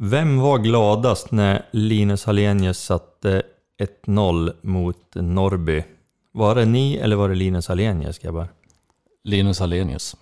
[0.00, 3.42] Vem var gladast när Linus Hallenius satte
[4.06, 5.84] 1-0 mot Norrby?
[6.32, 8.48] Var det ni eller var det Linus Hallenius grabbar?
[9.24, 10.16] Linus Hallenius.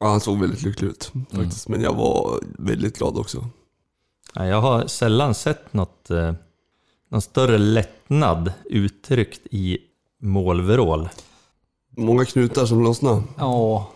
[0.00, 1.68] Ja, han såg väldigt lycklig ut faktiskt.
[1.68, 3.44] Men jag var väldigt glad också.
[4.34, 6.32] Ja, Jag har sällan sett något, eh,
[7.08, 9.78] någon större lättnad uttryckt i
[10.22, 11.08] målvrål.
[11.96, 13.22] Många knutar som lossnade.
[13.38, 13.90] Ja,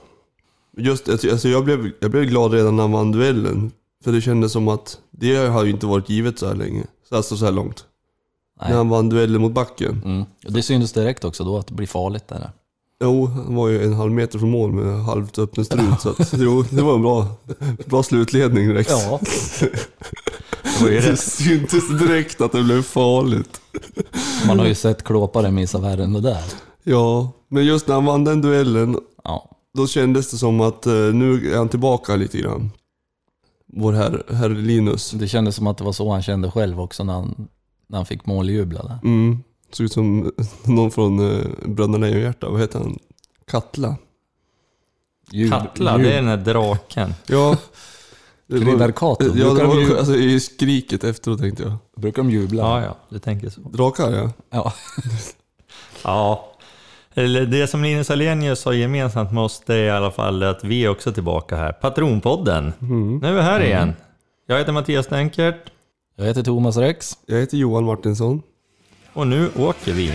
[0.77, 3.73] Just alltså, alltså jag, blev, jag blev glad redan när han vann duellen.
[4.05, 6.85] För det kändes som att det har ju inte varit givet så här länge.
[7.09, 7.85] Så Alltså så här långt.
[8.61, 8.71] Nej.
[8.71, 10.03] När han vann duellen mot backen.
[10.05, 10.25] mm.
[10.43, 12.51] Det syntes direkt också då att det blir farligt där.
[13.03, 16.01] Jo, han var ju en halv meter från mål med halvt öppen strut.
[16.01, 17.27] Så att, jo, det var en bra,
[17.87, 18.91] bra slutledning direkt.
[18.91, 19.21] Ja,
[20.81, 23.61] Det Det syntes direkt att det blev farligt.
[24.47, 26.45] man har ju sett klåpare missa värre än det där.
[26.83, 30.93] Ja, men just när han vann den duellen, Ja, då kändes det som att eh,
[30.93, 32.71] nu är han tillbaka lite grann.
[33.77, 35.11] Vår herr, herr Linus.
[35.11, 37.49] det kändes som att det var så han kände själv också när han,
[37.87, 38.99] när han fick måljubla där.
[39.03, 39.39] Mm.
[39.73, 40.33] Såg ut som
[40.65, 42.49] någon från eh, Bröderna Lejonhjärta.
[42.51, 42.99] Vad heter han?
[43.47, 43.97] Katla.
[45.33, 47.15] Jub- Katla, det är den här draken.
[47.27, 47.57] Ja.
[48.49, 49.25] Kridarkato.
[49.25, 51.73] Ja, Brukar det de var ju- alltså, i skriket efteråt tänkte jag.
[51.97, 52.63] Brukar de jubla?
[52.63, 53.61] Ja, ja, du tänker så.
[53.61, 54.31] Drakar ja.
[54.51, 54.73] Ja.
[56.05, 56.54] Ja,
[57.15, 60.65] eller det som Linus Alenius har gemensamt med oss det är i alla fall att
[60.65, 61.73] vi är också tillbaka här.
[61.73, 62.73] Patronpodden.
[63.23, 63.95] Nu är vi här igen.
[64.47, 65.71] Jag heter Mattias Denkert
[66.17, 67.13] Jag heter Thomas Rex.
[67.27, 68.43] Jag heter Johan Martinsson.
[69.13, 70.13] och nu åker vi.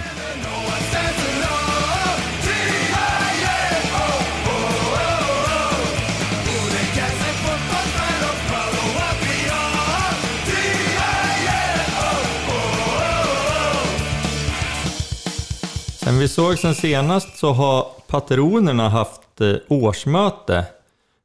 [16.20, 20.66] Vi såg sen senast så har patronerna haft eh, årsmöte.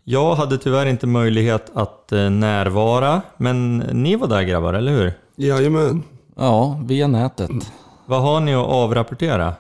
[0.05, 5.13] Jag hade tyvärr inte möjlighet att eh, närvara, men ni var där grabbar, eller hur?
[5.37, 6.03] Jajamän.
[6.37, 7.51] Ja, via nätet.
[8.07, 9.55] Vad har ni att avrapportera?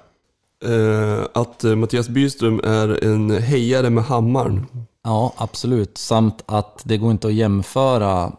[0.64, 4.66] Eh, att Mattias Byström är en hejare med hammaren.
[5.04, 5.98] Ja, absolut.
[5.98, 8.32] Samt att det går inte att jämföra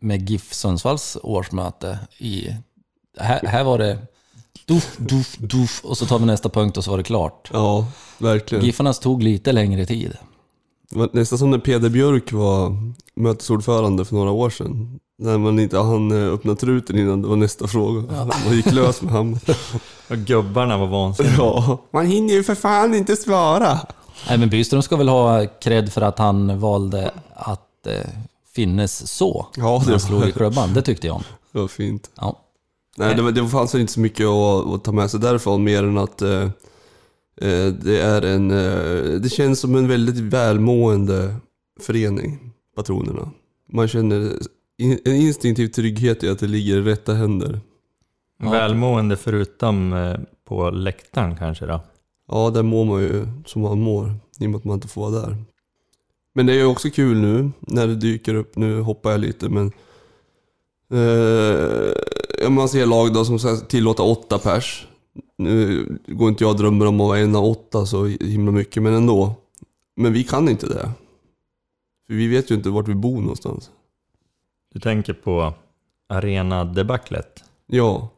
[0.00, 1.98] med GIF Sundsvalls årsmöte.
[2.18, 2.48] I,
[3.18, 3.98] här, här var det
[4.66, 7.50] duff, duff, duff och så tar vi nästa punkt och så var det klart.
[7.52, 7.86] Ja,
[8.18, 8.64] verkligen.
[8.64, 10.16] Giffarnas tog lite längre tid.
[10.90, 12.76] Det var nästan som när Peder Björk var
[13.14, 15.00] mötesordförande för några år sedan.
[15.18, 18.00] När man inte hann eh, öppna truten innan det var nästa fråga.
[18.44, 19.40] Man gick lös med hammaren.
[20.10, 21.34] Och gubbarna var vansinniga.
[21.38, 21.78] Ja.
[21.90, 23.78] Man hinner ju för fan inte svara.
[24.28, 27.92] Nej, men Byström ska väl ha cred för att han valde att eh,
[28.54, 29.46] finnes så.
[29.56, 30.74] Ja, när det han slog i klubban.
[30.74, 31.22] Det tyckte jag om.
[31.52, 32.10] det var fint.
[32.14, 32.40] Ja.
[32.96, 35.98] Nej, det, det fanns inte så mycket att, att ta med sig därifrån mer än
[35.98, 36.42] att eh,
[37.40, 38.50] eh, det är en...
[38.50, 41.34] Eh, det känns som en väldigt välmående
[41.80, 43.30] förening, patronerna.
[43.72, 44.32] Man känner
[44.78, 47.60] in, en instinktiv trygghet i att det ligger i rätta händer.
[48.42, 50.16] Välmående förutom eh,
[50.48, 51.80] på läktaren kanske då.
[52.28, 55.10] Ja, där mår man ju som man mår, i och med att man inte får
[55.10, 55.36] vara där.
[56.34, 59.48] Men det är ju också kul nu, när det dyker upp, nu hoppar jag lite
[59.48, 59.72] men...
[60.92, 61.92] Eh,
[62.42, 64.86] ja, man ser lag då som ska tillåta åtta pers.
[65.38, 68.82] Nu går inte jag och drömmer om att vara en av åtta så himla mycket,
[68.82, 69.34] men ändå.
[69.96, 70.90] Men vi kan inte det.
[72.06, 73.70] För vi vet ju inte vart vi bor någonstans.
[74.74, 75.54] Du tänker på
[76.08, 77.44] arena-debaclet?
[77.66, 78.08] Ja,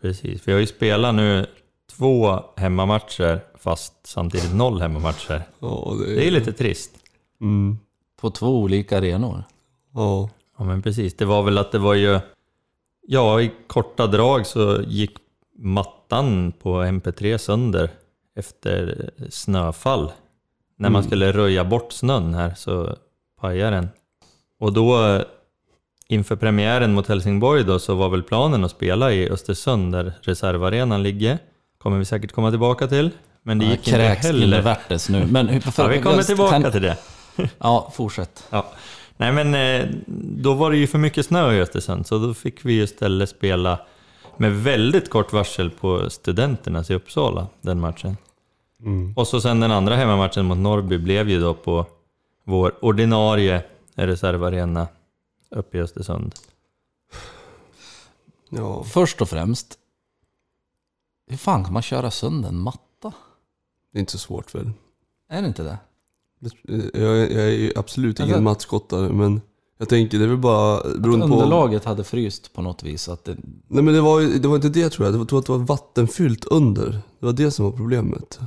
[0.00, 1.46] Precis, vi har ju spelat nu
[1.92, 5.42] två hemmamatcher fast samtidigt noll hemmamatcher.
[5.58, 6.16] ja det är...
[6.16, 6.90] Det är lite trist.
[7.40, 7.78] Mm,
[8.20, 9.44] På två olika arenor.
[9.94, 10.28] ja.
[10.58, 12.20] Ja men precis, det var väl att det var ju...
[13.12, 15.10] Ja, i korta drag så gick
[15.58, 17.90] mattan på MP3 sönder
[18.36, 20.12] efter snöfall.
[20.78, 21.06] När man Mm.
[21.08, 22.96] skulle röja bort snön här så
[23.40, 23.88] pajade den.
[24.60, 25.20] Och då
[26.08, 31.02] inför premiären mot Helsingborg då så var väl planen att spela i Östersund där reservarenan
[31.02, 31.38] ligger.
[31.78, 33.10] Kommer vi säkert komma tillbaka till.
[33.42, 34.58] Men det Jag gick inte kräks heller.
[34.58, 35.26] invärtes nu.
[35.26, 36.96] Men för, Ja, vi kommer tillbaka kan- till det.
[37.58, 38.46] Ja, fortsätt.
[38.50, 38.66] Ja.
[39.20, 39.88] Nej men eh,
[40.42, 43.80] då var det ju för mycket snö i Östersund så då fick vi istället spela
[44.36, 48.16] med väldigt kort varsel på Studenternas i Uppsala den matchen.
[48.80, 49.12] Mm.
[49.16, 51.86] Och så sen den andra hemmamatchen mot Norrby blev ju då på
[52.44, 53.64] vår ordinarie
[53.94, 54.88] reservarena
[55.50, 56.34] uppe i Östersund.
[58.48, 58.84] ja.
[58.84, 59.78] Först och främst,
[61.26, 63.12] hur fan kan man köra sönder en matta?
[63.92, 64.70] Det är inte så svårt väl?
[65.28, 65.78] Är det inte det?
[66.62, 69.40] Jag, jag är ju absolut ingen Alltså- mattskottare men
[69.78, 71.32] jag tänker det är väl bara Att beroende på...
[71.34, 73.08] underlaget hade fryst på något vis.
[73.08, 73.36] Att det,
[73.68, 75.46] Nej men det var, det var inte det tror jag, det var, jag tror att
[75.46, 76.86] det var vattenfyllt under.
[77.20, 78.38] Det var det som var problemet.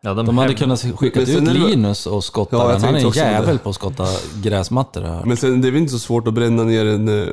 [0.00, 2.80] Ja, De hade häv- kunnat skicka ut det- Linus och skotta Ja, den.
[2.82, 4.04] Han är en på jävel på att skotta
[4.42, 5.24] gräsmattor här.
[5.24, 7.28] Men sen, det är väl inte så svårt att bränna ner en, eh,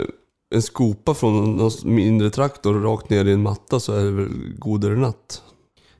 [0.55, 4.27] en skopa från någon mindre traktor rakt ner i en matta så är det väl
[4.57, 5.41] godare natt.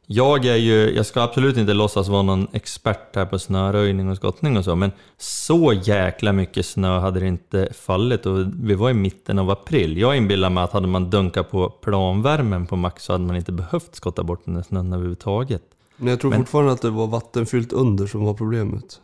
[0.08, 4.16] Jag är ju, jag ska absolut inte låtsas vara någon expert här på snöröjning och
[4.18, 8.90] skottning och så, men så jäkla mycket snö hade det inte fallit och vi var
[8.90, 9.98] i mitten av april.
[9.98, 13.52] Jag inbillar mig att hade man dunkat på planvärmen på max så hade man inte
[13.52, 15.64] behövt skotta bort den där snön överhuvudtaget.
[15.98, 19.02] Men jag tror Men- fortfarande att det var vattenfyllt under som var problemet.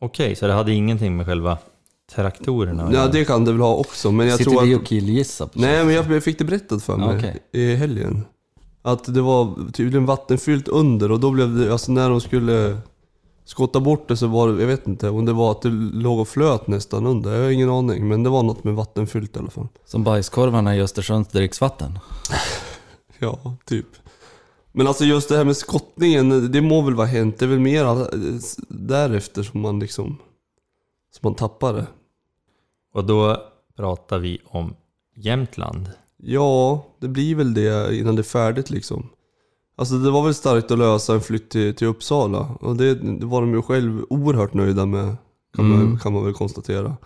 [0.00, 1.58] Okej, så det hade ingenting med själva
[2.14, 4.80] traktorerna Ja, det kan det väl ha också, men jag Sitter tror vi att...
[4.80, 7.42] och killgissar Nej, men jag fick det berättat för mig Okej.
[7.52, 8.24] i helgen.
[8.86, 12.78] Att det var tydligen vattenfyllt under och då blev det, alltså när de skulle
[13.44, 16.18] skotta bort det så var det, jag vet inte om det var att det låg
[16.20, 17.34] och flöt nästan under.
[17.34, 19.68] Jag har ingen aning, men det var något med vattenfyllt i alla fall.
[19.84, 21.98] Som bajskorvarna i Östersunds dricksvatten.
[23.18, 23.86] Ja, typ.
[24.72, 27.38] Men alltså just det här med skottningen, det må väl vara hänt.
[27.38, 30.06] Det är väl mer all- därefter som man liksom,
[31.14, 31.86] som man tappar det.
[32.94, 33.36] Och då
[33.76, 34.74] pratar vi om
[35.16, 35.90] Jämtland.
[36.24, 39.08] Ja, det blir väl det innan det är färdigt liksom.
[39.76, 42.38] Alltså det var väl starkt att lösa en flytt till, till Uppsala.
[42.60, 45.16] Och det, det var de ju själv oerhört nöjda med.
[45.56, 45.98] Kan, man, Mm.
[45.98, 46.96] kan man väl konstatera.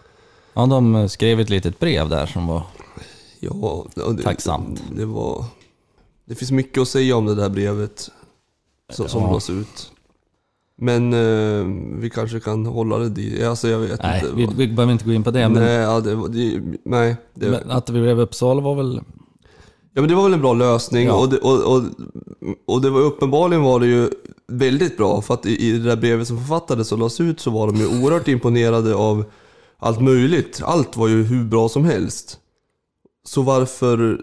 [0.55, 2.62] Ja, de skrev ett litet brev där som var...
[3.41, 4.82] Ja, det, Tacksamt.
[4.97, 5.44] Det var...
[6.25, 8.11] Det finns mycket att säga om det där brevet.
[8.93, 9.29] Som, som Ja.
[9.29, 9.93] lades ut.
[10.81, 11.65] Men eh,
[11.99, 13.43] vi kanske kan hålla det dit.
[13.43, 14.37] Alltså jag vet Nej, inte.
[14.37, 15.49] vi, vi behöver inte gå in på det.
[15.49, 19.01] Men, nej, ja, det, det, nej det, men att vi blev Uppsala var väl...
[19.95, 21.15] Ja men det var väl en bra lösning Ja.
[21.15, 21.83] och, det, och, och,
[22.67, 24.11] och det var uppenbarligen var det ju
[24.49, 27.51] väldigt bra för att i, i det där brevet som författades och lades ut så
[27.51, 29.25] var de ju oerhört imponerade av
[29.79, 30.61] allt möjligt.
[30.65, 32.39] Allt var ju hur bra som helst.
[33.25, 34.21] Så varför...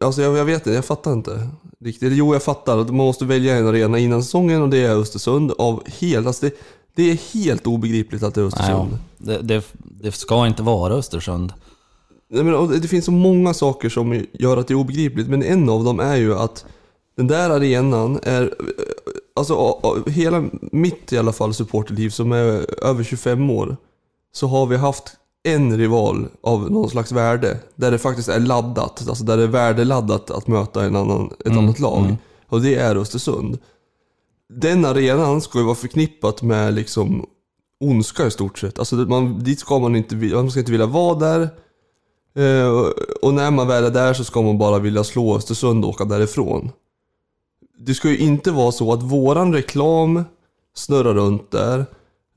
[0.00, 1.48] Alltså jag, jag vet inte, jag fattar inte
[1.84, 2.12] riktigt.
[2.12, 5.52] Jo jag fattar, att man måste välja en arena innan säsongen och det är Östersund
[5.58, 6.26] av helt...
[6.26, 6.54] Alltså det,
[6.94, 8.98] det är helt obegripligt att det är Nej, Östersund.
[9.18, 11.52] ja, det, det, det ska inte vara Östersund.
[12.30, 15.68] Nej, men, det finns så många saker som gör att det är obegripligt, men en
[15.68, 16.64] av dem är ju att
[17.16, 18.54] den där arenan är,
[19.34, 23.76] alltså hela mitt i alla fall supporterliv som är över 25 år,
[24.32, 25.16] så har vi haft
[25.54, 29.46] en rival av någon slags värde, där det faktiskt är laddat, alltså där det är
[29.46, 31.98] värdeladdat att möta en annan, ett Mm, annat lag.
[32.04, 32.16] mm.
[32.48, 33.58] Och det är Östersund.
[34.52, 37.26] Den arenan ska ju vara förknippat med liksom
[37.80, 38.78] ondska i stort sett.
[38.78, 41.48] Alltså man, dit ska man inte, man ska inte vilja vara där.
[42.36, 42.92] Eh, och-
[43.22, 46.04] och när man väl är där så ska man bara vilja slå Östersund och åka
[46.04, 46.70] därifrån.
[47.78, 50.24] Det ska ju inte vara så att våran reklam
[50.76, 51.86] snurrar runt där.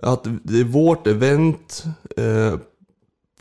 [0.02, 1.84] Att det är vårt event
[2.18, 2.60] eh,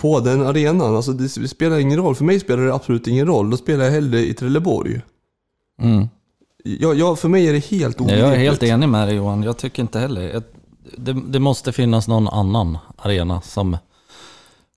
[0.00, 0.96] på den arenan.
[0.96, 2.14] Alltså det, det spelar ingen roll.
[2.14, 3.50] För mig spelar det absolut ingen roll.
[3.50, 5.00] Då spelar jag hellre i Trelleborg.
[5.82, 6.08] Mm.
[6.64, 8.26] Jag, jag, för mig är det helt Ja, obegripligt.
[8.28, 9.42] jag är helt enig med dig Johan.
[9.42, 10.42] Jag tycker inte heller.
[10.96, 13.76] Det, det måste finnas någon annan arena som...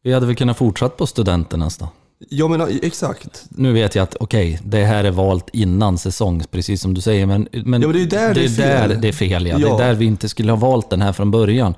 [0.04, 1.88] Vi hade väl kunnat fortsätta på Studenternas då.
[2.30, 3.46] Ja men exakt.
[3.50, 7.26] Nu vet jag att okej, det här är valt innan säsong, precis som du säger.
[7.26, 8.90] Men, men, Ja, men det är där det är fel.
[8.90, 9.46] där det är fel.
[9.48, 9.58] Ja.
[9.58, 9.76] Det Ja.
[9.82, 11.74] är där vi inte skulle ha valt den här från början.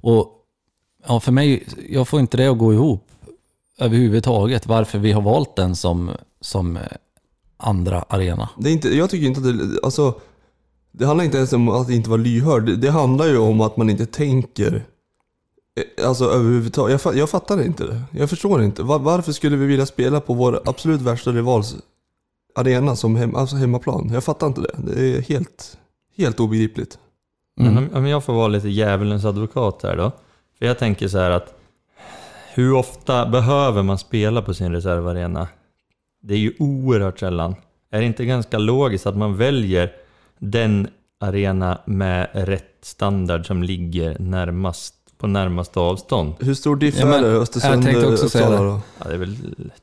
[0.00, 0.33] Och
[1.06, 3.06] ja, för mig, jag får inte det att gå ihop
[3.78, 4.66] överhuvudtaget.
[4.66, 6.10] Varför vi har valt den som,
[6.40, 6.82] som eh,
[7.56, 8.48] andra arena.
[8.58, 10.20] Det är inte, jag tycker inte att det, alltså,
[10.92, 12.66] det handlar inte ens om att inte vara lyhörd.
[12.66, 14.84] Det, det handlar ju om att man inte tänker.
[15.98, 17.04] eh, Alltså överhuvudtaget.
[17.04, 18.02] Jag, jag fattar inte det.
[18.10, 18.82] Jag förstår inte.
[18.82, 21.76] Var, varför skulle vi vilja spela på vår absolut värsta rivals
[22.54, 24.10] arena som hem, alltså hemmaplan?
[24.12, 24.74] Jag fattar inte det.
[24.86, 25.78] Det är helt,
[26.16, 26.98] helt obegripligt.
[27.60, 27.74] Mm.
[27.74, 30.12] Men om, om jag får vara lite djävulens advokat här då.
[30.64, 31.54] För jag tänker så här att
[32.54, 35.48] hur ofta behöver man spela på sin reservarena?
[36.22, 37.54] Det är ju oerhört sällan.
[37.90, 39.92] Är det inte ganska logiskt att man väljer
[40.38, 40.88] den
[41.20, 46.34] arena med rätt standard som ligger närmast, på närmaste avstånd?
[46.40, 48.56] Hur stor diff Ja, är det Östersund jag tänkte också säga det.
[48.56, 48.80] då?
[48.98, 49.36] Ja, det är väl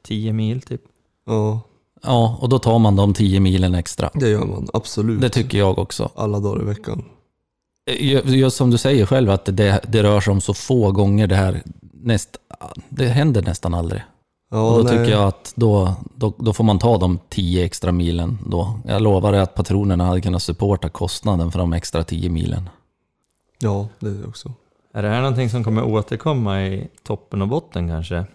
[0.03, 0.81] 10 mil typ.
[1.25, 1.61] Ja,
[2.03, 4.09] Ja, och då tar man de 10 milen extra.
[4.13, 4.67] det gör man.
[4.73, 5.21] Absolut.
[5.21, 6.09] Det tycker jag också.
[6.15, 7.03] Alla dagar i veckan.
[7.99, 11.27] Ju- Just som du säger själv, att det, det rör sig om så få gånger
[11.27, 11.61] det här.
[11.93, 12.37] Näst,
[12.89, 14.01] det händer nästan aldrig.
[14.51, 14.97] Ja, och då nej.
[14.97, 18.79] tycker jag att då, då, då får man ta de 10 extra milen då.
[18.87, 22.69] Jag lovar dig att patronerna hade kunnat supporta kostnaden för de extra 10 milen.
[23.59, 24.53] Ja, det är det också.
[24.93, 28.25] Är det här någonting som kommer återkomma i toppen och botten kanske?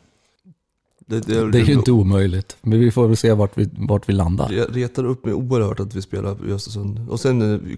[1.06, 4.08] Det, det, Det är ju inte omöjligt, men vi får väl se vart vi, vart
[4.08, 4.48] vi landar.
[4.48, 7.06] Det retar upp mig oerhört att vi spelar i Östersund.
[7.10, 7.76] Och sen, eh,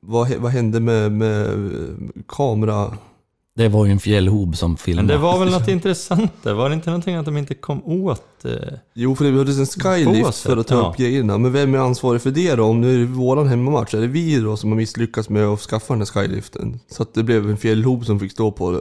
[0.00, 1.48] vad, vad hände med, med
[2.28, 2.96] kamera?
[3.56, 5.08] Det var ju en fjällhob som Men filmade.
[5.12, 6.54] det var väl något intressant där?
[6.54, 8.44] Var det inte någonting att de inte kom åt?
[8.44, 8.52] Eh,
[8.94, 10.90] Jo, för det behövdes en skylift Båset, för att ta ja.
[10.90, 11.38] upp grejerna.
[11.38, 12.64] Men vem är ansvarig för det då?
[12.64, 15.60] Om nu är det våran hemmamatch, är det vi då som har misslyckats med att
[15.60, 16.80] skaffa den här skyliften?
[16.90, 18.78] Så att det blev en fjällhob som fick stå på eh,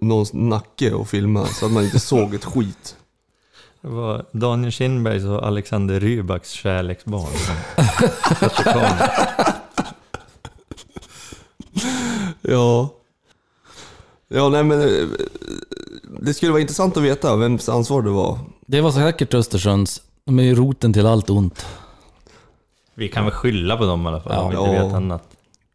[0.00, 2.96] någons nacke och filma, så att man inte såg ett skit.
[3.82, 8.82] Det var Daniel Kindbergs och Alexander Rybaks kärleksbarn som.
[12.48, 12.88] Ja.
[14.28, 14.80] Ja, nej men...
[14.80, 15.08] eh,
[16.20, 18.38] Det skulle vara intressant att veta vems ansvar det var.
[18.66, 20.02] Det var säkert Östersunds.
[20.24, 21.66] De är ju roten till allt ont.
[22.94, 24.60] Vi kan väl skylla på dem i alla fall, om vi Ja.
[24.68, 24.84] inte Ja.
[24.86, 25.28] vet annat.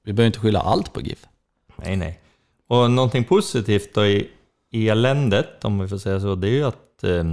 [0.04, 1.26] Vi behöver inte skylla allt på GIF.
[1.76, 2.20] Nej, nej.
[2.68, 4.30] Och någonting positivt då i,
[4.72, 7.24] i eländet, om vi får säga så, det är ju att eh,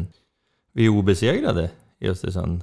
[0.72, 2.62] vi är obesegrade i Östersund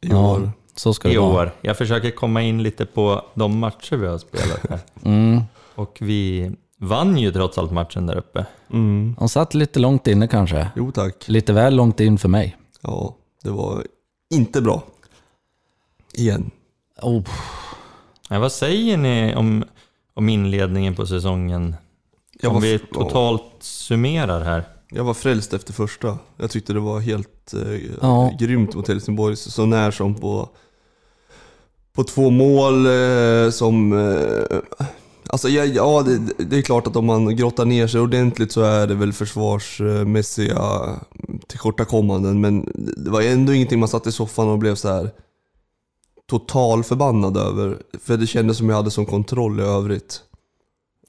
[0.00, 0.50] I Ja, år.
[0.76, 1.42] så ska det i vara.
[1.42, 1.52] år.
[1.60, 4.78] Jag försöker komma in lite på de matcher vi har spelat här.
[5.04, 5.40] Mm.
[5.80, 8.46] Och vi vann ju trots allt matchen där uppe.
[8.72, 9.16] Mm.
[9.18, 10.70] Han satt lite långt inne kanske.
[10.76, 11.28] Jo tack.
[11.28, 12.56] Lite väl långt in för mig.
[12.80, 13.86] Ja, det var
[14.34, 14.82] inte bra.
[16.14, 16.50] Igen.
[17.02, 17.22] Oh,
[18.30, 19.64] Men vad säger ni om,
[20.14, 21.76] om inledningen på säsongen?
[22.40, 24.64] Jag om vi ja, totalt summerar här.
[24.90, 26.18] jag var frälst efter första.
[26.36, 28.32] Jag tyckte det var helt eh, Ja.
[28.38, 29.36] grymt mot Helsingborg.
[29.36, 30.48] Så när som på,
[31.92, 33.92] på två mål eh, som...
[33.92, 34.58] Eh,
[35.32, 38.62] alltså ja, ja det, det är klart att om man grottar ner sig ordentligt så
[38.62, 40.60] är det väl försvarsmässiga
[41.46, 42.40] tillkortakommanden.
[42.40, 45.10] Men det var ändå ingenting man satt i soffan och blev så här
[46.30, 47.78] total förbannad över.
[48.04, 50.20] För det kändes som jag hade sån kontroll i övrigt.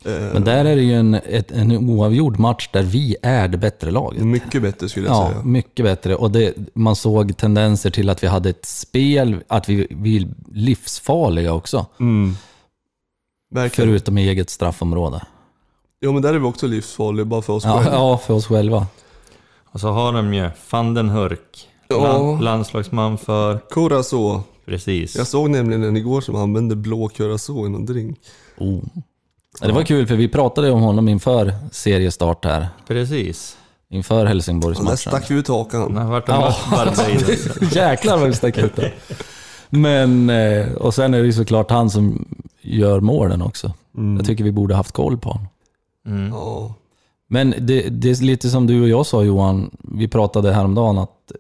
[0.05, 3.57] Eh, men där är det ju en, ett, en oavgjord match där vi är det
[3.57, 4.23] bättre laget.
[4.23, 5.43] Mycket bättre skulle jag Ja, säga.
[5.43, 6.15] mycket bättre.
[6.15, 11.53] Och det, man såg tendenser till att vi hade ett spel, att vi, vi livsfarliga
[11.53, 11.85] också.
[11.99, 12.35] Mm.
[13.51, 13.89] Verkligen.
[13.89, 15.21] Förutom i eget straffområde.
[15.99, 17.91] Ja men där är vi också livsfarliga bara för oss Ja, själva.
[17.97, 18.87] ja, för oss själva.
[19.65, 22.03] Och så har de ju van den Hurk, Ja.
[22.07, 23.59] land, landslagsman för...
[23.69, 24.43] Curacao.
[24.65, 25.15] Precis.
[25.15, 28.17] Jag såg nämligen en igår som använde blå curacao i någon drink.
[28.57, 28.79] Oh.
[29.61, 32.67] Ja, Det var kul för vi pratade om honom inför seriestart här.
[32.87, 33.57] Precis.
[33.89, 34.97] Inför Och där Helsingborgsmatchen.
[34.97, 35.93] stack vi ut hakan.
[35.95, 36.03] Ja.
[36.07, 37.47] mött Barbados.
[37.75, 38.91] Jäklar vad vi stack ut det.
[39.69, 42.25] Men, eh, och sen är det ju såklart han som
[42.61, 43.73] gör målen också.
[43.97, 44.17] Mm.
[44.17, 45.47] Jag tycker vi borde haft koll på honom.
[46.05, 46.27] Mm.
[46.29, 46.73] Ja.
[47.27, 51.31] Men det, det är lite som du och jag sa Johan, vi pratade häromdagen att,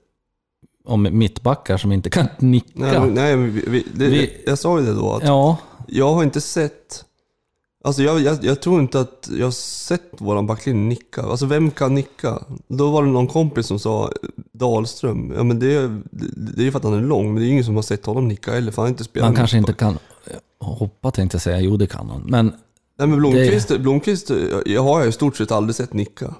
[0.85, 2.69] om mittbackar som inte kan nicka.
[2.73, 5.57] Nej, men- nej men vi, vi, det, Vi- jag sa ju det då att Ja,
[5.87, 7.05] jag har inte sett
[7.83, 11.21] Alltså jag, jag, jag tror inte att jag har sett våran backlinje nicka.
[11.21, 12.39] Alltså vem kan nicka?
[12.67, 14.11] Då var det någon kompis som sa
[14.53, 15.33] Dahlström.
[15.37, 16.01] Ja men det, är-
[16.55, 17.81] det är ju för att han är lång, men det är ju ingen som har
[17.81, 18.71] sett honom nicka heller.
[18.71, 19.97] För han har inte spelat han kanske inte kan
[20.65, 21.59] hoppa tänkte jag säga.
[21.59, 22.21] Jo, det kan han.
[22.25, 22.53] Men
[22.99, 24.31] Nej men Blomqvist, Blomqvist
[24.65, 26.35] jag har jag i stort sett aldrig sett nicka.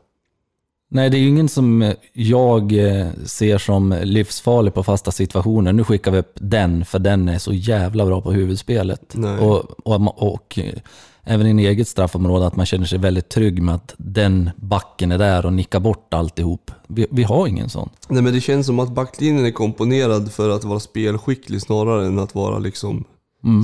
[0.90, 5.74] nej, det är ju ingen som jag eh, ser som livsfarlig på fasta situationer.
[5.74, 9.16] Nu skickar vi upp den, för den är så jävla bra på huvudspelet.
[9.40, 10.80] Och, och, och eh,
[11.24, 15.18] även i eget straffområde, att man känner sig väldigt trygg med att den backen är
[15.18, 16.72] där och nickar bort alltihop.
[16.88, 17.90] Vi, vi har ingen sån.
[18.10, 22.20] Nej men det känns som att backlinjen är komponerad för att vara spelskicklig snarare än
[22.20, 23.06] att vara liksom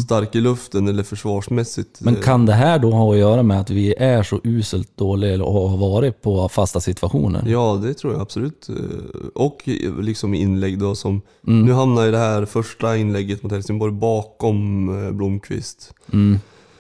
[0.04, 2.02] stark i luften eller försvarsmässigt.
[2.02, 4.98] Men eh, kan det här då ha att göra med att vi är så uselt
[4.98, 7.44] dåliga och har varit på fasta situationer?
[7.48, 8.70] Ja, det tror jag absolut.
[8.70, 8.76] Eh,
[9.36, 9.62] Och
[10.02, 11.22] liksom inlägg då som...
[11.48, 11.66] Mm.
[11.66, 15.94] Nu hamnar ju det här första inlägget mot Helsingborg bakom eh, Blomqvist.
[16.14, 16.40] Mm.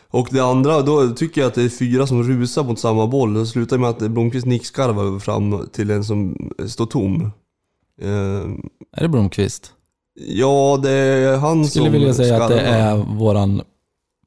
[0.09, 3.33] Och det andra, då tycker jag att det är fyra som rusar mot samma boll.
[3.33, 7.31] Det slutar med att Blomqvist nickskarvar fram till en som står tom.
[8.91, 9.73] Är det Blomqvist?
[10.19, 13.61] Ja, det är han skulle som vilja säga att det är våran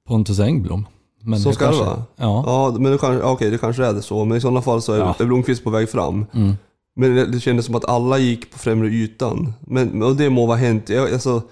[0.08, 0.86] Pontus Engblom.
[1.22, 2.02] Men Som det kanske- skarvar?
[2.16, 2.42] Ja.
[2.46, 4.24] Ja, men det kanske, okej, det kanske är det så.
[4.24, 5.14] Men i sådana fall så är, Ja.
[5.18, 6.26] Blomqvist på väg fram.
[6.34, 6.52] Mm.
[6.96, 9.52] Men det, det kändes som att alla gick på främre ytan.
[9.60, 10.88] Men, och det må vara hänt.
[10.88, 11.42] Jag, alltså,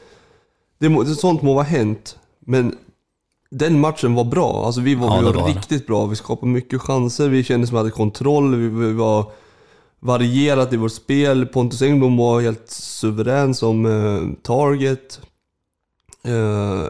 [0.78, 2.16] det må, sånt må vara hänt.
[2.46, 2.74] Men
[3.50, 4.62] den matchen var bra.
[4.66, 5.54] Alltså vi var, Ja, vi det var, var det.
[5.54, 6.06] riktigt bra.
[6.06, 7.28] Vi skapade mycket chanser.
[7.28, 8.54] Vi kände som att vi hade kontroll.
[8.56, 9.24] Vi, vi var
[10.00, 11.46] varierat i vårt spel.
[11.46, 15.20] Pontus Engblom var helt suverän som eh, target.
[16.24, 16.84] Eh,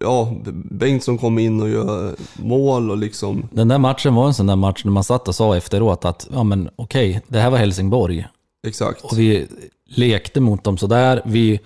[0.00, 0.34] ja,
[0.70, 3.48] Bengtsson kom in och gör mål och liksom...
[3.52, 6.28] Den där matchen var en sån där match när man satt och sa efteråt att
[6.32, 8.26] ja men okej, det här var Helsingborg.
[8.66, 9.04] Exakt.
[9.04, 9.46] Och vi
[9.86, 11.22] lekte mot dem sådär.
[11.24, 11.60] Vi,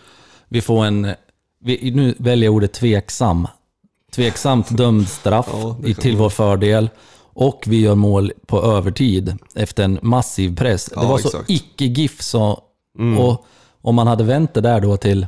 [0.49, 1.15] vi får en,
[1.61, 3.47] vi, nu väljer jag ordet tveksam.
[4.13, 6.91] Tveksamt dömd straff Ja, till vår fördel.
[7.41, 10.91] Och vi gör mål på övertid efter en massiv press.
[10.95, 11.51] Ja, det var så exakt.
[11.51, 12.61] icke-GIF så...
[12.99, 13.19] Mm.
[13.19, 13.47] Och
[13.83, 15.27] om man hade vänt det där då till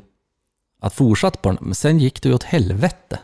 [0.80, 3.18] att fortsätta på den, men sen gick det ju åt helvete.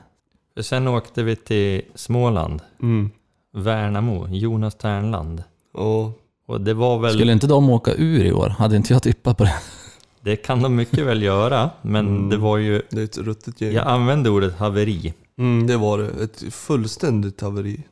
[0.54, 2.60] För sen åkte vi till Småland.
[2.82, 3.10] Mm.
[3.54, 5.42] Värnamo, Jonas Ternland.
[5.74, 6.12] Ja,
[6.48, 8.48] Och det var väl, Skulle inte de åka ur i år?
[8.48, 9.54] Hade inte jag tippat på det?
[10.20, 12.28] det kan de mycket väl göra, men Mm.
[12.30, 13.72] det var ju, det är ett ruttet gäng.
[13.74, 15.14] jag använde ordet haveri.
[15.38, 16.24] Mm, det var det.
[16.24, 17.82] Ett fullständigt haveri.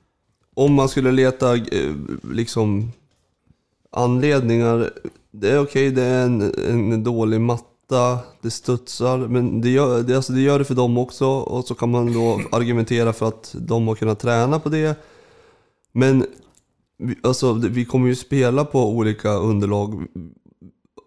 [0.54, 1.92] Om man skulle leta eh,
[2.32, 2.92] liksom
[3.90, 4.90] anledningar.
[5.30, 6.42] Det är okej, det är en,
[6.92, 9.18] en dålig matta, det studsar.
[9.18, 11.26] Men det gör, det, alltså det gör det för dem också.
[11.26, 14.99] Och så kan man då argumentera för att de har kunnat träna på det.
[15.92, 16.26] Men
[16.99, 20.06] vi- alltså, vi kommer ju spela på olika underlag.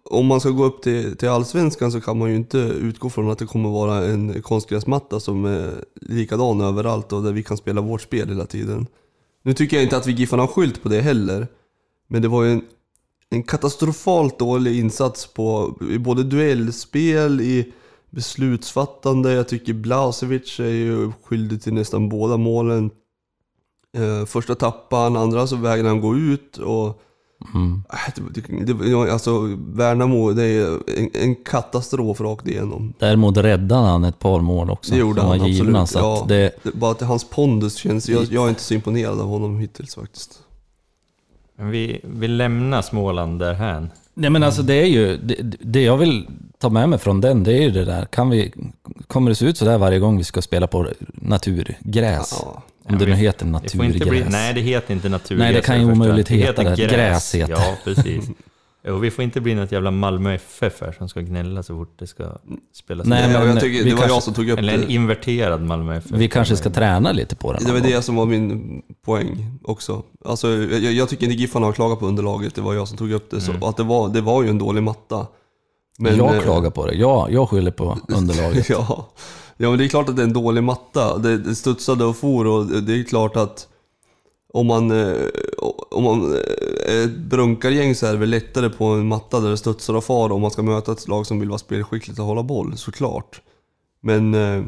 [0.10, 3.30] Om man ska gå upp till, till allsvenskan så kan man ju inte utgå från
[3.30, 7.82] att det kommer vara en konstgräsmatta som är likadan överallt och där vi kan spela
[7.82, 8.88] vårt spel hela tiden.
[9.48, 11.48] Nu tycker jag inte att vi Giffarna har skylt på det heller.
[12.08, 12.62] Men det var ju en,
[13.30, 17.74] en katastrofalt dålig insats på i både duellspel, i
[18.10, 19.34] beslutsfattande.
[19.34, 22.92] Jag tycker Blasevic är ju skyldig till nästan båda målen.
[23.98, 27.01] Eh, första tappan, andra så vägrar han gå ut och
[27.53, 27.84] Mm.
[27.89, 28.24] Äh,
[28.65, 30.67] Det, det, alltså Värnamo, det är
[31.00, 32.94] en, en katastrof rakt igenom.
[33.00, 34.91] Däremot räddade han ett par mål också.
[34.94, 36.03] Det gjorde han var givna, absolut.
[36.03, 36.36] Så att Ja.
[36.36, 39.60] det, Det, bara att hans pondus känns, jag, jag är inte så imponerad av honom
[39.60, 40.39] hittills faktiskt.
[41.58, 43.89] Men vi, vi lämnar Småland därhän.
[44.13, 46.27] Nej men alltså det är ju, det, det jag vill
[46.60, 48.53] ta med mig från den, det är ju det där, kan vi,
[49.08, 52.39] kommer det se ut sådär varje gång vi ska spela på naturgräs?
[52.46, 52.63] Ja.
[52.89, 54.29] Om det nu heter inte bli, naturgräs.
[54.29, 55.44] nej, det heter inte naturgräs.
[55.44, 56.75] Nej, det kan ju omöjligt heta det.
[56.75, 57.62] Gräs heter det.
[57.62, 58.29] Ja, precis.
[58.88, 61.96] Och vi får inte bli något jävla Malmö FF här som ska gnälla så fort
[62.00, 62.24] det ska
[62.74, 63.08] spelas.
[63.08, 65.96] Nej, men jag tycker, det var kanske- jag som tog upp Eller en inverterad Malmö
[65.98, 66.12] FF.
[66.12, 67.63] Vi kanske ska träna lite på den.
[67.63, 70.03] Det var det som var min poäng också.
[70.25, 73.12] Alltså, jag, jag tycker inte Giffarna har klagat på underlaget, det var jag som tog
[73.12, 73.41] upp det.
[73.41, 73.63] Så, Mm.
[73.63, 75.27] att det, var, det var ju en dålig matta.
[76.00, 76.94] Men, jag eh, klagar på det.
[76.96, 78.70] Jag, jag skyller på underlaget.
[78.70, 79.08] ja.
[79.58, 81.18] Ja, men det är klart att det är en dålig matta.
[81.18, 83.68] Det, det studsade och for och det är klart att
[84.54, 85.28] om man, eh,
[85.92, 89.50] om man eh, är ett brunkargäng så är det väl lättare på en matta där
[89.50, 92.26] det studsar och far om man ska möta ett lag som vill vara spelskickligt och
[92.26, 93.42] hålla boll, såklart.
[94.02, 94.64] Men eh,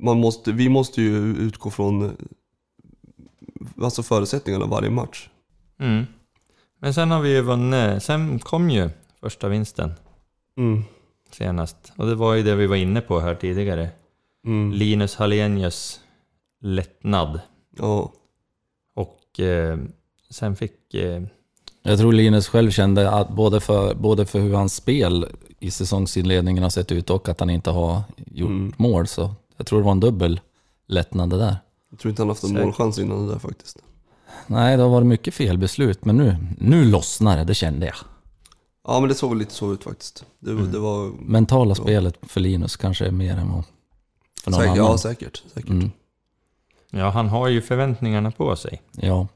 [0.00, 2.10] man måste, vi måste ju utgå från eh,
[3.82, 5.28] alltså förutsättningarna varje match.
[5.80, 6.04] Mm.
[6.80, 8.90] Men sen har vi ju vunnit, sen kom ju
[9.20, 9.92] första vinsten
[10.56, 10.84] Mm.
[11.34, 11.92] Senast.
[11.96, 13.88] Och det var ju det vi var inne på här tidigare.
[14.46, 14.72] Mm.
[14.72, 16.00] Linus Hallenius
[16.60, 17.40] lättnad.
[17.78, 18.12] Ja.
[18.94, 19.78] Och eh,
[20.30, 20.94] sen fick...
[20.94, 21.22] Eh,
[21.82, 25.26] Jag tror Linus själv kände att både för, både för hur hans spel
[25.58, 28.72] i säsongsinledningen har sett ut och att han inte har gjort Mm.
[28.76, 29.06] mål.
[29.06, 30.40] Så jag tror det var en dubbel
[30.86, 31.56] lättnad det där.
[31.90, 32.64] Jag tror inte han haft en Säkert.
[32.64, 33.78] målchans innan det där faktiskt.
[34.46, 37.94] Nej, det har varit mycket felbeslut, men nu, nu lossnar det, det kände jag.
[38.88, 40.24] Ja men det såg lite så ut faktiskt.
[40.38, 40.72] Det, Mm.
[40.72, 41.10] det var...
[41.20, 43.64] Mentala spelet för Linus kanske är mer än vad
[44.44, 44.90] för någon Säkert, annan.
[44.90, 45.42] ja säkert.
[45.54, 45.70] säkert.
[45.70, 45.90] Mm,
[46.90, 48.82] ja, han har ju förväntningarna på sig.
[48.92, 49.28] ja.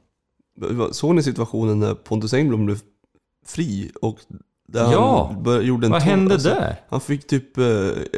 [0.91, 2.79] Såg ni situationen när Pontus Engblom blev
[3.45, 4.17] fri och
[4.67, 5.35] där Ja!
[5.61, 6.75] gjorde en Vad hände alltså, där?
[6.89, 7.65] Han fick typ, eh,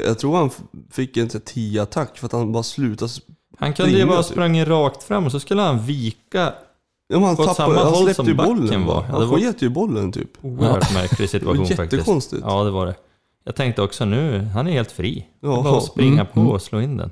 [0.06, 0.50] jag tror han
[0.92, 3.12] fick en 10-attack för att han bara slutade.
[3.58, 4.32] Han kunde ju springa, bara typ.
[4.32, 6.54] sprungit rakt fram och så skulle han vika
[7.08, 8.96] Ja, men han tappade, samma han håll släppte som ju backen bollen var.
[8.96, 9.06] bara.
[9.06, 10.30] Ja, Han det var- sket ju i bollen typ.
[10.42, 11.94] oerhört märklig Det var situation faktiskt.
[11.94, 12.44] jättekonstigt.
[12.46, 12.96] Ja, det var det.
[13.44, 15.28] Jag tänkte också nu, han är helt fri.
[15.42, 15.62] Det är Ja.
[15.64, 16.52] bara att springa Mm, på mm.
[16.52, 17.12] och slå in den.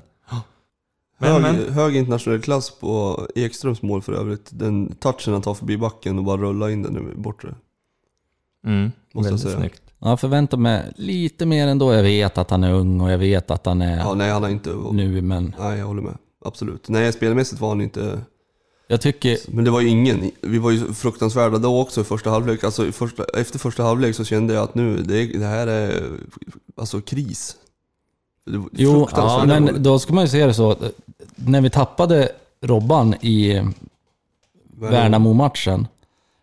[1.18, 4.48] Men, hög, men, hög internationell klass på Ekströms mål för övrigt.
[4.52, 7.54] Den touchen han tar förbi backen och bara rullar in den i bortre.
[8.66, 9.56] mm, måste jag väldigt säga.
[9.58, 9.82] snyggt.
[9.98, 11.92] Jag förväntar mig lite mer ändå.
[11.92, 14.42] Jag vet att han är ung och jag vet att han är Ja, nej han
[14.42, 14.70] har inte...
[14.92, 16.14] nu, men Nej, jag håller med.
[16.44, 16.88] Absolut.
[16.88, 18.20] Nej, spelmässigt var han inte...
[18.88, 19.38] jag tycker...
[19.48, 20.30] Men det var ju ingen.
[20.40, 22.64] Vi var ju fruktansvärda då också i första halvlek.
[22.64, 26.10] Alltså första, efter första halvlek så kände jag att nu, det, det här är
[26.76, 27.56] alltså kris.
[28.72, 29.82] Jo, ja, men dåligt.
[29.82, 30.76] då ska man ju se det så.
[31.34, 32.28] När vi tappade
[32.60, 33.62] Robban i
[34.78, 35.86] Värnamo-matchen.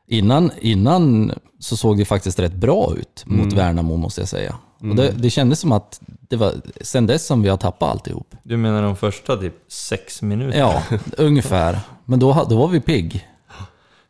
[0.07, 3.55] Innan, innan så såg det faktiskt rätt bra ut mot Mm.
[3.55, 4.55] Värnamo måste jag säga.
[4.81, 8.35] Och det, det kändes som att det var sen dess som vi har tappat alltihop.
[8.43, 10.57] Du menar de första typ sex minuterna?
[10.57, 10.83] Ja,
[11.17, 11.79] ungefär.
[12.05, 13.27] Men då, då var vi pigg.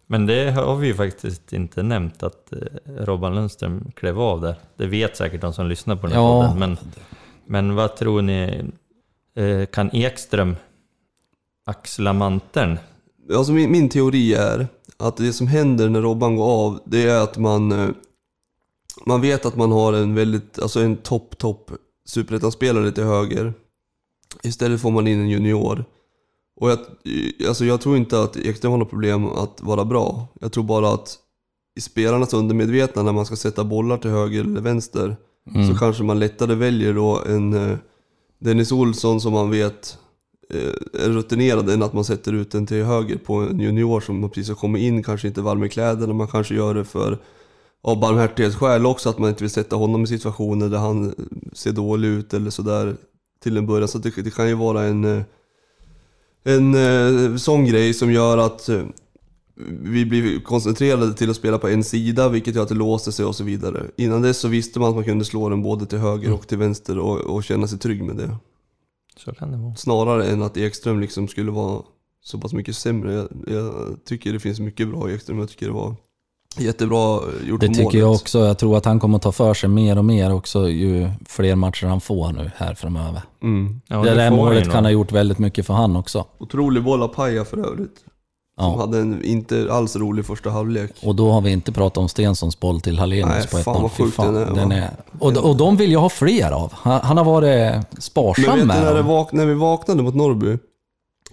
[0.07, 2.57] Men det har vi ju faktiskt inte nämnt att eh,
[3.05, 4.55] Robban Lundström klev av där.
[4.77, 6.41] Det vet säkert de som lyssnar på den här Ja.
[6.41, 6.59] podden.
[6.59, 6.77] Men,
[7.45, 8.63] men vad tror ni?
[9.35, 10.55] Eh, kan Ekström
[11.65, 12.79] axla manteln?
[13.35, 17.23] Alltså min, min teori är att det som händer när Robban går av, det är
[17.23, 17.95] att man...
[19.05, 21.71] Man vet att man har en väldigt, alltså en topp, topp
[22.05, 23.53] superettan-spelare till höger.
[24.43, 25.85] Istället får man in en junior.
[26.59, 26.79] Och jag,
[27.47, 30.27] alltså jag tror inte att Ekström har något problem att vara bra.
[30.41, 31.17] Jag tror bara att
[31.77, 35.17] i spelarnas undermedvetna när man ska sätta bollar till höger eller vänster
[35.49, 35.67] Mm.
[35.67, 37.77] så kanske man lättare väljer då en eh,
[38.39, 39.97] Dennis Olsson som man vet
[40.49, 44.29] eh, är rutinerad än att man sätter ut den till höger på en junior som
[44.29, 47.17] precis har kommit in, kanske inte varm i kläderna, man kanske gör det för
[47.81, 51.15] av barmhärtighetsskäl också, att man inte vill sätta honom i situationer där han
[51.53, 52.95] ser dålig ut eller sådär
[53.43, 53.87] till en början.
[53.87, 55.23] Så det, det kan ju vara en, eh,
[56.43, 58.83] en eh, sån grej som gör att eh,
[59.69, 63.25] vi blir koncentrerade till att spela på en sida, vilket gör att det låser sig
[63.25, 63.85] och så vidare.
[63.97, 66.57] Innan dess så visste man att man kunde slå den både till höger och till
[66.57, 68.37] vänster och, och känna sig trygg med det.
[69.17, 69.75] Så kan det vara.
[69.75, 71.81] Snarare än att Ekström liksom skulle vara
[72.23, 73.13] så pass mycket sämre.
[73.13, 75.39] Jag, jag tycker det finns mycket bra i Ekström.
[75.39, 75.95] Jag tycker det var
[76.57, 77.99] jättebra gjort Det tycker målet.
[77.99, 78.39] jag också.
[78.39, 81.55] Jag tror att han kommer att ta för sig mer och mer också ju fler
[81.55, 83.21] matcher han får nu här framöver.
[83.43, 83.81] Mm.
[83.87, 86.25] Ja, det det där målet kan ha gjort väldigt mycket för han också.
[86.39, 87.95] Otrolig boll av Paja för övrigt.
[88.59, 88.77] Som Ja.
[88.79, 90.91] hade en inte alls rolig första halvlek.
[91.03, 93.81] Och då har vi inte pratat om Stenssons boll till Hallenius på fan 1-0.
[93.81, 94.89] vad Fy sjukt fan, den är, den är.
[95.19, 96.73] Och, och de vill jag ha fler av.
[96.75, 100.15] Han, han har varit Men sparsam vet du med när, vak- när vi vaknade mot
[100.15, 100.57] Norrby?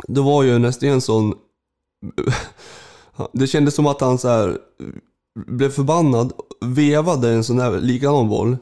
[0.09, 1.35] Då var ju när Stensson...
[3.33, 4.57] Det kändes som att han så här
[5.47, 8.57] blev förbannad, vevade en sån här likadan boll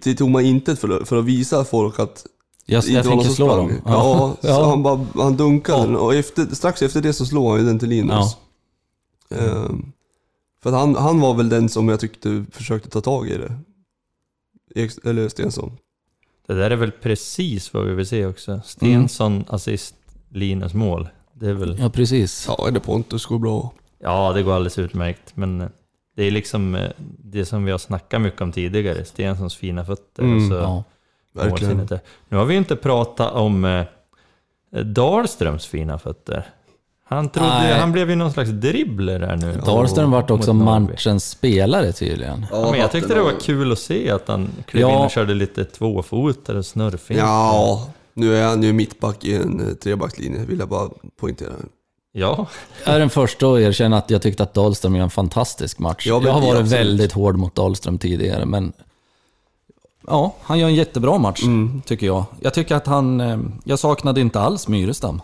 [0.00, 2.26] till, tomma intet för, att- för att visa folk att
[2.66, 3.68] Jag, det jag tänker slå sprang.
[3.68, 3.80] dem.
[3.86, 4.68] Ja, så ja.
[4.70, 5.84] han, bara, han dunkade Ja.
[5.86, 8.36] den och efter, strax efter det så slår han ju den till Linus.
[9.30, 9.92] Ehm,
[10.62, 13.58] för att han, han var väl den som jag tyckte försökte ta tag i det.
[15.04, 15.72] Eller Stensson.
[16.46, 18.60] Det där är väl precis vad vi vill se också.
[18.64, 19.94] Stensson, assist,
[20.30, 21.08] Linus mål.
[21.32, 21.76] Det är väl...
[21.80, 22.44] ja, precis.
[22.48, 23.72] Ja, eller Pontus går bra.
[23.98, 25.32] Ja, det går alldeles utmärkt.
[25.36, 25.68] Men eh,
[26.16, 29.04] det är liksom eh, det som vi har snackat mycket om tidigare.
[29.04, 30.22] Stenssons fina fötter.
[30.22, 30.84] Mm, så Ja.
[31.32, 31.76] Verkligen.
[31.76, 32.04] målsinnet.
[32.28, 33.84] Nu har vi inte pratat om eh,
[34.82, 36.46] Dahlströms fina fötter.
[37.08, 37.48] Han, trodde,
[37.80, 39.52] han blev ju någon slags dribbler här nu.
[39.66, 42.46] Dahlström vart också matchens spelare tydligen.
[42.50, 44.98] Ja, men jag tyckte det var kul att se att han klev Ja.
[44.98, 47.20] in och körde lite tvåfotare och snurrfint.
[47.20, 50.88] Ja, nu är han ju mittback i en eh, trebackslinje, vill jag bara
[51.20, 51.50] poängtera.
[52.16, 52.46] Ja.
[52.84, 56.06] Jag är den första att erkänna att jag tyckte att Dahlström gör en fantastisk match.
[56.06, 56.72] Ja, jag har varit absolut.
[56.72, 58.72] väldigt hård mot Dahlström tidigare, men
[60.06, 61.82] ja, han gör en jättebra match, Mm.
[61.86, 62.24] tycker jag.
[62.40, 63.20] Jag tycker att han...
[63.20, 65.20] eh, Jag saknade inte alls Myrestam.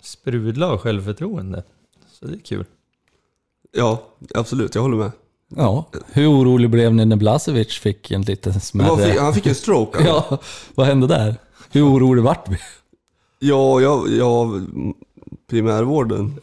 [0.00, 1.62] Sprudla av självförtroende.
[2.12, 2.64] Så det är kul.
[3.72, 4.02] Ja,
[4.34, 5.10] absolut, jag håller med.
[5.56, 5.84] Ja.
[6.06, 8.60] Hur orolig blev ni när Blasevic fick en liten
[9.10, 10.06] fick, han fick en stroke han.
[10.30, 10.38] Ja,
[10.74, 11.34] vad hände där?
[11.70, 12.56] Hur orolig vart vi?
[13.38, 14.94] Ja, ja, ja, mm,
[15.50, 16.38] primärvården.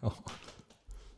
[0.00, 0.12] Ja.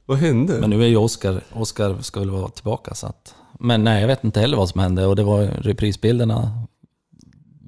[0.06, 0.60] Vad hände?
[0.60, 3.34] Men nu är ju Oskar, Oskar ska väl vara tillbaka så att...
[3.58, 6.52] Men nej, jag vet inte heller vad som hände och det var reprisbilderna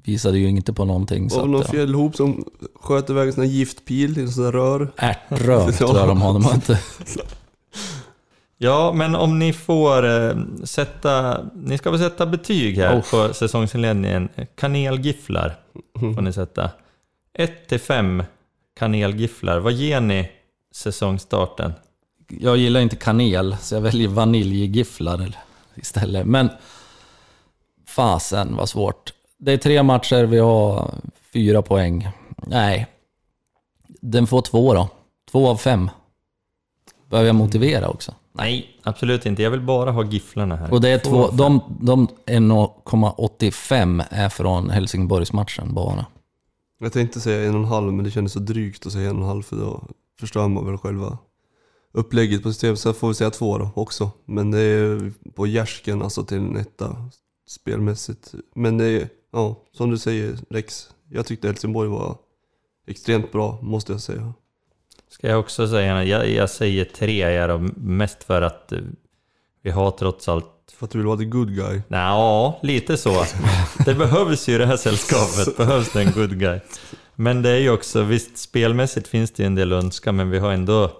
[0.03, 1.29] visade ju inte på någonting.
[1.29, 2.45] var det någon fjällhop som
[2.81, 4.91] sköt iväg en sån här giftpil i en sån där rör?
[4.97, 6.33] Ärtrör tror jag de har.
[6.33, 6.79] De har inte...
[8.57, 11.37] Ja, men om ni får eh, sätta...
[11.55, 13.11] Ni ska få sätta betyg här Oh.
[13.11, 14.29] på säsongsinledningen.
[14.55, 15.55] Kanelgifflar
[15.99, 16.69] får ni sätta.
[17.33, 18.23] 1 till 5
[18.73, 19.59] kanelgifflar.
[19.59, 20.31] Vad ger ni
[20.71, 21.73] säsongstarten?
[22.27, 25.37] Jag gillar inte kanel, så jag väljer vaniljgifflar
[25.75, 26.25] istället.
[26.25, 26.49] Men
[27.87, 29.13] fasen vad svårt.
[29.37, 30.93] Det är tre matcher, vi har
[31.33, 32.09] fyra poäng.
[32.37, 32.87] Nej,
[33.85, 34.89] den får två då.
[35.31, 35.89] Två av fem.
[37.09, 38.13] Behöver jag motivera också?
[38.31, 39.43] Nej, absolut inte.
[39.43, 40.73] Jag vill bara ha gifflarna här.
[40.73, 46.05] Och det är Två de, de 1,85 är från Helsingborgsmatchen bara.
[46.83, 49.15] Jag tänkte säga en och en halv, men det kändes så drygt att säga en
[49.15, 49.87] och en halv för då
[50.19, 51.17] förstör man väl själva
[51.91, 52.79] upplägget på systemet.
[52.79, 54.11] Så får vi säga två då också.
[54.25, 57.09] Men det är på gärsken alltså till en etta
[57.47, 58.33] spelmässigt.
[58.55, 60.89] Men det är, ja, som du säger Rex.
[61.09, 62.17] Jag tyckte Helsingborg var
[62.87, 64.33] extremt bra, måste jag säga.
[65.07, 68.79] Ska jag också säga, jag, jag säger tre jag är mest för att eh,
[69.61, 71.81] vi har trots allt för att du vill vara the good guy.
[71.87, 73.25] Nej, ja, lite så.
[73.85, 76.59] Det behövs ju i det här sällskapet, behövs det en good guy.
[77.15, 80.29] Men det är ju också, visst spelmässigt finns det ju en del att önska, men
[80.29, 80.91] vi har ändå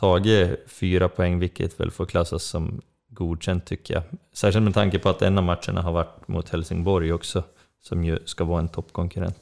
[0.00, 4.02] tagit fyra poäng, vilket väl får klassas som godkänt tycker jag.
[4.34, 7.42] Särskilt med tanke på att en av matcherna har varit mot Helsingborg också,
[7.82, 9.38] som ju ska vara en toppkonkurrent.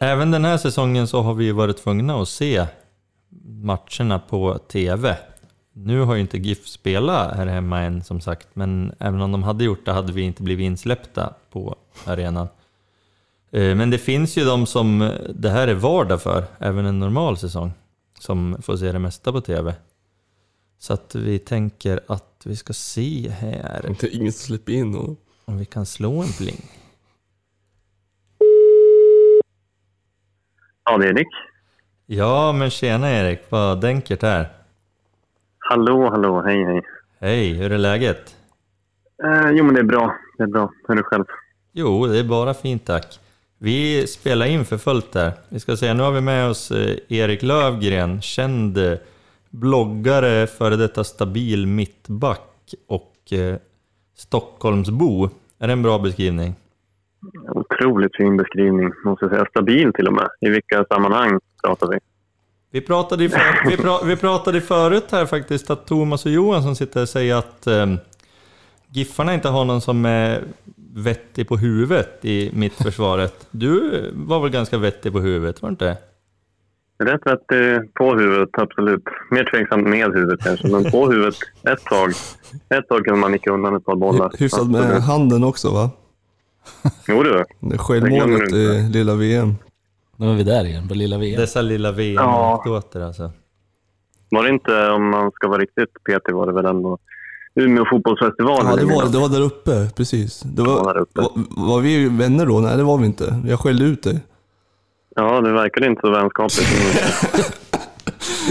[0.00, 2.66] Även den här säsongen så har vi ju varit tvungna att se
[3.44, 5.16] matcherna på TV.
[5.72, 9.42] Nu har ju inte GIF spelat här hemma än som sagt, men även om de
[9.42, 12.48] hade gjort det hade vi inte blivit insläppta på arenan.
[13.50, 17.36] Eh, Men det finns ju de som det här är vardag för, även en normal
[17.36, 17.72] säsong,
[18.18, 19.74] som får se det mesta på TV.
[20.78, 24.94] Så att vi tänker att vi ska se här Det är ingen som släpper in
[24.94, 25.16] och...
[25.44, 26.64] om vi kan slå en pling.
[30.84, 31.28] Ja, det är Erik.
[32.06, 34.59] Ja, men tjena Erik, vad Denkert här.
[35.70, 36.82] Hallå, hallå, hej, hej.
[37.20, 38.36] Hej, hur är läget?
[39.24, 40.16] Eh, jo, men det är bra.
[40.38, 40.72] Det är bra.
[40.88, 41.24] Hur är du själv?
[41.72, 43.20] Jo, det är bara fint tack.
[43.58, 45.32] Vi spelar in för fullt där.
[45.48, 48.98] Vi ska se, nu har vi med oss eh, Erik Lövgren, känd eh,
[49.50, 53.56] bloggare, före detta stabil mittback och eh,
[54.16, 55.28] Stockholmsbo.
[55.58, 56.54] Är det en bra beskrivning?
[57.48, 59.46] Otroligt fin beskrivning, måste jag säga.
[59.50, 60.28] Stabil till och med.
[60.40, 61.98] I vilka sammanhang pratar vi?
[62.72, 66.76] Vi pratade, för, vi, pra, vi pratade förut här faktiskt att Thomas och Johan som
[66.76, 67.86] sitter och säger att eh,
[68.92, 70.42] Giffarna inte har någon som är
[70.94, 73.46] vettig på huvudet i mittförsvaret.
[73.50, 75.96] Du var väl ganska vettig på huvudet, var du inte?
[76.98, 79.04] Rätt vettig på huvudet, absolut.
[79.30, 82.10] Mer tveksamt med huvudet kanske, men på huvudet ett tag.
[82.68, 84.32] Ett tag kunde man nicka undan ett par bollar.
[84.38, 85.90] Hyfsat med handen också va?
[87.08, 87.44] Jo du.
[87.60, 89.54] Det Självmålet i lilla VM.
[90.20, 91.40] Nu är vi där igen, på lilla VM.
[91.40, 93.30] Dessa lilla VM-anekdoter alltså.
[94.30, 96.98] Var det inte, om man ska vara riktigt petig, var det väl ändå
[97.54, 98.60] Umeå fotbollsfestival?
[98.64, 100.40] Ja, det var, det var där uppe, precis.
[100.40, 101.20] Det Ja, var, där uppe.
[101.20, 101.30] var,
[101.68, 102.60] var vi vänner då?
[102.60, 103.42] Nej, det var vi inte.
[103.46, 104.20] Jag skällde ut dig.
[105.16, 106.68] Ja, det verkade inte så vänskapligt.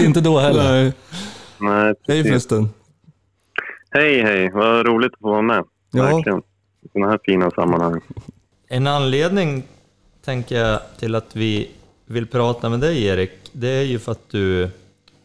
[0.04, 0.62] Inte då heller.
[0.72, 0.92] Nej.
[1.60, 2.68] Nej, Hej förresten.
[3.90, 4.50] Hej, hej.
[4.54, 5.64] Vad roligt att få vara med.
[5.92, 6.02] Ja.
[6.02, 6.38] Verkligen.
[6.82, 8.00] I sådana här fina sammanhang.
[8.68, 9.62] En anledning,
[10.24, 11.70] tänker jag, till att vi
[12.06, 14.68] vill prata med dig Erik, det är ju för att du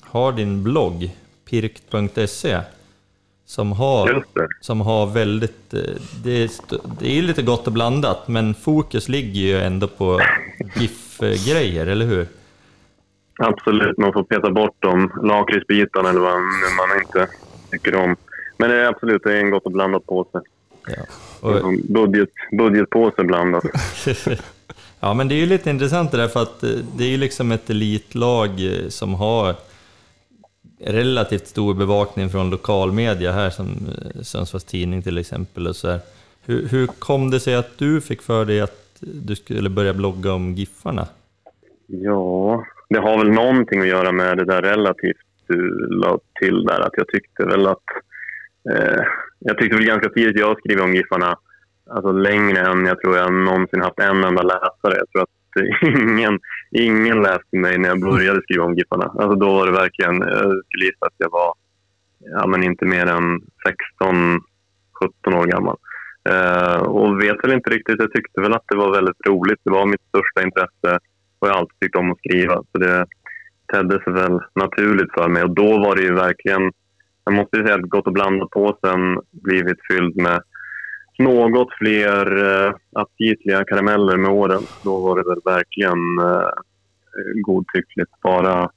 [0.02, 1.16] har din blogg,
[1.50, 2.60] pirkt.se,
[3.46, 4.26] som har,
[4.62, 5.74] som har väldigt...
[5.74, 5.80] eh,
[6.24, 6.50] Det är,
[7.00, 10.22] det är lite gott och blandat, men fokus ligger ju ändå på
[10.76, 12.28] GIF-grejer, eller hur?
[13.40, 17.28] Absolut, man får peta bort de lakritsbitarna eller vad man inte
[17.72, 18.16] tycker om.
[18.58, 20.42] Men det är absolut, det är en gott och blandat påse.
[20.88, 21.04] Ja.
[21.50, 23.64] Och, Budget, budgetpåse blandat.
[25.00, 27.18] ja, men det är ju lite intressant det där, för att eh, det är ju
[27.18, 29.56] liksom ett elitlag eh, som har
[30.80, 35.68] relativt stor bevakning från lokalmedia här, som eh, Sundsvalls Tidning till exempel.
[35.68, 36.00] Och så här.
[36.46, 40.34] Hur, hur kom det sig att du fick för dig att du skulle börja blogga
[40.34, 41.08] om Giffarna?
[41.88, 46.80] Ja, det har väl någonting att göra med det där relativt du la till där.
[46.80, 47.84] Att jag tyckte väl att...
[48.72, 49.04] Eh,
[49.40, 51.38] jag tyckte väl ganska tidigt jag skrev om Giffarna,
[51.90, 54.96] alltså längre än jag tror jag någonsin haft en enda läsare.
[54.98, 55.30] Jag tror att
[55.82, 56.40] ingen,
[56.72, 59.06] ingen läste mig när jag började skriva om Gipparna.
[59.06, 61.54] Alltså då var det verkligen, jag skulle gissa att jag var
[62.20, 63.42] ja, men inte mer än
[64.00, 64.40] 16,
[65.24, 65.78] 17 år gammal.
[66.30, 69.60] Uh, och vet väl inte riktigt, jag tyckte väl att det var väldigt roligt.
[69.64, 71.00] Det var mitt största intresse
[71.40, 72.56] och jag har alltid tyckt om att skriva.
[72.72, 73.06] Så det
[73.74, 75.44] tedde sig väl naturligt för mig.
[75.44, 76.72] Och då var det ju verkligen,
[77.26, 80.42] jag måste ju säga att Gott och blandat påsen blivit fylld med
[81.20, 84.62] något fler eh, aptitliga karameller med åren.
[84.84, 86.50] Då var det väl verkligen eh,
[87.46, 88.70] godtyckligt bara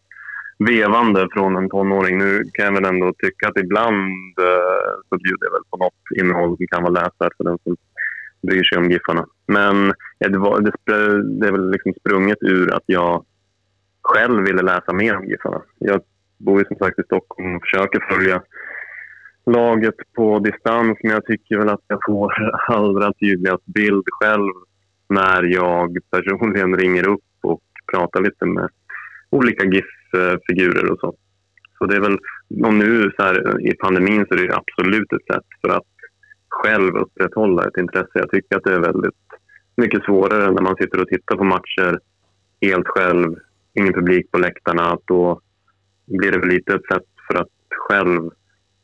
[0.59, 2.19] vevande från en tonåring.
[2.19, 6.21] Nu kan jag väl ändå tycka att ibland eh, så bjuder jag väl på något
[6.21, 7.77] innehåll som kan vara läsvärt för den som
[8.43, 9.27] bryr sig om Giffarna.
[9.47, 10.73] Men ja, det, var, det,
[11.41, 13.25] det är väl liksom sprunget ur att jag
[14.03, 15.63] själv ville läsa mer om Giffarna.
[15.79, 16.01] Jag
[16.39, 18.43] bor ju som sagt i Stockholm och försöker följa
[19.49, 22.33] laget på distans men jag tycker väl att jag får
[22.69, 24.53] allra tydligast bild själv
[25.09, 28.69] när jag personligen ringer upp och pratar lite med
[29.31, 31.15] olika GIF-figurer och så.
[31.79, 32.19] Så det är väl,
[32.65, 35.87] om nu så här, i pandemin så är det ju absolut ett sätt för att
[36.49, 38.11] själv upprätthålla ett intresse.
[38.13, 39.15] Jag tycker att det är väldigt
[39.77, 42.01] mycket svårare när man sitter och tittar på matcher
[42.61, 43.37] helt själv,
[43.75, 44.99] ingen publik på läktarna.
[45.05, 45.41] Då
[46.07, 48.31] blir det väl lite ett sätt för att själv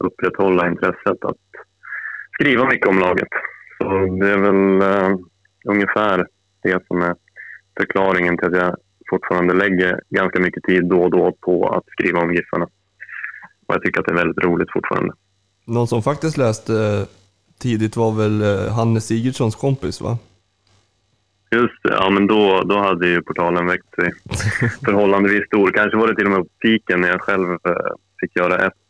[0.04, 1.36] upprätthålla intresset att
[2.32, 3.28] skriva mycket om laget.
[3.78, 3.88] Så
[4.20, 5.16] det är väl eh,
[5.68, 6.26] ungefär
[6.62, 7.14] det som är
[7.78, 8.76] förklaringen till att jag
[9.10, 12.64] fortfarande lägger ganska mycket tid då och då på att skriva om Giffarna.
[13.66, 15.14] Och jag tycker att det är väldigt roligt fortfarande.
[15.66, 17.06] Någon som faktiskt läste eh,
[17.58, 20.18] tidigt var väl eh, Hannes Sigurdssons kompis va?
[21.50, 24.12] Just det, ja men då, då hade ju portalen växt sig
[24.84, 25.70] förhållandevis stor.
[25.70, 27.58] Kanske var det till och med på piken när jag själv
[28.20, 28.84] fick göra ett,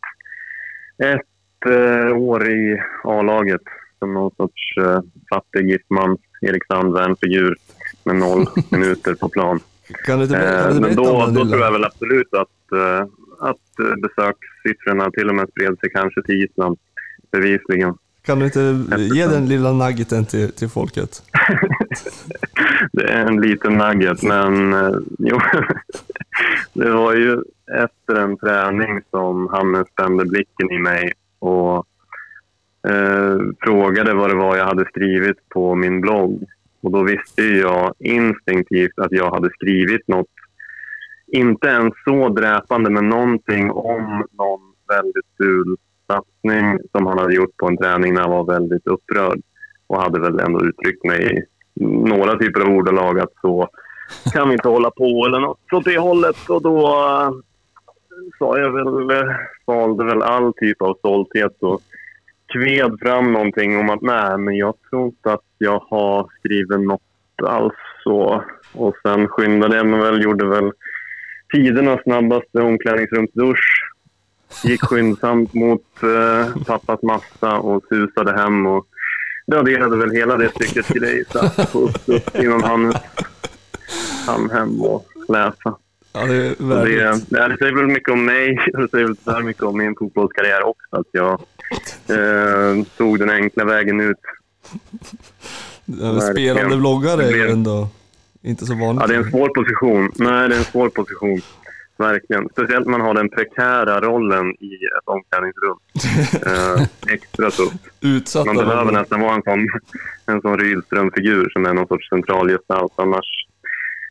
[1.03, 3.61] ett eh, år i A-laget
[3.99, 7.55] som någon sorts eh, fattig giftmans Erik Sandvärn-figur
[8.03, 9.59] med noll minuter på plan.
[10.05, 13.07] Kan du kan Eh, du men berätta då, då tror jag väl absolut att, eh,
[13.39, 16.77] att eh, besökssiffrorna till och med spred sig kanske till Island.
[17.31, 17.97] Bevisligen.
[18.25, 21.23] Kan du inte ge den lilla nuggeten till, till folket?
[22.91, 25.39] Det är en liten nugget, men eh, jo.
[26.73, 27.41] det var ju
[27.83, 31.87] efter en träning som Hannes spände blicken i mig och
[32.87, 36.43] eh, frågade vad det var jag hade skrivit på min blogg.
[36.81, 40.27] Och då visste jag instinktivt att jag hade skrivit något,
[41.27, 45.75] inte ens så dräpande, men någonting om någon väldigt ful
[46.07, 49.41] satsning som han hade gjort på en träning när han var väldigt upprörd
[49.87, 51.45] och hade väl ändå uttryckt mig
[51.81, 53.69] några typer av ordalag att så
[54.33, 56.49] kan vi inte hålla på eller något åt det hållet.
[56.49, 57.31] Och då eh,
[58.39, 59.35] sa jag väl, eh,
[59.65, 61.81] valde väl all typ av stolthet och
[62.53, 67.01] kved fram någonting om att nej, men jag tror inte att jag har skrivit något
[67.43, 68.43] alls så.
[68.73, 70.71] Och sen skyndade jag mig väl, gjorde väl
[71.53, 73.91] tidernas snabbaste omklädningsrumsdusch.
[74.63, 78.87] Gick skyndsamt mot eh, pappas massa och susade hem och
[79.51, 81.23] raderade väl hela det stycket grej.
[81.29, 82.93] Satt på uppstuds innan han
[84.25, 85.77] hann hem och läsa.
[86.13, 86.49] Ja, det är.
[87.29, 89.95] Det, det säger väl mycket om mig och det säger väl tyvärr mycket om min
[89.95, 90.95] fotbollskarriär också.
[90.95, 91.31] Att jag
[92.07, 94.17] eh, tog den enkla vägen ut.
[96.31, 97.87] Spelande vloggare är ju ändå
[98.41, 99.01] inte så vanligt.
[99.01, 100.11] Ja, det är en svår position.
[100.15, 101.41] Nej, det är en svår position.
[101.97, 102.49] Verkligen.
[102.49, 105.77] Speciellt man har den prekära rollen i ett omklädningsrum.
[106.45, 107.75] Eh, extra tufft.
[108.01, 108.91] Utsatt Man behöver alla.
[108.99, 109.67] nästan vara en sån,
[110.25, 112.93] en sån Rydström-figur som är någon sorts centralgestalt.
[112.95, 113.25] Annars,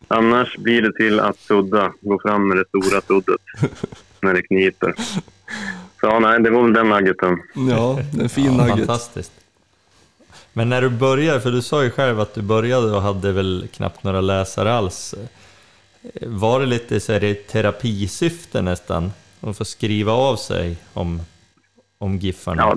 [0.08, 1.92] annars blir det till att sudda.
[2.00, 3.40] Gå fram med det stora suddet
[4.20, 4.94] när det kniper.
[6.00, 7.38] Så ja, nej, det var väl den nuggeten.
[7.70, 8.76] Ja, en fin Ja, nugget.
[8.76, 9.32] fantastiskt.
[10.52, 13.68] Men när du började, för du sa ju själv att du började och hade väl
[13.72, 15.14] knappt några läsare alls.
[16.20, 19.10] Var det lite så här, i terapisyfte nästan?
[19.40, 21.20] Att få skriva av sig om,
[21.98, 22.62] om Giffarna?
[22.62, 22.76] Ja,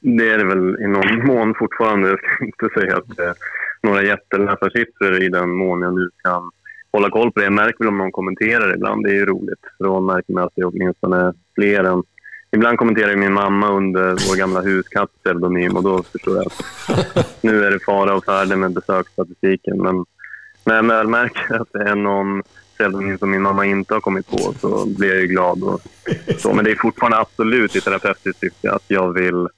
[0.00, 2.08] det är det väl i någon mån fortfarande.
[2.08, 3.34] Jag ska inte säga att det är
[3.82, 6.50] några jätteläsarsiffror i den mån jag nu kan
[6.92, 7.46] hålla koll på det.
[7.46, 9.04] Jag märker väl om någon kommenterar ibland.
[9.04, 9.60] Det är ju roligt.
[9.78, 12.02] För då märker man att det är åtminstone fler än...
[12.50, 17.64] Ibland kommenterar min mamma under vår gamla huskatt pseudonym och då förstår jag att nu
[17.64, 19.82] är det fara och färde med besöksstatistiken.
[19.82, 20.04] Men
[20.66, 22.42] när jag väl märker att det är någon
[22.74, 25.62] pseudonym som min mamma inte har kommit på så blir jag ju glad.
[25.62, 25.80] Och
[26.38, 26.54] så.
[26.54, 29.48] Men det är fortfarande absolut i terapeutiskt syfte att jag vill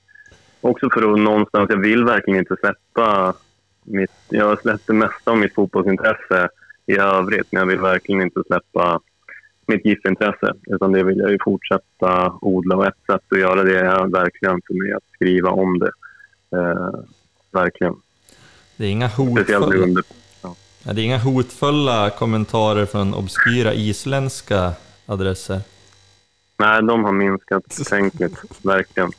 [0.61, 3.35] också för att någonstans, jag vill verkligen inte släppa
[3.83, 6.49] mitt, jag har släppt det mesta av mitt fotbollsintresse
[6.87, 9.01] i övrigt, men jag vill verkligen inte släppa
[9.67, 13.79] mitt giftintresse, utan det vill jag ju fortsätta odla och ett sätt att göra det
[13.79, 15.91] är verkligen för mig att skriva om det.
[16.57, 17.01] Eh,
[17.53, 17.95] verkligen.
[18.77, 20.03] Det är inga hotfulla,
[20.93, 24.73] det är inga hotfulla kommentarer från obskyra isländska
[25.07, 25.61] adresser?
[26.59, 29.11] Nej, de har minskat betänkligt, verkligen.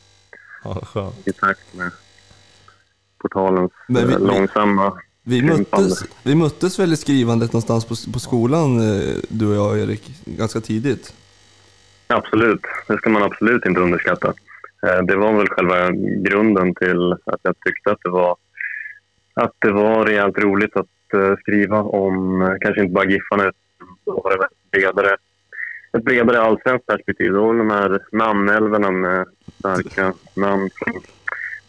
[0.94, 1.12] Ja.
[1.24, 1.90] I takt med
[3.18, 5.88] portalens Men vi- eh, vi- långsamma Vi krympande.
[5.88, 10.10] möttes, vi möttes väl i skrivandet någonstans på, på skolan, eh, du och jag Erik,
[10.24, 11.14] ganska tidigt.
[12.06, 14.28] Absolut, det ska man absolut inte underskatta.
[14.86, 15.90] Eh, Det var väl själva
[16.28, 18.36] grunden till att jag tyckte att det var,
[19.34, 20.86] att det var rejält roligt att
[21.40, 25.16] skriva om, eh, kanske inte bara Giffarna, utan ett bredare,
[25.98, 27.32] ett bredare allsvenskt perspektiv.
[27.32, 29.26] Då de här namnälvorna med
[29.58, 31.02] starka namn från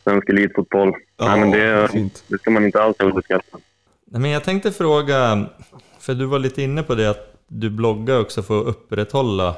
[0.03, 0.93] svensk elitfotboll.
[1.19, 2.23] Nej, men det, fint.
[2.27, 3.57] det ska man inte alls underskatta.
[4.05, 5.45] Nej, men jag tänkte fråga,
[5.99, 9.55] för du var lite inne på det att du bloggar också för att upprätthålla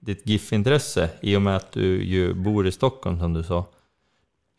[0.00, 3.66] ditt GIF-intresse i och med att du ju bor i Stockholm som du sa.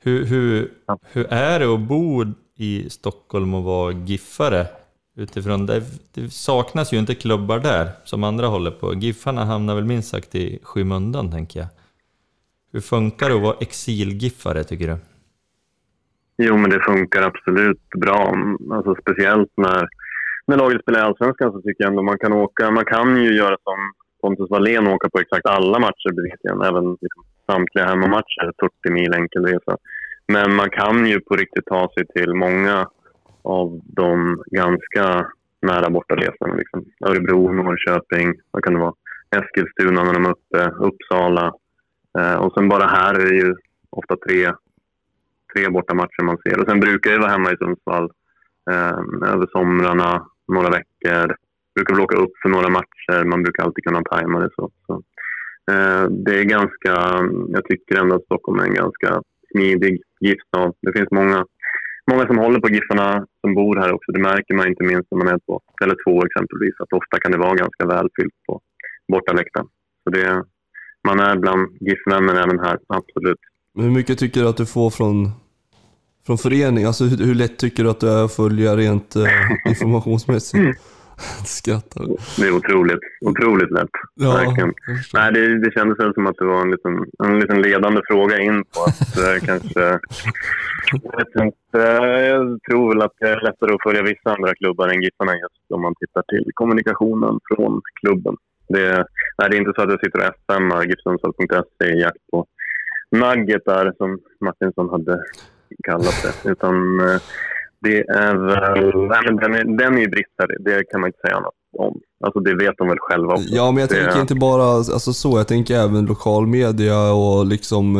[0.03, 0.99] Hur, hur, Ja.
[1.11, 2.23] hur är det att bo
[2.59, 4.67] i Stockholm och vara giffare?
[5.15, 8.93] Utifrån det, det saknas ju inte klubbar där som andra håller på.
[8.93, 11.69] Giffarna hamnar väl minst sagt i skymundan tänker jag.
[12.71, 14.97] Hur funkar det att vara exilgiffare tycker du?
[16.37, 18.35] Jo, men det funkar absolut bra.
[18.71, 19.87] Alltså, speciellt när,
[20.47, 22.71] när laget spelar i Allsvenskan så tycker jag ändå man kan åka.
[22.71, 23.79] Man kan ju göra som
[24.21, 26.09] Pontus Wallén och åka på exakt alla matcher.
[26.69, 29.77] Även liksom, samtliga hemmamatcher, 40 mil enkel resa.
[30.29, 32.87] Men man kan ju på riktigt ta sig till många
[33.41, 36.55] av de ganska nära bortaresorna.
[36.55, 36.85] Liksom.
[37.05, 38.93] Örebro, Norrköping, vad kan det vara?
[39.35, 41.53] Eskilstuna när de är uppe, Uppsala.
[42.19, 43.55] Eh, och sen bara här är det ju
[43.89, 44.51] ofta tre
[45.53, 46.59] tre bortamatcher man ser.
[46.59, 48.09] Och sen brukar jag vara hemma i Sundsvall
[48.71, 51.35] eh, över somrarna, några veckor.
[51.75, 53.25] Brukar väl åka upp för några matcher.
[53.25, 54.71] Man brukar alltid kunna tajma det så.
[54.87, 54.93] så.
[55.71, 56.93] Eh, det är ganska,
[57.47, 60.73] jag tycker ändå att Stockholm är en ganska smidig GIF-stad.
[60.81, 61.45] Det finns många,
[62.11, 64.11] många som håller på Giffarna som bor här också.
[64.11, 66.75] Det märker man inte minst när man är på Tele2 exempelvis.
[66.79, 68.61] Att ofta kan det vara ganska välfyllt på
[69.11, 69.67] bortaläktaren.
[70.03, 70.43] Så det,
[71.07, 73.39] man är bland GIF-vänner även här, absolut.
[73.73, 75.31] Men hur mycket tycker du att du får från,
[76.25, 76.85] från förening?
[76.85, 79.23] Alltså hur, hur lätt tycker du att det är att följa rent eh,
[79.69, 80.79] informationsmässigt?
[81.45, 82.05] Skrattar.
[82.37, 83.95] Det är otroligt, otroligt lätt.
[84.15, 84.73] Ja, Verkligen.
[85.13, 88.63] Nej, det, det kändes som att det var en liten, en liten ledande fråga in
[88.63, 89.83] på att kanske...
[90.91, 91.79] Jag vet inte.
[92.31, 95.71] Jag tror väl att det är lättare att följa vissa andra klubbar än Giffarna just
[95.73, 98.35] om man tittar till kommunikationen från klubben.
[98.69, 99.05] Det,
[99.37, 102.45] nej, det är inte så att jag sitter och smar gifsundsvall.se i jakt på
[103.11, 105.23] nuggetar som Martinsson hade
[105.83, 106.49] kallat det.
[106.51, 107.21] Utan eh,
[107.81, 109.07] Det är väl...
[109.07, 111.99] Nej, men den, är, den är ju bristfällig, det kan man inte säga annat om.
[112.25, 113.47] Alltså det vet de väl själva också.
[113.47, 117.45] Ja, men jag det, tänker inte bara alltså, så, jag tänker även lokal media och
[117.45, 117.95] liksom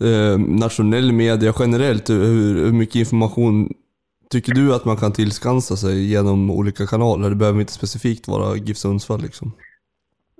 [0.00, 2.10] eh, nationell media generellt.
[2.10, 3.72] Hur, hur mycket information
[4.30, 7.30] tycker du att man kan tillskansa sig genom olika kanaler?
[7.30, 9.52] Det behöver inte specifikt vara GIF Sundsvall liksom.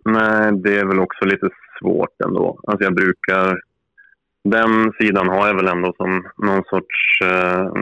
[0.04, 1.48] Nej, det är väl också lite
[1.78, 2.60] svårt ändå.
[2.66, 3.58] Alltså jag brukar...
[4.44, 7.20] Den sidan har jag väl ändå som någon sorts...
[7.24, 7.72] Eh,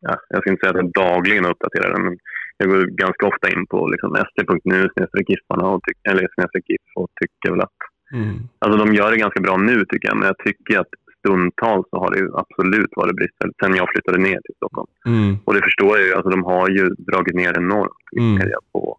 [0.00, 2.18] ja, jag ska inte säga att jag dagligen uppdaterar den, men
[2.56, 4.88] jag går ganska ofta in på liksom, st.nu
[5.28, 6.22] Giffarna och, tyck, eller,
[6.68, 7.78] GIF och tycker väl att...
[8.12, 8.36] Mm.
[8.58, 11.96] Alltså de gör det ganska bra nu tycker jag, men jag tycker att stundtals så
[11.98, 14.90] har det absolut varit bristfälligt sen jag flyttade ner till Stockholm.
[15.06, 15.36] Mm.
[15.44, 16.14] Och det förstår jag ju.
[16.14, 18.48] Alltså, de har ju dragit ner enormt Mm.
[18.72, 18.98] på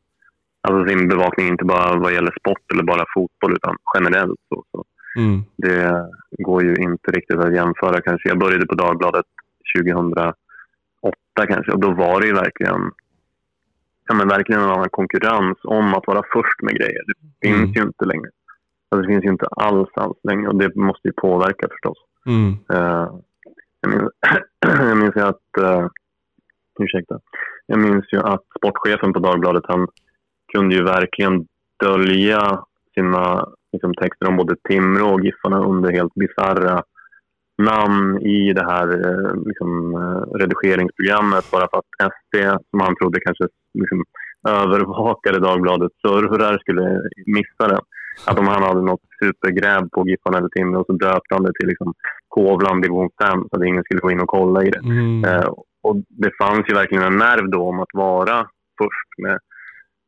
[0.61, 4.39] alltså, sin bevakning, inte bara vad gäller sport eller bara fotboll, utan generellt.
[4.49, 4.85] Så, så.
[5.17, 5.41] Mm.
[5.57, 8.29] Det går ju inte riktigt att jämföra kanske.
[8.29, 9.25] Jag började på Dagbladet
[11.01, 12.91] 2008 kanske och då var det ju verkligen,
[14.07, 17.03] ja, men verkligen en annan konkurrens om att vara först med grejer.
[17.07, 17.71] Det finns Mm.
[17.71, 18.29] ju inte längre.
[18.89, 21.97] Alltså, det finns ju inte alls, alls längre och det måste ju påverka förstås.
[22.25, 22.57] Mm.
[22.73, 23.09] Eh,
[23.81, 24.09] jag, minns,
[24.89, 25.47] jag minns ju att...
[25.59, 25.87] Uh,
[26.79, 27.19] ursäkta.
[27.65, 29.87] Jag minns ju att sportchefen på Dagbladet han
[30.53, 31.47] kunde ju verkligen
[31.83, 36.83] dölja sina liksom, texter om både Timrå och Giffarna under helt bisarra
[37.57, 42.35] namn i det här eh, liksom, eh, redigeringsprogrammet bara för att SD,
[42.69, 44.03] som han trodde kanske liksom,
[44.49, 47.81] övervakade Dagbladets servrar, skulle missa den.
[48.27, 51.67] Att om han hade något supergräv på Giffarna eller Timrå så döpte han det till
[51.67, 51.93] liksom,
[52.27, 54.79] Kovland division 5 så att ingen skulle gå in och kolla i det.
[54.79, 55.25] Mm.
[55.25, 55.49] Eh,
[55.83, 58.37] och det fanns ju verkligen en nerv då om att vara
[58.77, 59.39] först med,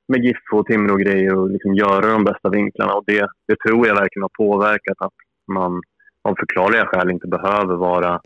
[0.07, 2.93] med GIF och Timrå och grejer och liksom göra de bästa vinklarna.
[2.93, 5.17] Och det, det tror jag verkligen har påverkat att
[5.47, 5.81] man
[6.24, 8.21] av förklarliga skäl inte behöver vara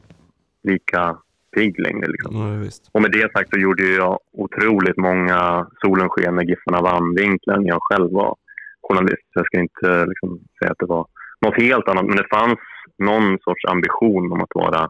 [0.64, 1.18] lika
[1.56, 2.08] pigg längre.
[2.08, 2.36] Liksom.
[2.36, 2.70] Ja.
[2.91, 7.58] Och med det sagt så gjorde jag otroligt många solen sken när Giffarna vann vinklar
[7.58, 8.36] när jag själv var
[8.82, 9.28] journalist.
[9.34, 11.08] Jag ska inte liksom, säga att det var
[11.41, 12.60] något helt annat, men det fanns
[12.98, 14.89] någon sorts ambition om att vara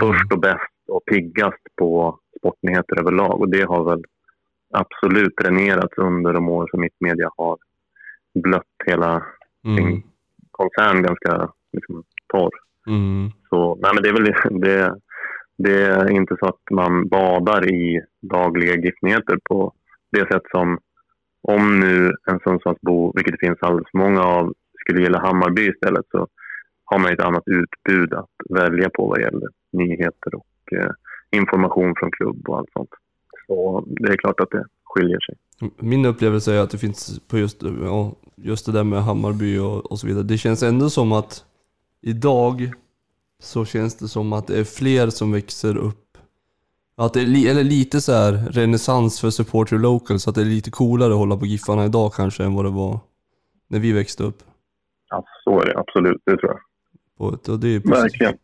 [0.00, 3.40] först och bäst och piggast på sportnyheter överlag.
[3.40, 4.04] Och det har väl
[4.72, 7.58] absolut dränerats under de år som Mittmedia har
[8.34, 9.22] blött hela
[9.64, 9.76] Mm.
[9.76, 10.02] sin
[10.50, 12.50] koncern ganska liksom, torr.
[12.86, 13.30] Mm.
[13.48, 14.94] Så, nej, men det, är väl, det,
[15.58, 19.72] det är inte så att man badar i dagliga giftnyheter på
[20.12, 20.78] det sätt som
[21.42, 26.26] om nu en Sundsvallsbo, vilket det finns alldeles många av, skulle gilla Hammarby istället så
[26.84, 30.90] har man ett annat utbud att välja på vad gäller nyheter och eh,
[31.30, 32.90] information från klubb och allt sånt.
[33.46, 35.34] Så det är klart att det skiljer sig.
[35.78, 37.62] Min upplevelse är att det finns på just,
[38.36, 40.24] just det där med Hammarby och, och så vidare.
[40.24, 41.44] Det känns ändå som att
[42.02, 42.72] idag
[43.42, 46.18] så känns det som att det är fler som växer upp.
[46.96, 50.42] Att det är li, eller lite så här renässans för supporter local så att det
[50.42, 53.00] är lite coolare att hålla på Giffarna idag kanske än vad det var
[53.68, 54.42] när vi växte upp.
[55.10, 56.60] Ja, så är det absolut, det tror jag.
[57.16, 57.90] Och det är.
[57.90, 58.34] Verkligen.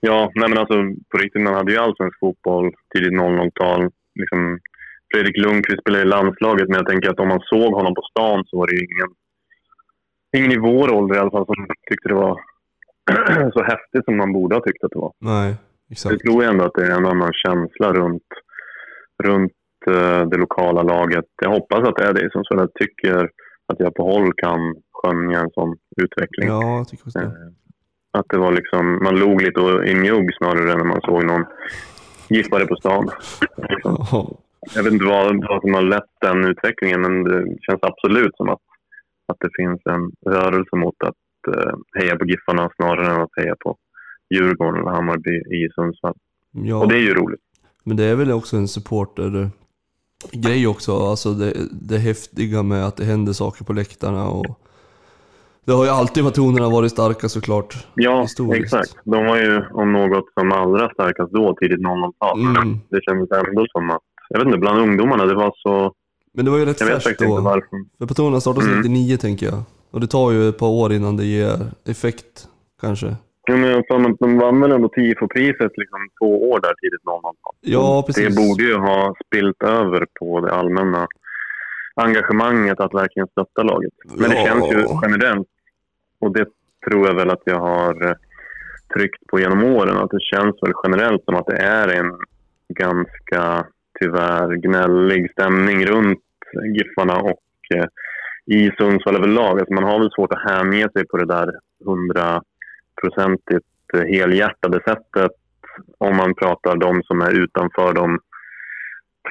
[0.00, 0.74] Ja, nej men alltså
[1.08, 3.90] på riktigt, man hade ju allsvensk fotboll tidigt 00-tal.
[4.14, 4.58] Liksom,
[5.12, 8.44] Fredrik Lundqvist spelade i landslaget, men jag tänker att om man såg honom på stan
[8.46, 9.10] så var det ju ingen,
[10.36, 12.40] ingen i vår ålder i alla fall som tyckte det var
[13.52, 15.12] så häftigt som man borde ha tyckt att det var.
[15.18, 16.20] Nej, Jag exakt.
[16.22, 18.28] tror ändå att det är en annan känsla runt,
[19.24, 19.52] runt
[19.86, 21.24] eh, det lokala laget.
[21.42, 23.16] Jag hoppas att det är det som jag tycker
[23.66, 26.48] att jag på håll kan skönja en sån utveckling.
[26.48, 27.24] Ja, jag tycker också det.
[27.24, 27.32] Eh,
[28.18, 31.24] Att det var liksom, man log lite och- i mjugg snarare än när man såg
[31.24, 31.44] någon
[32.28, 33.08] giffare på stan.
[33.82, 34.28] Ja.
[34.74, 38.48] Jag vet inte vad, vad som har lett den utvecklingen men det känns absolut som
[38.48, 38.60] att,
[39.28, 41.14] att det finns en rörelse mot att
[41.48, 43.76] eh, heja på Giffarna snarare än att heja på
[44.34, 46.14] Djurgården eller Hammarby i Sundsvall.
[46.52, 46.76] Ja.
[46.76, 47.40] Och det är ju roligt.
[47.84, 49.50] Men det är väl också en supporter
[50.32, 54.58] grej också, alltså det, det häftiga med att det händer saker på läktarna och
[55.64, 57.86] det har ju alltid patronerna varit starka såklart.
[57.94, 58.64] Ja, Historiskt.
[58.74, 58.96] exakt.
[59.04, 62.40] De var ju om något som allra starkast då, tidigt 00-tal.
[62.40, 62.78] Mm.
[62.88, 65.92] Det kändes ändå som att, jag vet inte, bland ungdomarna, det var så...
[66.34, 67.60] Men det var ju rätt Jag färskt då.
[67.98, 68.80] För patronerna startades Mm.
[68.82, 69.62] 99 tänker jag.
[69.92, 71.56] Och det tar ju ett par år innan det ger
[71.88, 72.48] effekt
[72.80, 73.16] kanske.
[73.46, 73.78] Ja, men jag
[74.10, 77.54] att de vann väl ändå TIFO-priset liksom två år där tidigt 00-tal.
[77.60, 78.28] Ja, Och precis.
[78.28, 81.06] Det borde ju ha spilt över på det allmänna
[81.94, 83.92] engagemanget att verkligen stötta laget.
[84.04, 84.44] Men det Ja.
[84.46, 85.48] känns ju generellt,
[86.20, 86.46] och det
[86.88, 88.14] tror jag väl att jag har eh,
[88.94, 92.12] tryckt på genom åren, att det känns väl generellt som att det är en
[92.74, 93.66] ganska,
[94.00, 96.18] tyvärr, gnällig stämning runt
[96.74, 97.40] Giffarna och
[97.74, 97.84] eh,
[98.46, 99.58] i Sundsvall överlag.
[99.58, 101.48] Alltså man har väl svårt att hänge sig på det där
[101.84, 105.30] hundraprocentigt helhjärtade sättet
[105.98, 108.18] om man pratar de som är utanför de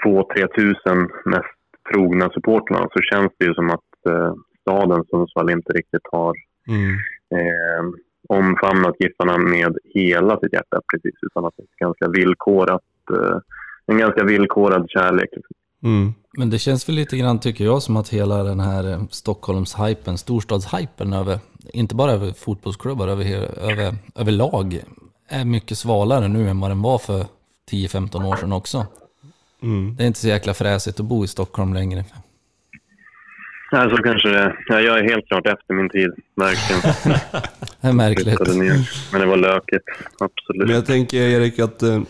[0.05, 1.57] 2-3 tusen mest
[1.93, 6.33] trogna supportrarna så känns det ju som att eh, staden Sundsvall inte riktigt har
[6.67, 6.91] Mm.
[7.35, 7.83] eh,
[8.29, 12.81] omfamnat Giffarna med hela sitt hjärta precis utan att det är ganska villkorat,
[13.13, 13.37] eh,
[13.85, 15.29] en ganska villkorad kärlek.
[15.83, 16.13] Mm.
[16.37, 20.17] Men det känns väl lite grann, tycker jag, som att hela den här eh, Stockholms-hypen,
[20.17, 21.39] storstadshypen över,
[21.73, 23.25] inte bara över fotbollsklubbar, över,
[23.71, 24.79] över, över lag,
[25.29, 27.25] är mycket svalare nu än vad den var för
[27.71, 28.85] 10-15 år sedan också.
[29.63, 29.95] Mm.
[29.95, 32.05] Det är inte så jäkla fräsigt att bo i Stockholm längre.
[33.71, 36.81] Ja, så kanske det ja, Jag är helt klart efter min tid, verkligen.
[37.81, 38.39] Det är märkligt.
[39.11, 39.83] Men det var lökigt,
[40.19, 40.67] absolut.
[40.67, 42.01] Men jag tänker Erik att eh,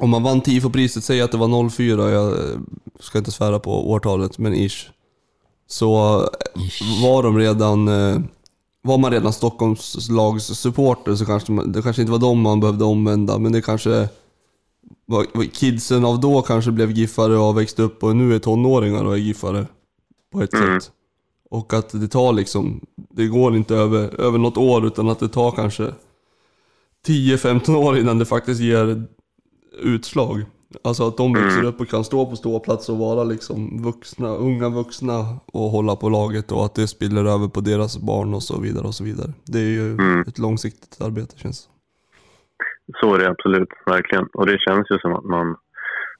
[0.00, 2.58] om man vann TIFO-priset, säg att det var 04, jag eh,
[3.00, 4.90] ska inte svära på årtalet, men ish.
[5.66, 8.18] Så eh, var de redan, eh,
[8.82, 12.60] var man redan Stockholms lags supporter så kanske man, det kanske inte var dem man
[12.60, 14.08] behövde omvända, men det kanske
[15.52, 19.12] kidsen av då kanske blev giffare och har växt upp och nu är tonåringar och
[19.12, 19.66] är giffare
[20.32, 20.80] på ett Mm.
[20.80, 20.90] sätt.
[21.50, 22.80] Och att det tar liksom,
[23.10, 25.94] det går inte över, över något år utan att det tar kanske
[27.06, 29.04] 10-15 år innan det faktiskt ger
[29.82, 30.44] utslag.
[30.84, 34.68] Alltså att de växer upp och kan stå på ståplats och vara liksom vuxna, unga
[34.68, 38.60] vuxna och hålla på laget och att det spiller över på deras barn och så
[38.60, 39.32] vidare och så vidare.
[39.46, 40.20] Det är ju Mm.
[40.20, 41.68] ett långsiktigt arbete känns
[43.00, 44.26] Så är det absolut, verkligen.
[44.32, 45.56] Och det känns ju som att man...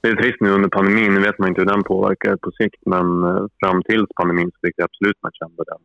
[0.03, 2.83] Det är trist nu under pandemin, nu vet man inte hur den påverkar på sikt,
[2.87, 5.83] men eh, fram till pandemin så tyckte jag absolut man kände den,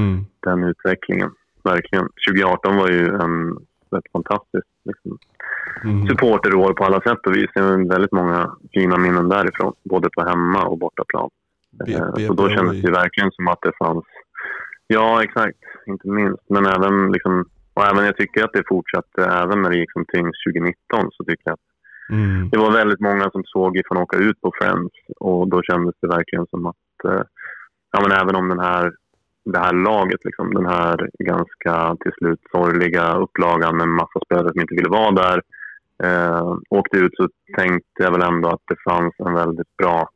[0.00, 0.24] mm.
[0.46, 1.30] den utvecklingen.
[1.64, 2.08] Verkligen.
[2.28, 3.56] 2018 var ju en
[3.98, 5.18] ett fantastiskt liksom,
[5.84, 6.06] Mm.
[6.08, 7.50] supporterår på alla sätt och vis.
[7.54, 11.30] Det är väldigt många fina minnen därifrån, både på hemma och bortaplan.
[11.86, 14.04] B- Eh, Så då kändes det verkligen som att det fanns...
[14.86, 15.58] Ja, exakt.
[15.86, 16.42] Inte minst.
[16.48, 20.04] Men även, liksom, och även jag tycker att det fortsatte, även när det gick som
[20.12, 21.60] tyngst 2019, så tycker jag att
[22.10, 22.48] Mm.
[22.50, 26.08] det var väldigt många som såg ifrån åka ut på Friends och då kändes det
[26.08, 27.22] verkligen som att, eh,
[27.92, 28.92] ja men även om den här,
[29.44, 34.60] det här laget, liksom, den här ganska till slut sorgliga upplagan med massa spelare som
[34.60, 35.42] inte ville vara där,
[36.04, 40.08] eh, åkte ut så tänkte jag väl ändå att det fanns en väldigt bra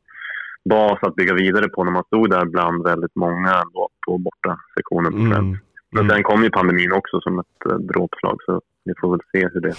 [0.69, 4.59] bas att bygga vidare på när man stod där bland väldigt många ändå på borta
[4.77, 5.17] sektionen på.
[5.17, 5.57] Mm.
[5.91, 6.09] Men Mm.
[6.09, 9.61] sen kom ju pandemin också som ett eh, dråpslag så vi får väl se hur
[9.61, 9.73] det...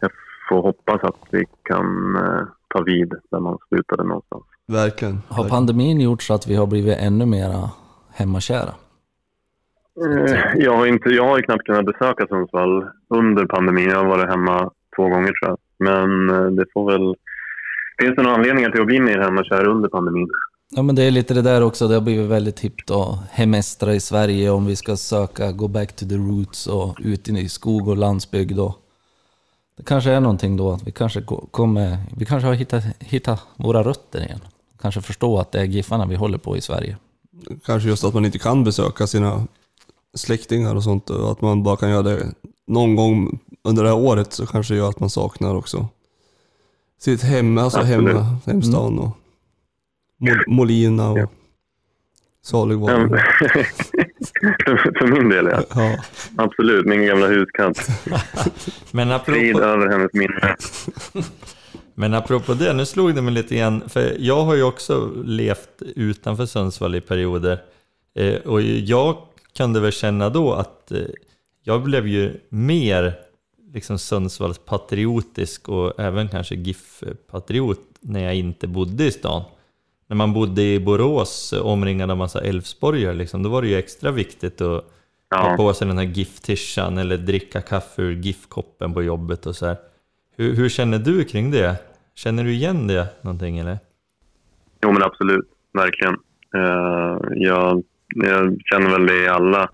[0.00, 0.10] Jag
[0.48, 4.44] får hoppas att vi kan eh, ta vid där man slutade någonstans.
[4.68, 5.18] Verkligen.
[5.28, 7.70] Har pandemin gjort så att vi har blivit ännu mera
[8.16, 8.74] hemmakära?
[10.04, 13.88] Eh, Jag har, inte, jag har ju knappt kunnat besöka Sundsvall under pandemin.
[13.90, 15.58] Jag har varit hemma två gånger tror jag.
[15.78, 17.14] Men eh, det får väl...
[18.00, 20.28] Finns det några anledningar till att bli mer hemmakär under pandemin?
[20.76, 23.94] Ja men det är lite det där också, det har blivit väldigt hippt att hemestra
[23.94, 27.88] i Sverige om vi ska söka go back to the roots och ut i skog
[27.88, 28.58] och landsbygd.
[28.58, 28.76] Och
[29.76, 33.46] det kanske är någonting då, att vi kanske ko- kommer, vi kanske har hittat, hittat
[33.56, 34.40] våra rötter igen.
[34.80, 36.96] Kanske förstå att det är Giffarna vi håller på i Sverige.
[37.64, 39.46] Kanske just att man inte kan besöka sina
[40.14, 42.26] släktingar och sånt och att man bara kan göra det
[42.66, 45.88] någon gång under det här året så kanske det gör att man saknar också
[47.00, 48.14] sitt hem, alltså Absolut.
[48.14, 49.16] hemma, hemstaden och
[50.20, 51.26] Mol- Molina och Ja.
[52.42, 53.08] Saligvaden.
[53.08, 55.62] för, för min del, ja.
[55.74, 55.96] Ja.
[56.36, 56.86] Absolut.
[56.86, 57.88] Min gamla huskatt.
[58.90, 60.56] Men Frid över hennes minne.
[61.98, 65.82] men apropå det, nu slog det mig lite grann, för jag har ju också levt
[65.96, 67.62] utanför Sundsvall i perioder.
[68.14, 69.16] Eh, och jag
[69.56, 70.98] kunde väl känna då att eh,
[71.62, 73.14] jag blev ju mer
[73.72, 79.42] liksom Sundsvalls patriotisk och även kanske GIF-patriot när jag inte bodde i stan.
[80.08, 83.76] När man bodde i Borås eh, omringad av massa Älvsborgare, liksom, då var det ju
[83.76, 85.54] extra viktigt att ha Ja.
[85.56, 89.76] på sig den här GIF-tishan eller dricka kaffe ur GIF-koppen på jobbet och så här.
[90.38, 91.76] Hur, hur känner du kring det?
[92.14, 93.78] Känner du igen det någonting eller?
[94.82, 95.48] Jo, men absolut.
[95.72, 96.14] Verkligen.
[96.54, 97.82] Uh, jag,
[98.14, 99.70] jag känner väl det i alla,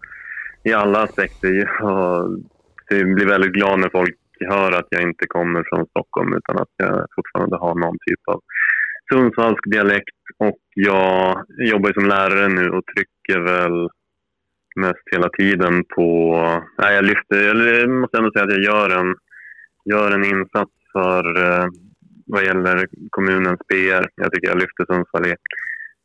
[0.64, 1.48] i alla aspekter.
[1.80, 4.16] Jag blir väldigt glad när folk
[4.50, 8.40] hör att jag inte kommer från Stockholm utan att jag fortfarande har någon typ av
[9.12, 10.18] Sundsvallsk dialekt.
[10.38, 13.88] Och jag jobbar ju som lärare nu och trycker väl
[14.76, 16.36] mest hela tiden på...
[16.78, 17.50] Nej, jag lyfter...
[17.50, 19.14] Eller jag måste ändå säga att jag gör en,
[19.84, 21.66] gör en insats för eh,
[22.26, 24.08] vad gäller kommunens PR.
[24.14, 25.34] Jag tycker jag lyfter Sundsvall i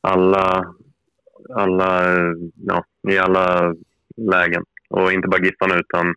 [0.02, 0.74] alla,
[1.56, 2.04] alla,
[2.56, 3.76] ja, i alla
[4.18, 4.64] lägen.
[4.90, 6.14] Och inte bara Giffarna utan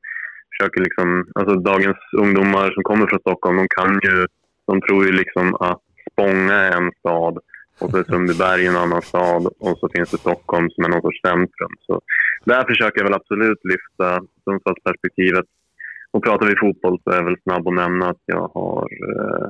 [0.51, 4.27] försöker liksom, alltså dagens ungdomar som kommer från Stockholm, de kan ju,
[4.67, 5.81] de tror ju liksom att
[6.13, 7.39] Spånga är en stad
[7.81, 11.03] och så är Sundbyberg en annan stad och så finns det Stockholm som är någon
[11.03, 11.75] sorts centrum.
[11.87, 12.01] Så
[12.45, 15.47] där försöker jag väl absolut lyfta Sundsvallsperspektivet
[16.11, 19.47] och pratar vi fotboll så är jag väl snabb att nämna att jag har eh,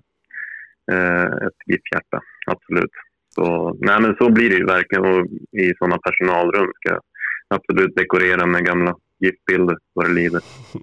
[0.95, 2.91] eh ett GIF-hjärta, absolut.
[3.35, 7.03] Så, nej, men så blir det ju verkligen och i sådana personalrum ska jag
[7.49, 10.43] absolut dekorera med gamla GIF-bilder vad det lider.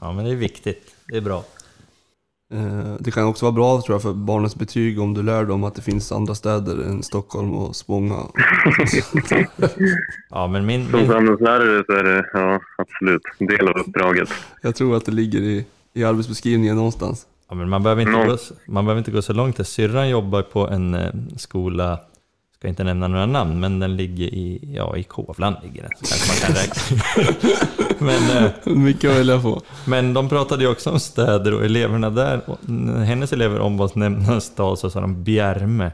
[0.00, 0.96] Ja, men det är viktigt.
[1.08, 1.44] Det är bra.
[2.54, 5.64] Eh, Det kan också vara bra tror jag för barnens betyg om du lär dem
[5.64, 8.16] att det finns andra städer än Stockholm och Spånga.
[10.30, 14.28] Ja, men min, Som min, samhällslärare så är det ja, absolut en del av uppdraget.
[14.62, 17.26] Jag tror att det ligger i, i arbetsbeskrivningen någonstans.
[17.48, 18.36] ja, men man, behöver inte Nå- gå,
[18.66, 19.66] man behöver inte gå så långt.
[19.68, 22.00] Syrran jobbar på en eh, skola,
[22.58, 26.06] ska inte nämna några namn, men den ligger i, ja, i Kovland ligger den, så
[26.06, 27.64] kanske man kan räkna.
[27.98, 29.62] men, eh, Mycket att välja på.
[29.86, 32.58] men de pratade ju också om städer och eleverna där, och
[33.04, 35.92] hennes elever ombads nämna en stad så sa de Bjärme.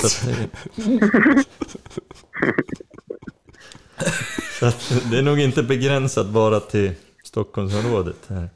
[0.00, 0.48] Så att, det-
[4.60, 6.92] så att det är nog inte begränsat bara till
[7.24, 8.16] Stockholmsområdet.
[8.28, 8.48] Här.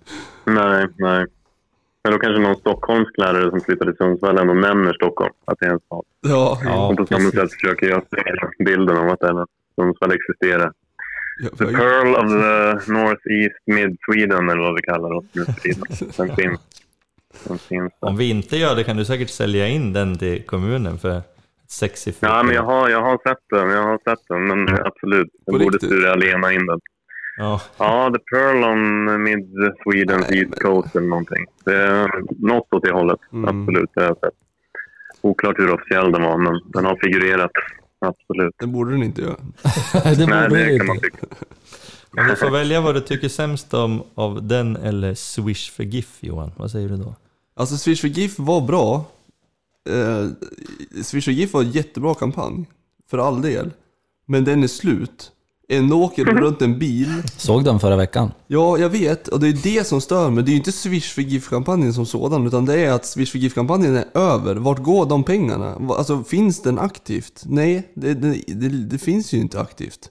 [0.45, 1.27] Nej, nej.
[2.05, 5.67] Men då kanske någon stockholmsk lärare som flyttar till Sundsvall ändå nämner Stockholm, att det
[5.67, 6.03] är en stad.
[6.21, 7.41] Ja, Ja, och på samma precis.
[7.41, 9.21] sätt försöker jag se bilden av att
[9.77, 10.73] Sundsvall existerar.
[11.59, 15.83] The Pearl of the Northeast Mid Sweden, eller vad vi kallar oss nu för tiden.
[16.17, 16.61] Den finns.
[17.45, 17.93] Den finns.
[18.01, 21.25] Om vi inte gör det kan du säkert sälja in den till kommunen för ett
[21.69, 23.71] sexy Ja, men jag har, jag har sett den.
[23.71, 25.29] Jag har sett den, men absolut.
[25.47, 25.79] På Den borde?
[25.79, 26.81] Sture Allena in den.
[27.37, 29.47] Ja, Ja, The Pearl on Mid
[29.83, 31.47] Swedens Nej, East men- Coast eller någonting.
[31.65, 32.11] Det är
[32.47, 33.19] något åt det hållet.
[33.33, 33.45] Mm.
[33.61, 34.35] Absolut, det har jag sett.
[35.21, 37.51] Oklart hur officiell den var, men den har figurerat.
[38.01, 38.55] Absolut.
[38.59, 39.37] Det borde den inte göra.
[40.17, 41.11] det Nej, borde det det kan man inte.
[41.11, 41.27] tycka.
[42.21, 46.19] om du får välja vad du tycker sämst om av den eller Swish för GIF
[46.21, 47.15] Johan, vad säger du då?
[47.55, 49.05] Alltså Swish för GIF var bra.
[49.91, 50.27] Eh,
[51.03, 52.65] Swish för GIF var en jättebra kampanj.
[53.11, 53.71] För all del.
[54.27, 55.33] Men den är slut.
[55.73, 57.23] Ändå åker det runt en bil.
[57.37, 58.31] Såg den förra veckan.
[58.47, 59.29] Ja, jag vet.
[59.29, 60.45] Och det är det som stör mig.
[60.45, 62.47] Det är ju inte Swish för GIF-kampanjen som sådan.
[62.47, 64.55] Utan det är att Swish för GIF-kampanjen är över.
[64.55, 65.77] Vart går de pengarna?
[65.89, 67.43] Alltså, finns den aktivt?
[67.47, 70.09] Nej, det, det, det, det finns ju inte aktivt.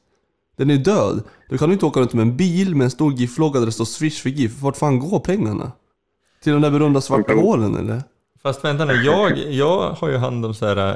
[0.58, 1.24] Den är död.
[1.50, 3.72] Du kan ju inte åka runt med en bil med en stor GIF-logga där det
[3.72, 4.62] står Swish för GIF.
[4.62, 5.72] Vart fan går pengarna?
[6.44, 8.04] Till de där berömda svarta hålen eller?
[8.44, 10.96] Fast vänta nu, jag, jag har ju hand om så här eh,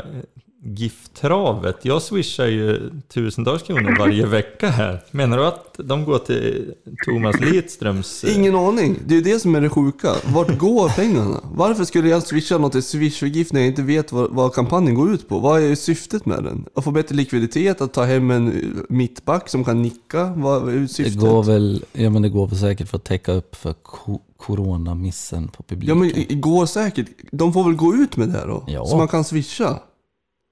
[0.66, 1.78] GIF-travet.
[1.82, 5.04] Jag swishar ju tusentals kronor varje vecka här.
[5.12, 6.74] Menar du att de går till
[7.06, 8.24] Thomas Lidströms...
[8.24, 9.00] eh, Ingen aning.
[9.08, 10.14] Det är det som är det sjuka.
[10.34, 11.40] Vart går pengarna?
[11.56, 14.54] Varför skulle jag swisha något till Swish för GIF när jag inte vet vad, vad
[14.54, 15.40] kampanjen går ut på?
[15.40, 16.66] Vad är syftet med den?
[16.76, 17.82] Att få bättre likviditet?
[17.82, 18.54] Att ta hem en eh,
[18.90, 20.34] mittback som kan nicka?
[20.38, 21.20] Vad är Det syftet?
[21.22, 25.48] går väl, ja men det går väl säkert för att täcka upp för ko- coronamissen
[25.48, 26.00] på Ja publiken.
[26.00, 27.08] men det går säkert.
[27.32, 28.64] De får väl gå ut med det då?
[28.68, 28.86] Ja.
[28.86, 29.80] Så man kan swisha?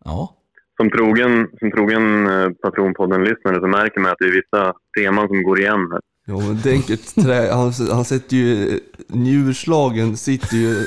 [0.06, 0.36] Ja.
[0.78, 5.44] Som trogen, som trogen eh, Patronpodden-lyssnare så märker man att det är vissa teman som
[5.44, 6.00] går igen här.
[6.26, 7.50] Ja men tänk ett trä.
[7.54, 8.70] Han, han sätter ju...
[8.70, 8.78] eh,
[9.08, 10.86] Njurslagen sitter ju...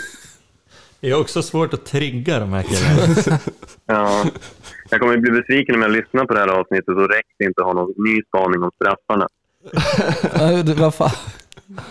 [1.00, 3.38] Det är också svårt att trigga de här killarna.
[3.86, 4.24] Ja.
[4.90, 7.72] Jag kommer bli besviken om jag lyssnar på det här avsnittet och räcker inte ha
[7.72, 9.28] någon ny spaning om straffarna.
[10.38, 11.10] Nej, Vad fan.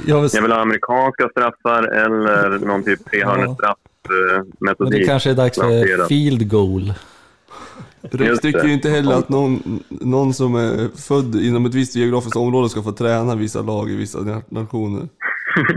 [0.07, 4.99] Jag vill, Jag vill ha amerikanska straffar eller någon typ men trehörnestraff-metodik.
[5.01, 6.93] det kanske är dags för field goal.
[8.11, 12.35] Rex tycker ju inte heller att någon, någon som är född inom ett visst geografiskt
[12.35, 15.07] område ska få träna vissa lag i vissa na- nationer.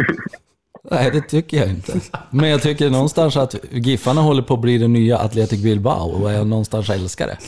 [0.91, 2.01] Nej, det tycker jag inte.
[2.31, 6.33] Men jag tycker någonstans att Giffarna håller på att bli det nya Athletic Bilbao och
[6.33, 7.39] jag någonstans älskar det.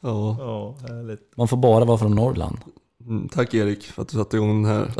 [0.00, 0.36] Ja.
[0.38, 1.20] Ja, härligt.
[1.36, 2.58] Man får bara vara från Norrland.
[3.06, 4.90] Mm, tack Erik för att du satte igång den här.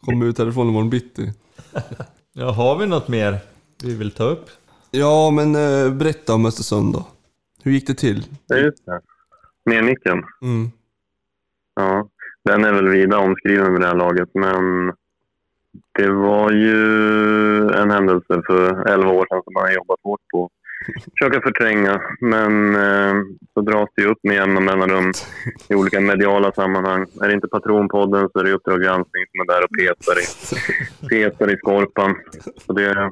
[0.04, 1.32] Kom ut härifrån imorgon bitti.
[2.32, 3.38] Ja, har vi något mer
[3.82, 4.50] vi vill ta upp?
[4.94, 7.06] Ja, men eh, berätta om Östersund då.
[7.62, 8.24] Hur gick det till?
[8.46, 9.00] Ja, just det.
[9.64, 10.24] Nernicken.
[10.42, 10.70] Mm.
[11.74, 12.08] Ja,
[12.44, 14.92] den är väl vida omskriven med det här laget, men
[15.98, 16.76] det var ju
[17.70, 20.50] en händelse för 11 år sedan som man har jobbat hårt på
[21.18, 22.00] försöka förtränga.
[22.20, 23.14] Men eh,
[23.54, 25.12] så dras det ju upp med jämna mellanrum
[25.68, 27.06] i olika mediala sammanhang.
[27.22, 30.26] Är det inte Patronpodden så är det Uppdrag granskning som är där och petar i,
[31.08, 32.16] petar i skorpan.
[32.66, 33.10] Så det,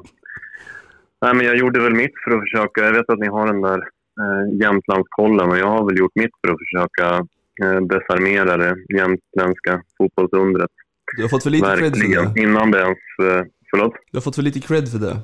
[1.21, 2.81] nej, men jag gjorde väl mitt för att försöka.
[2.85, 3.79] Jag vet att ni har den där
[4.21, 7.27] eh, Jämtlandskollen och jag har väl gjort mitt för att försöka
[7.63, 10.69] eh, desarmera det jämtländska fotbollsundret.
[11.17, 12.33] Du har fått för lite cred för Verkligen.
[12.33, 12.41] det.
[12.41, 12.97] Innan det ens...
[13.31, 13.93] Eh, förlåt?
[14.11, 15.17] Du har fått för lite cred för det.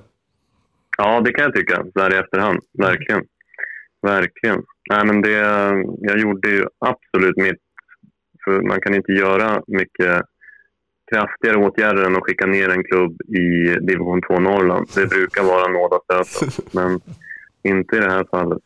[0.98, 1.86] Ja, det kan jag tycka.
[1.96, 2.60] Här i efterhand.
[2.78, 3.24] Verkligen.
[4.02, 4.64] Verkligen.
[4.90, 5.32] Nej, men det,
[6.00, 7.62] jag gjorde ju absolut mitt.
[8.44, 10.24] För man kan inte göra mycket
[11.12, 14.88] kraftigare åtgärder än att skicka ner en klubb i division 2 Norrland.
[14.96, 17.00] Det brukar vara nådastöten, men
[17.64, 18.64] inte i det här fallet.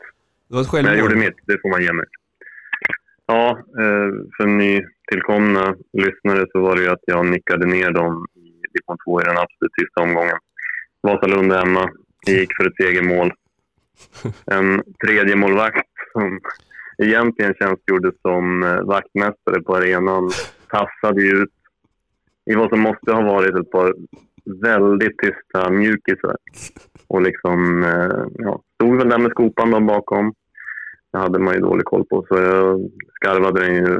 [0.47, 2.05] Det var ett Men jag gjorde mitt, det får man ge mig.
[3.25, 8.67] Ja, eh, för nytillkomna lyssnare så var det ju att jag nickade ner dem i
[8.73, 10.37] division 2 i den absolut sista omgången.
[11.01, 11.89] Vasalund hemma.
[12.25, 13.31] Jag gick för ett segermål.
[14.45, 16.39] En tredje målvakt som
[16.97, 20.31] egentligen tjänstgjorde som eh, vaktmästare på arenan
[20.67, 21.49] tassade ut
[22.45, 23.93] i vad som måste ha varit ett par
[24.61, 26.35] väldigt tysta mjukisar.
[27.07, 30.33] Och liksom, eh, ja, stod väl där med skopan då bakom.
[31.11, 33.99] Det hade man ju dålig koll på, så jag skarvade den ju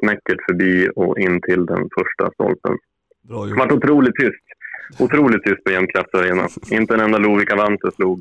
[0.00, 2.78] snäckert förbi och in till den första stolpen.
[3.28, 4.44] Bra Det var otroligt tyst.
[4.98, 6.48] Otroligt tyst på Jämtkraftsarena.
[6.70, 8.20] Inte en enda Lovikka Vante slog.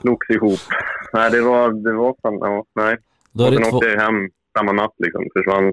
[0.00, 0.60] Slogs ihop.
[1.12, 1.72] Nej, det var...
[1.84, 2.38] Det var fan...
[2.40, 2.96] Ja, nej.
[3.32, 4.94] Då är och sen två, åkte jag hem samma natt.
[4.98, 5.24] Liksom.
[5.36, 5.72] Försvann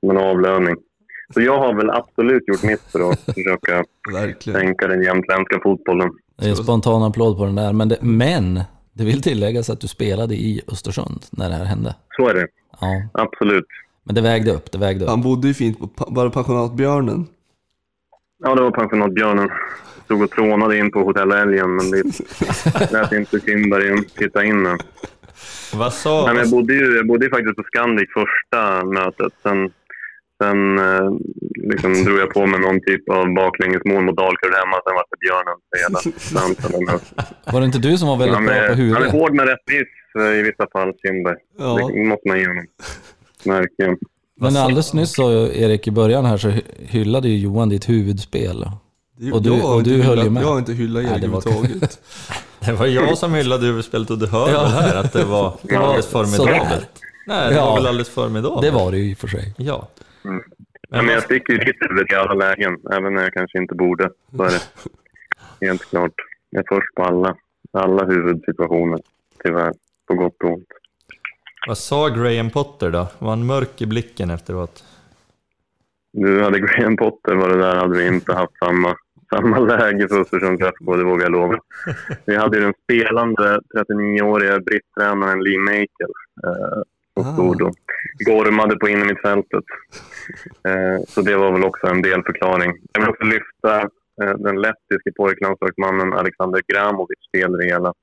[0.00, 0.76] som en avlöning.
[1.34, 3.84] Så jag har väl absolut gjort mitt för att försöka
[4.44, 6.10] sänka den jämtländska fotbollen.
[6.38, 7.72] det är en spontan applåd på den där.
[7.72, 8.60] Men det, men
[8.92, 11.94] det vill tilläggas att du spelade i Östersund när det här hände.
[12.16, 12.46] Så är det.
[12.80, 13.66] Ja, Absolut.
[14.04, 15.10] men det vägde upp, det vägde upp.
[15.10, 17.26] Han bodde ju fint på pa- bara pensionatbjörnen.
[18.38, 19.48] Ja, det var pensionatbjörnen.
[20.04, 22.02] Stod och trånade in på Hotell Älgen, men det
[22.92, 24.62] lät inte Kindberg titta in.
[24.62, 24.76] nu.
[25.74, 26.24] Vad sa...
[26.26, 29.32] Nej, men jag, bodde ju, jag bodde ju faktiskt på Scandic första mötet.
[29.42, 29.70] Sen,
[30.42, 31.10] sen eh,
[31.70, 34.76] liksom drog jag på mig någon typ av baklängesmål mot Dalkurd hemma.
[34.84, 37.00] Sen var det björnen för hela slanten.
[37.52, 39.12] Var det inte du som var väldigt Han bra på är, han är huvudet?
[39.12, 41.36] hård med rättvis eh, i vissa fall, Kindberg.
[41.58, 41.90] Ja.
[41.94, 42.66] Det måste man ge honom.
[43.44, 43.96] Verkligen.
[44.40, 48.64] Men alldeles nyss sa Erik i början här så hy- hyllade ju Johan ditt huvudspel.
[49.32, 50.42] Och du- och du höll ju med.
[50.42, 51.98] Jag har inte hyllat er Nej, det var- överhuvudtaget.
[52.66, 54.62] Det var jag som hyllade huvudspelet och du hör Ja.
[54.62, 56.88] väl här att det var alldeles formidabelt.
[57.26, 57.66] Nej, det Ja.
[57.66, 58.62] var väl alldeles formidabelt.
[58.62, 59.54] Det var det ju i och för sig.
[59.56, 59.88] Ja.
[60.26, 60.42] Mm.
[60.88, 63.74] Men Men jag sticker ju ditt huvud i alla lägen, även när jag kanske inte
[63.74, 64.10] borde.
[64.36, 64.62] Så är det.
[65.66, 66.12] Helt klart.
[66.50, 67.36] Jag är först på alla,
[67.72, 69.00] alla huvudsituationer,
[69.44, 69.72] tyvärr.
[70.06, 70.68] På gott och ont.
[71.66, 73.08] Vad sa Graham Potter då?
[73.18, 74.84] Var han mörk i blicken efteråt?
[76.12, 78.96] Nu hade Graham Potter varit där hade vi inte haft samma,
[79.30, 81.58] samma läge för Östersunds FK, det vågar jag lova.
[82.24, 86.12] Vi hade ju den spelande 39-åriga britttränaren Lee Makel
[86.44, 86.82] eh,
[87.16, 87.32] som Ah.
[87.32, 87.74] stod och
[88.26, 89.64] gormade på innermittfältet.
[90.68, 92.72] Eh, så det var väl också en delförklaring.
[92.92, 93.80] Jag vill också lyfta
[94.22, 97.94] eh, den lettiske pojklandslagsmannen Alexander Gramovic del i det hela.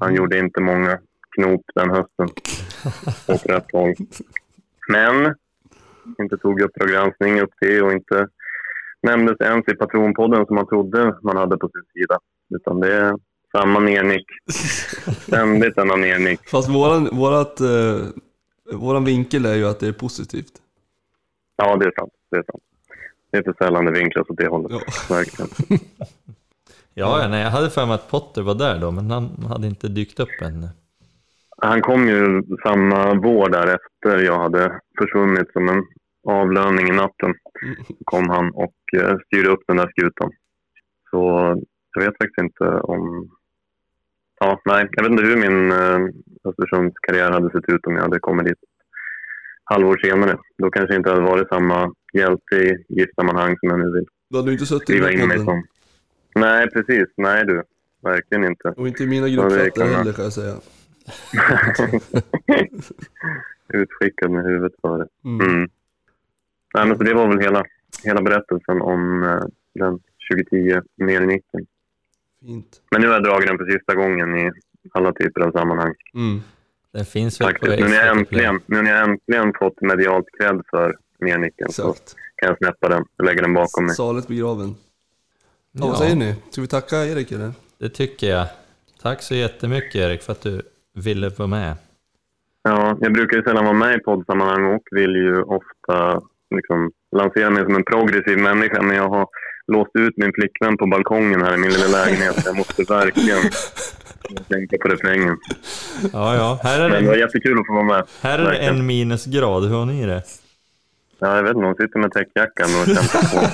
[0.00, 0.98] Han gjorde inte många
[1.30, 2.28] knop den hösten
[3.34, 3.94] åt rätt håll.
[4.88, 5.34] Men
[6.20, 8.28] inte tog Uppdrag granskning upp det och inte
[9.02, 12.18] nämndes ens i Patronpodden som man trodde man hade på sin sida.
[12.54, 13.14] Utan det är
[13.56, 14.26] samma nernick.
[15.20, 16.48] Ständigt denna nernick.
[16.48, 18.06] Fast våran, vårat, eh,
[18.72, 20.52] våran vinkel är ju att det är positivt.
[21.56, 22.12] Ja, det är sant.
[22.30, 22.62] Det är sant.
[23.30, 24.72] Det är för sällan det vinklas åt det hållet.
[24.72, 24.80] Ja.
[25.16, 25.80] Verkligen.
[26.96, 29.66] Ja, ja, nej, jag hade för mig att Potter var där då, men han hade
[29.66, 30.68] inte dykt upp än.
[31.56, 35.82] Han kom ju samma vår därefter jag hade försvunnit som en
[36.28, 37.34] avlöning i natten.
[38.04, 40.30] kom han och eh, styrde upp den där skutan.
[41.10, 41.18] Så
[41.94, 43.30] jag vet faktiskt inte om...
[44.44, 45.98] Ja, nej, jag vet inte hur min eh,
[46.44, 48.58] Östersunds karriär hade sett ut om jag hade kommit dit
[49.64, 50.38] halvår senare.
[50.58, 54.36] Då kanske jag inte hade varit samma hjälte i giftsammanhang som jag nu vill Du
[54.36, 55.66] hade ju inte suttit skriva in mig som.
[56.34, 57.04] Nej, precis.
[57.16, 57.62] Nej du.
[58.02, 58.68] Verkligen inte.
[58.68, 59.94] Och inte i mina gruppchatter man.
[59.94, 60.54] heller kan jag säga.
[63.68, 65.06] Utskickad med huvudet före.
[65.24, 65.48] Mm.
[65.48, 65.70] Mm.
[66.74, 67.64] Nej, men så det var väl hela,
[68.04, 70.00] hela berättelsen om eh, den
[70.32, 71.66] 2010 nernicken.
[72.46, 72.80] Fint.
[72.90, 74.50] Men nu har jag dragit den för sista gången i
[74.92, 75.94] alla typer av sammanhang.
[76.14, 76.40] Mm.
[76.92, 77.80] Den finns väl på Faktiskt.
[77.82, 81.82] Nu när, jag äntligen, nu när jag äntligen fått medialt cred för nernicken så
[82.36, 83.94] kan jag släppa den och lägga den bakom mig.
[83.94, 84.74] Salet begraven.
[85.72, 86.34] Ja, vad Ja, säger ni?
[86.50, 87.52] Ska vi tacka Erik eller?
[87.78, 88.46] det tycker jag.
[89.02, 90.62] Tack så jättemycket Erik för att du
[90.94, 91.76] ville vara med.
[92.62, 96.22] Ja, jag brukar ju sällan vara med i poddsammanhang och vill ju ofta
[96.54, 98.82] liksom, lansera mig som en progressiv människa.
[98.82, 99.28] Men jag har
[99.72, 102.42] låst ut min flickvän på balkongen här i min lilla lägenhet.
[102.44, 103.38] Jag måste verkligen
[104.48, 105.36] tänka på refrängen.
[106.12, 106.60] Ja, ja.
[106.62, 108.04] Här är Men det var det, jättekul att få vara med.
[108.20, 108.76] här är det Verkligen.
[108.76, 109.62] en minusgrad.
[109.64, 110.22] Hur har ni det?
[111.18, 113.46] Ja, jag vet inte, hon sitter med täckjackan och kämpar på.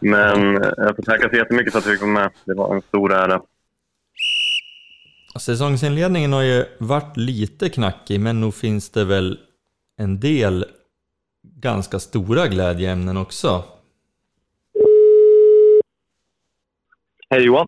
[0.06, 2.30] Men eh, jag får tacka så jättemycket för att du fick vara med.
[2.44, 3.40] Det var en stor ära.
[5.40, 9.38] Säsongsinledningen har ju varit lite knackig, men nog finns det väl
[9.98, 10.64] en del
[11.42, 13.64] ganska stora glädjeämnen också.
[17.30, 17.66] Hej Johan.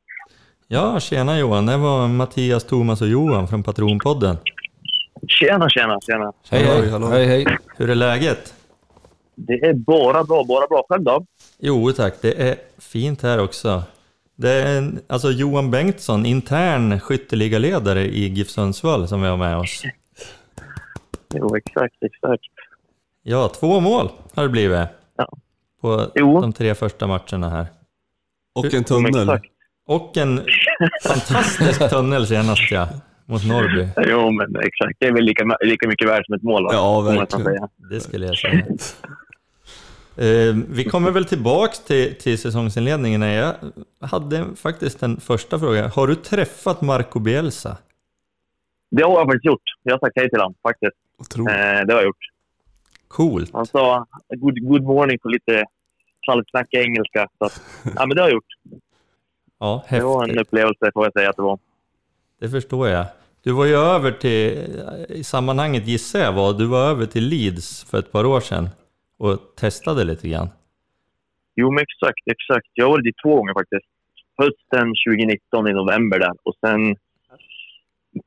[0.69, 1.67] Ja, tjena Johan.
[1.67, 4.37] Det var Mattias, Thomas och Johan från Patronpodden.
[5.29, 6.33] Tjena, tjena, tjena.
[6.51, 6.91] Hej, hej.
[6.91, 7.07] hallå.
[7.07, 7.47] hej, hej.
[7.77, 8.55] Hur är läget?
[9.35, 10.85] Det är bara bra, bara bra.
[10.89, 11.27] Själv då?
[11.59, 13.83] Jo tack, det är fint här också.
[14.37, 19.57] Det är en- alltså Johan Bengtsson, intern skytteligaledare i GIF Sundsvall som vi har med
[19.57, 19.83] oss.
[21.35, 22.43] Jo, exakt, exakt.
[23.23, 24.89] Ja, två mål har det blivit.
[25.17, 25.29] Ja.
[25.81, 26.41] På Jo.
[26.41, 27.67] de tre första matcherna här.
[28.53, 29.41] Och en tunnel.
[29.87, 30.41] Och en
[31.05, 32.89] fantastisk tunnel senast ja,
[33.27, 33.89] mot Norrby.
[34.09, 34.97] Jo, men exakt.
[34.99, 36.65] Det är väl lika, lika mycket värt som ett mål.
[36.65, 36.71] va?
[36.73, 37.45] Ja, verkligen.
[37.45, 37.69] säga.
[37.91, 38.65] Det skulle jag säga.
[40.17, 43.23] Eh, vi kommer väl tillbaks till, till säsongsinledningen.
[43.23, 43.55] Jag
[44.01, 45.89] hade faktiskt en första fråga.
[45.89, 47.77] Har du träffat Marco Bielsa?
[48.91, 49.63] Det har jag faktiskt gjort.
[49.83, 50.97] Jag har sagt hej till honom, faktiskt.
[51.19, 51.55] Otroligt.
[51.55, 52.25] Eh, det har jag gjort.
[53.09, 53.51] Coolt.
[53.53, 55.65] Han sa good, good morning på lite
[56.27, 57.29] halvsnackig engelska.
[57.39, 57.63] Så att,
[57.97, 58.81] ja, men det har jag gjort.
[59.59, 60.47] Ja, Det var en häftigt.
[60.47, 61.59] upplevelse, får jag säga att det var.
[62.41, 63.07] Det förstår jag.
[63.43, 64.59] Du var ju över till,
[65.09, 68.69] i sammanhanget gissar jag var, du var över till Leeds för ett par år sedan
[69.19, 70.49] och testade lite grann.
[71.57, 72.67] Jo, men exakt, exakt.
[72.75, 73.87] Jag varit dit två gånger faktiskt.
[74.39, 76.97] Hösten 2019 i november där och sen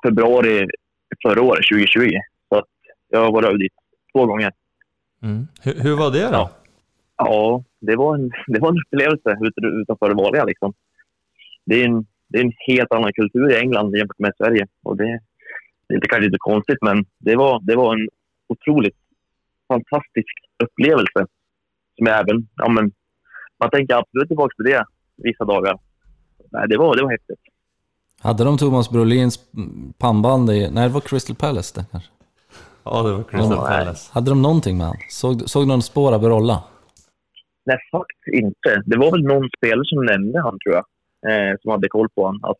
[0.05, 0.67] februari
[1.27, 2.11] förra året, 2020.
[2.49, 2.65] Så att
[3.09, 3.73] jag varit över dit
[4.15, 4.51] två gånger.
[5.23, 5.47] Mm.
[5.61, 6.31] Hur, hur var det då?
[6.33, 6.49] Ja.
[7.17, 10.43] Ja, det var en, det var en upplevelse ut- utanför det vanliga.
[10.43, 10.73] Liksom.
[11.65, 14.67] Det, är en, det är en helt annan kultur i England jämfört med Sverige.
[14.83, 15.19] Och det,
[15.87, 18.07] det är inte kanske lite konstigt, men det var, det var en
[18.47, 18.97] otroligt
[19.67, 21.19] fantastisk upplevelse.
[21.97, 22.91] Som jag även, ja, men,
[23.59, 24.85] man tänker absolut tillbaka till det
[25.17, 25.79] vissa dagar.
[26.51, 27.39] Nej, det, var, det var häftigt.
[28.21, 29.39] Hade de Thomas Brolins
[29.97, 30.69] pannband i...
[30.71, 32.09] Nej, det var Crystal Palace det kanske.
[32.83, 34.11] Ja, det var Crystal Ja, Palace.
[34.13, 34.97] Hade de någonting med han?
[35.09, 36.63] Såg, såg någon spår av Berolla?
[37.65, 38.83] Nej, faktiskt inte.
[38.85, 40.85] Det var väl någon spelare som nämnde han, tror jag.
[41.29, 42.43] Eh, som hade koll på honom.
[42.43, 42.57] Att,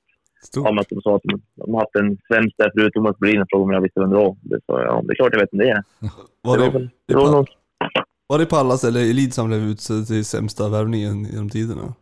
[0.56, 3.42] ja, att de sa att de, de har haft en svensk där förut, Thomas Brolin,
[3.42, 4.36] och frågade om jag visste vem det var.
[4.42, 5.84] Det sa jag, ja, det är klart jag vet vem det är.
[6.42, 7.46] Var det var det, väl, det var någon,
[8.28, 11.94] var det Pallas eller Elite som blev utsedd till sämsta värvningen genom tiderna?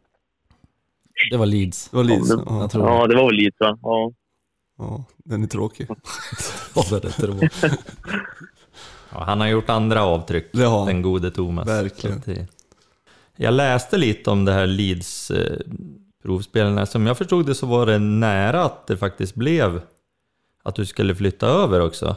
[1.32, 1.90] Det var Leeds.
[1.90, 2.30] Det var Leeds.
[2.30, 3.78] Ja, det- Ja, Jag tror ja, det var väl lite va?
[3.82, 4.12] Ja.
[4.78, 5.88] ja, den är tråkig.
[9.14, 10.88] Ja, han har gjort andra avtryck, Det har han.
[10.88, 11.68] den gode Thomas.
[11.68, 12.22] Verkligen.
[13.38, 15.58] Jag läste lite om det här Leeds eh,
[16.24, 16.86] provspelarna.
[16.86, 19.82] Som jag förstod det så var det nära att det faktiskt blev
[20.64, 22.16] att du skulle flytta över också.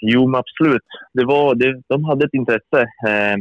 [0.00, 0.82] Jo, men absolut.
[1.12, 3.36] Det var, det, de hade ett intresse eh,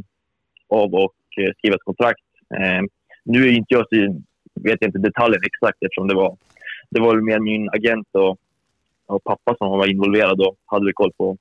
[0.69, 2.23] av att eh, skriva ett kontrakt.
[2.55, 2.81] Eh,
[3.25, 4.21] nu är inte jag så,
[4.61, 6.37] vet jag inte detaljen exakt eftersom det var,
[6.89, 8.37] det var mer min agent och,
[9.05, 11.37] och pappa som var involverad och hade koll på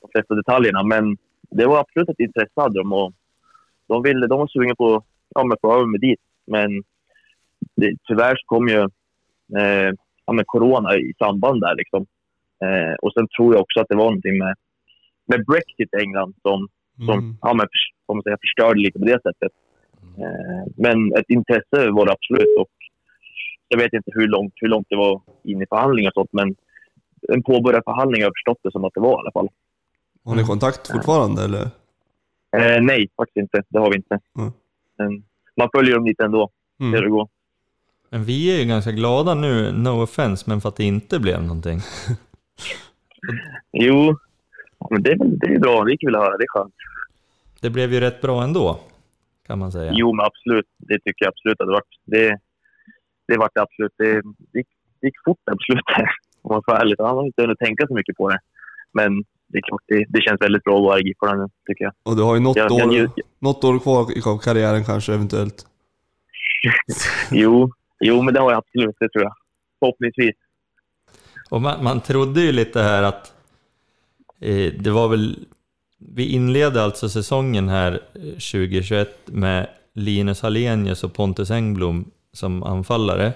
[0.00, 0.82] de flesta detaljerna.
[0.82, 1.16] Men
[1.50, 3.12] det var absolut ett intresse hade de och
[3.88, 5.02] de, ville, de var sugna på
[5.34, 6.20] ja, men få över mig dit.
[6.46, 6.82] Men
[7.76, 8.80] det, tyvärr så kom ju
[9.58, 9.90] eh,
[10.26, 11.74] ja, men corona i samband där.
[11.74, 12.06] Liksom.
[12.64, 14.54] Eh, och sen tror jag också att det var någonting med,
[15.26, 16.68] med Brexit i England som,
[17.06, 17.36] som Mm.
[17.40, 17.66] ja, men,
[18.06, 19.52] får man säga, förstörde lite på det sättet.
[20.18, 22.58] Eh, men ett intresse var det absolut.
[22.60, 22.70] Och
[23.68, 26.54] jag vet inte hur långt, hur långt det var in i förhandlingar och sånt, men
[27.28, 29.48] en påbörjad förhandling har jag förstått det som att det var i alla fall.
[30.24, 31.68] Har ni kontakt fortfarande eller?
[32.54, 33.62] Eh, nej, faktiskt inte.
[33.68, 34.18] Det har vi inte.
[34.38, 34.52] Mm.
[34.98, 35.24] Men
[35.56, 37.00] man följer dem lite ändå, hur Mm.
[37.02, 37.28] det går.
[38.10, 41.42] Men vi är ju ganska glada nu, no offense, men för att det inte blev
[41.42, 41.78] någonting.
[43.72, 44.16] Jo,
[44.90, 45.84] men det är, väl- det är bra.
[45.84, 46.36] Det vill höra.
[46.36, 46.74] Det är skönt.
[47.60, 48.80] Det blev ju rätt bra ändå,
[49.46, 49.92] kan man säga.
[49.94, 50.66] Jo, men absolut.
[50.78, 51.94] Det tycker jag absolut att det varit.
[52.04, 52.38] Det,
[53.28, 53.92] det vart det absolut.
[53.98, 54.68] Det, det, gick,
[55.00, 56.08] det gick fort där på slutet,
[56.42, 56.96] om man ska vara ärlig.
[56.98, 58.38] Han har inte hunnit tänka så mycket på det.
[58.92, 61.84] Men det är klart, det, det känns väldigt bra att vara i Giffarna nu, tycker
[61.84, 61.92] jag.
[62.02, 65.14] Och du har ju något, Jag- jag år, njut- något år kvar i karriären kanske
[65.14, 65.66] eventuellt.
[67.30, 68.96] Jo, jo, men det har jag absolut.
[69.00, 69.34] Det tror jag.
[69.78, 70.34] Förhoppningsvis.
[71.50, 73.32] Och man, man trodde ju lite här att
[74.40, 75.38] eh, det var väl...
[75.98, 83.32] Vi inledde alltså säsongen här eh, 2021 med Linus Hallenius och Pontus Engblom som anfallare.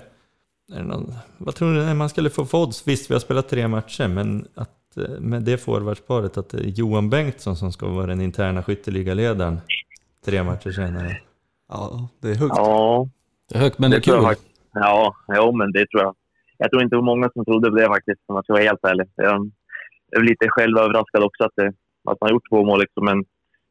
[0.72, 2.88] Är det någon, vad tror ni när man skulle få för odds?
[2.88, 6.62] Visst, vi har spelat tre matcher, men att eh, med det forwardsparet att det är
[6.66, 9.60] Johan Bengtsson som ska vara den interna skytteligaledaren
[10.24, 11.16] tre matcher senare.
[11.68, 12.54] Ja, det är högt.
[12.56, 13.08] Ja,
[13.48, 14.28] Det är högt, men det är tror jag kul.
[14.28, 14.60] faktiskt.
[14.74, 16.14] Ja, jo, men det tror jag.
[16.58, 18.62] Jag tror inte det var många som trodde på det faktiskt, om jag ska vara
[18.62, 19.06] helt ärlig.
[19.14, 19.50] Jag
[20.16, 21.66] är lite själv överraskad också att, det,
[22.04, 23.24] att man har gjort två mål, liksom, men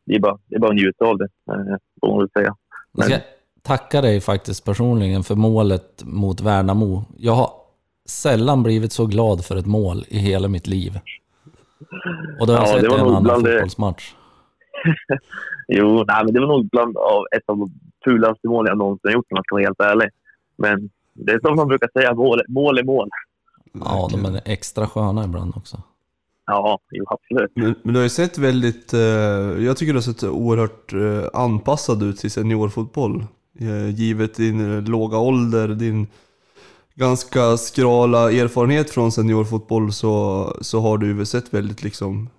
[0.05, 2.55] det är bara, det är bara att njuta av det, eh, får man väl säga.
[2.93, 3.15] Jag ska
[3.67, 7.03] tacka dig faktiskt personligen för målet mot Värnamo.
[7.17, 7.51] Jag har
[8.09, 10.99] sällan blivit så glad för ett mål i hela mitt liv.
[12.39, 14.13] Och då har jag Ja, sett i en annan fotbollsmatch.
[15.67, 17.71] Jo, nej, men det var nog bland av ett av de
[18.03, 20.09] fulaste mål jag någonsin har gjort, om man ska vara helt ärlig.
[20.57, 23.09] Men det är som man brukar säga, mål, mål är mål.
[23.73, 25.81] Ja, de är extra sköna ibland också.
[26.45, 27.51] Ja, jo, absolut.
[27.55, 28.99] Men, men du har ju sett väldigt, eh,
[29.65, 33.23] jag tycker du har sett oerhört eh, anpassad ut till seniorfotboll.
[33.59, 36.07] Eh, givet din eh, låga ålder, din
[36.95, 42.29] ganska skrala erfarenhet från seniorfotboll så, så har du väl sett väldigt liksom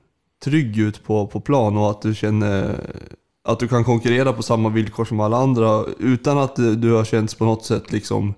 [0.45, 2.81] trygg ut på, på plan och att du känner
[3.45, 7.35] att du kan konkurrera på samma villkor som alla andra utan att du har känts
[7.35, 8.35] på något sätt liksom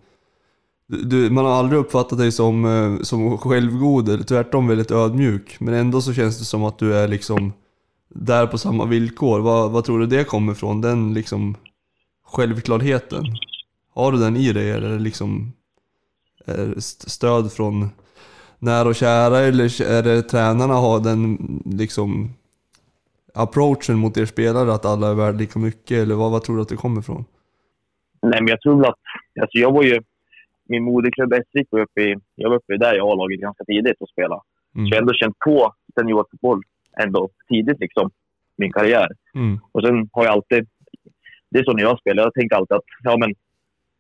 [0.91, 5.57] du, man har aldrig uppfattat dig som, eh, som självgod eller tvärtom väldigt ödmjuk.
[5.61, 7.53] Men ändå så känns det som att du är liksom
[8.15, 9.41] där på samma villkor.
[9.41, 10.81] Vad, vad tror du det kommer ifrån?
[10.81, 11.57] Den liksom
[12.33, 13.25] självklarheten.
[13.95, 15.53] Har du den i dig eller liksom
[17.07, 17.89] stöd från
[18.59, 22.31] nära och kära eller är det tränarna har den liksom
[23.35, 26.63] approachen mot er spelare att alla är värda lika mycket eller vad, vad tror du
[26.63, 27.25] att det kommer ifrån?
[28.23, 28.99] Nej, men jag tror att...
[29.41, 30.01] Alltså jag var ju...
[30.65, 32.17] Min moderklubb Essvik var uppe i...
[32.35, 34.41] Jag var uppe där i A-laget ganska tidigt och spelade.
[34.75, 34.87] Mm.
[34.87, 36.63] Så jag har ändå känt på seniorfotboll
[37.03, 38.11] ändå tidigt liksom,
[38.57, 39.09] min karriär.
[39.35, 39.61] Mm.
[39.73, 40.69] Och sen har jag alltid...
[41.51, 42.23] Det är så när jag spelar.
[42.23, 43.35] Jag tänker alltid att ja, men,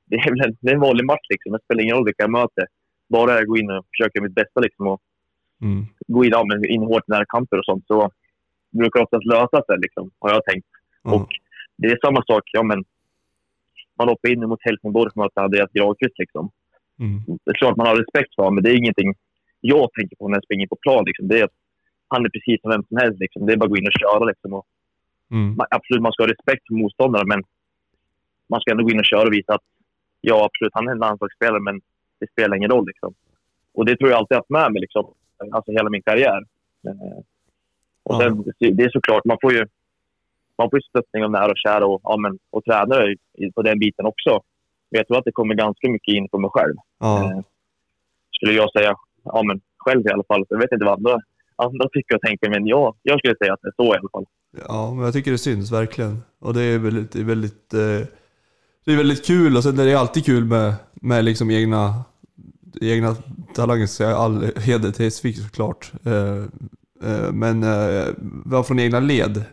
[0.06, 1.26] det, är väl en, det är en vanlig match.
[1.28, 1.52] Liksom.
[1.52, 2.66] Det spelar ingen roll vilka jag möter.
[3.08, 5.00] Bara jag går in och försöker mitt bästa liksom, och
[5.62, 5.86] Mm.
[6.06, 8.10] gå in, ja, men, in hårt i närkamper och sånt så
[8.70, 10.68] brukar det oftast lösa sig, liksom, har jag tänkt.
[11.02, 11.14] Ja.
[11.14, 11.28] Och
[11.76, 12.42] det är samma sak.
[12.52, 12.84] Ja, men,
[13.98, 16.18] man hoppar in mot Helsingborg och möter Andreas Granqvist.
[16.18, 16.50] Liksom.
[16.98, 17.18] Mm.
[17.44, 19.14] Det är klart man har respekt för honom, men det är ingenting
[19.60, 21.04] jag tänker på när jag springer på plan.
[21.04, 21.28] Liksom.
[21.28, 21.58] Det är att
[22.08, 23.20] han är precis som vem som helst.
[23.20, 23.46] Liksom.
[23.46, 24.24] Det är bara att gå in och köra.
[24.24, 24.52] Liksom.
[24.54, 24.66] Och
[25.30, 25.56] Mm.
[25.56, 27.42] man, absolut, man ska ha respekt för motståndaren, men
[28.48, 29.66] man ska ändå gå in och köra och visa att
[30.20, 31.80] ja, absolut, han är en landslagsspelare, men
[32.18, 32.86] det spelar ingen roll.
[32.86, 33.14] Liksom.
[33.74, 35.14] Och det tror jag alltid haft med mig, liksom.
[35.52, 36.44] alltså hela min karriär.
[36.86, 37.18] Eh,
[38.02, 39.66] och sen, det är såklart, man får ju
[40.58, 43.16] man får ju stöttning av nära och kära och, ja, men, och tränare
[43.54, 44.30] på den biten också.
[44.90, 46.76] Men jag tror att det kommer ganska mycket in på mig själv.
[46.98, 47.24] Ja.
[47.24, 47.40] Eh,
[48.30, 48.94] skulle jag säga.
[49.24, 50.44] Ja, men själv i alla fall.
[50.48, 51.18] Jag vet inte vad andra,
[51.56, 54.08] andra tycker och tänker, men jag, jag skulle säga att det är så i alla
[54.12, 54.26] fall.
[54.68, 56.22] Ja, men jag tycker det syns verkligen.
[56.40, 58.06] Och det är väldigt, det är väldigt, eh,
[58.84, 62.04] det är väldigt kul och sen är det alltid kul med, med liksom egna,
[62.80, 63.16] egna
[63.54, 63.86] talanger.
[63.86, 65.92] Så all heder till Svik såklart.
[66.04, 66.44] Eh,
[67.10, 67.60] eh, men
[68.44, 69.44] vara från egna led.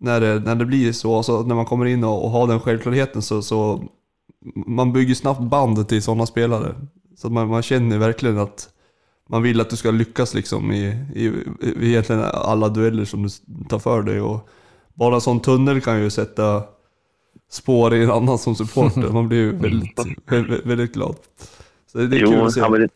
[0.00, 2.60] När det, när det blir så, alltså när man kommer in och, och har den
[2.60, 3.84] självklarheten så, så
[4.66, 6.74] man bygger snabbt band till sådana spelare.
[7.16, 8.73] Så att man, man känner verkligen att
[9.28, 11.26] man vill att du ska lyckas liksom i, i,
[11.60, 13.28] i egentligen alla dueller som du
[13.68, 14.20] tar för dig.
[14.20, 14.48] Och
[14.94, 16.62] bara en sån tunnel kan ju sätta
[17.50, 19.12] spår i en annan som supporter.
[19.12, 21.16] Man blir ju väldigt, väldigt, väldigt glad.
[21.86, 22.60] Så det är kul att se.
[22.60, 22.88] det,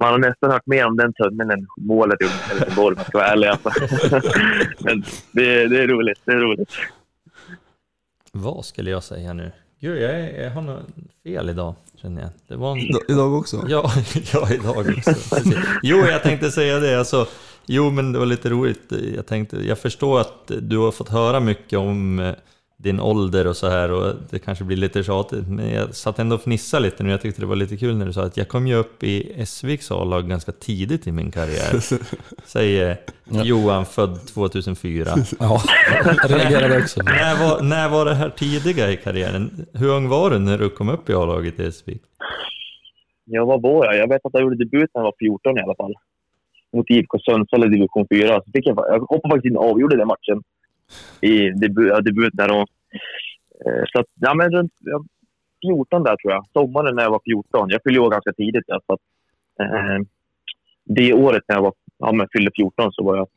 [0.00, 3.18] man har nästan hört mer om den tunneln än målet i Helsingborg, om jag ska
[3.18, 3.48] vara ärlig.
[3.48, 3.70] Alltså.
[4.84, 6.20] men det, det är roligt.
[6.24, 6.70] Det är roligt.
[8.32, 9.52] Vad skulle jag säga nu?
[9.84, 10.78] Gud, jag, är, jag har nog
[11.24, 12.30] fel idag, känner jag.
[12.48, 12.78] Det var en...
[13.08, 13.64] Idag- också.
[13.68, 13.92] Ja,
[14.32, 15.14] ja idag också.
[15.82, 16.98] Jo, jag tänkte säga det.
[16.98, 17.26] Alltså,
[17.66, 18.92] jo, men det var lite roligt.
[19.16, 22.34] Jag, tänkte, jag förstår att du har fått höra mycket om eh,
[22.84, 26.36] din ålder och så här och det kanske blir lite tjatigt, men jag satt ändå
[26.36, 27.10] och fnissade lite nu.
[27.10, 29.32] Jag tyckte det var lite kul när du sa att jag kom ju upp i
[29.42, 31.80] Essviks A-lag ganska tidigt i min karriär.
[32.44, 35.10] Säger Johan, född 2004.
[35.38, 35.60] Ja,
[36.04, 37.02] jag reagerade också.
[37.02, 39.66] när, var, när var det här tidiga i karriären?
[39.72, 42.02] Hur ung var du när du kom upp i A-laget i Essvik?
[43.24, 43.96] Jag var var jag?
[43.96, 45.94] Jag vet att jag gjorde debut när jag var 14 i alla fall.
[46.76, 48.42] Mot IFK Sundsvall i division 4.
[48.44, 50.42] Så fick jag, jag hoppade faktiskt in och avgjorde den matchen
[51.20, 52.50] i debut, ja, debut där.
[52.50, 52.68] Och,
[53.66, 55.04] eh, så att, ja, men runt ja,
[55.66, 56.46] 14 där tror jag.
[56.52, 57.70] Sommaren när jag var 14.
[57.70, 58.64] Jag fyllde år ganska tidigt.
[58.66, 59.00] Ja, så att,
[59.60, 59.98] eh,
[60.84, 63.28] det året när jag var, ja, men fyllde 14 så var jag,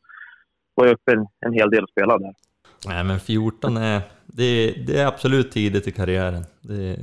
[0.76, 2.34] var jag uppe en, en hel del och spelade där.
[2.88, 6.44] Nej, men 14 är, det, är- det är absolut tidigt i karriären.
[6.62, 6.98] Det,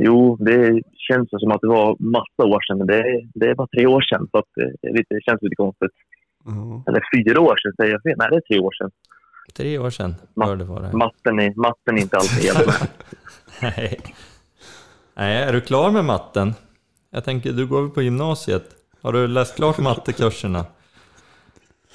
[0.00, 3.66] Jo, det känns som att det var massa år sedan, men det, det är bara
[3.66, 4.28] tre år sedan.
[4.30, 5.90] Så att det, lite, det känns lite konstigt.
[6.44, 6.82] Ja.
[6.88, 8.14] Eller fyra år sedan, säger jag fel?
[8.18, 8.90] Nej, det är tre år sedan.
[9.52, 10.92] Tre år sedan bör det vara.
[10.92, 12.88] Matten är, matten är inte alltid helt med.
[13.62, 14.00] Nej.
[15.14, 16.54] Nej, är du klar med matten?
[17.10, 18.64] Jag tänker, du går väl på gymnasiet?
[19.02, 20.64] Har du läst klart mattekurserna?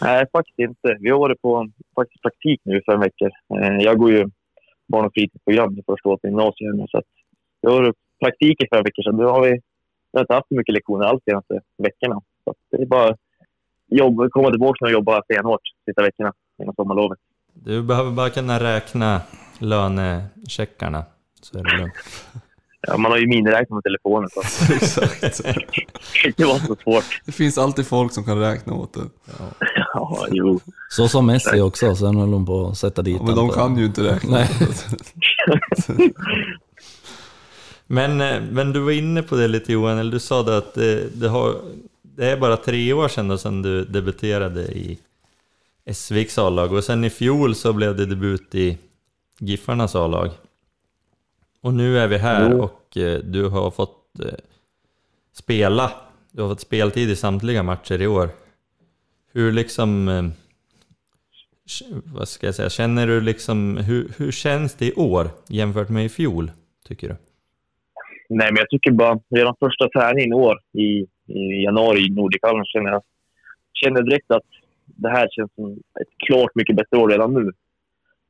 [0.01, 0.97] Nej, faktiskt inte.
[0.99, 3.29] Vi har varit på faktiskt praktik nu i fem veckor.
[3.61, 4.25] Eh, Jag går ju
[4.87, 6.89] barn och fritidsprogram i första året på gymnasiet.
[6.91, 7.05] Så att
[7.61, 7.93] vi har
[8.23, 9.59] praktik i fem veckor, så nu har vi, vi
[10.13, 12.21] har inte haft så mycket lektioner alls de senaste veckorna.
[12.43, 13.17] Så att det är bara
[13.87, 17.19] jobb, komma tillbaka och jobba stenhårt sista veckorna innan sommarlovet.
[17.53, 19.21] Du behöver bara kunna räkna
[19.59, 21.03] lönecheckarna,
[21.41, 21.93] så är det lugnt.
[22.87, 24.41] Ja, man har ju miniräknare med telefonen, så
[24.73, 25.41] Exakt.
[26.37, 27.21] det vara så svårt.
[27.25, 28.99] Det finns alltid folk som kan räkna åt det.
[29.95, 30.59] Ja, jo.
[30.89, 33.53] Så som Messi också, sen höll de på att sätta dit Ja, men de på-
[33.53, 34.31] kan ju inte räkna.
[34.37, 34.49] Nej.
[37.87, 40.73] Men, eh, men du var inne på det lite Johan, eller du sa det att
[40.73, 41.55] det, det, har,
[42.17, 44.97] det är bara tre år sedan då sedan du debuterade i
[45.85, 48.77] Essviks A-lag och sen i fjol så blev det debut i
[49.39, 50.29] Giffarnas A-lag.
[51.61, 52.63] Och nu är vi här Jo.
[52.63, 54.33] och eh, du har fått eh,
[55.33, 55.91] spela,
[56.31, 58.29] du har fått speltid i samtliga matcher i år.
[59.31, 60.23] Hur liksom, eh,
[62.03, 66.05] vad ska jag säga, känner du liksom, hur, hur känns det i år jämfört med
[66.05, 66.51] i fjol,
[66.87, 67.15] tycker du?
[68.29, 72.65] Nej, men jag tycker bara redan första träningen i år i, i januari i Nordichallen
[72.65, 73.03] känner jag
[73.73, 74.43] känner direkt att
[74.95, 77.51] det här känns som ett klart mycket bättre år redan nu.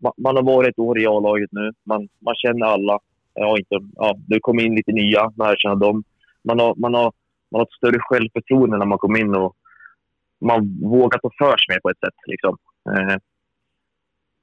[0.02, 1.72] Man, man har varit ett år i A-laget nu.
[1.84, 3.00] Man, man känner alla.
[3.34, 6.04] Ja, inte, ja, det kom in lite nya, man känner dem.
[6.44, 7.14] Man har, man, har,
[7.52, 9.56] man har ett större självförtroende när man kom in och
[10.42, 12.20] man vågar ta för sig mer på ett sätt.
[12.26, 12.58] Liksom.
[12.90, 13.18] Eh,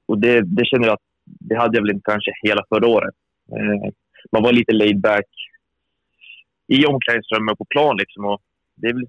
[0.05, 3.15] och det, det känner jag att det hade jag väl inte kanske hela förra året.
[3.51, 3.91] Eh,
[4.31, 5.29] man var lite laid back
[6.67, 7.97] i omklädningsrummet på plan.
[7.97, 8.41] Liksom, och
[8.75, 9.07] det är väl,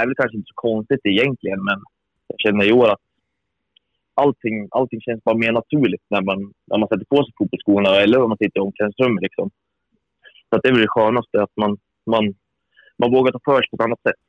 [0.00, 1.82] är väl kanske inte så konstigt egentligen, men
[2.28, 3.04] jag känner i år att
[4.14, 8.22] allting, allting känns bara mer naturligt när man, när man sätter på sig fotbollsskorna eller
[8.22, 9.22] om man sitter i omklädningsrummet.
[9.22, 9.50] Liksom.
[10.48, 12.34] Så det är väl det skönaste, att man, man,
[12.98, 14.22] man vågar ta för sig på ett annat sätt.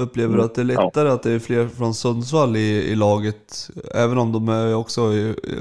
[0.00, 1.14] Upplever du att det är lättare ja.
[1.14, 3.70] att det är fler från Sundsvall i, i laget?
[3.94, 5.00] Även om de är också,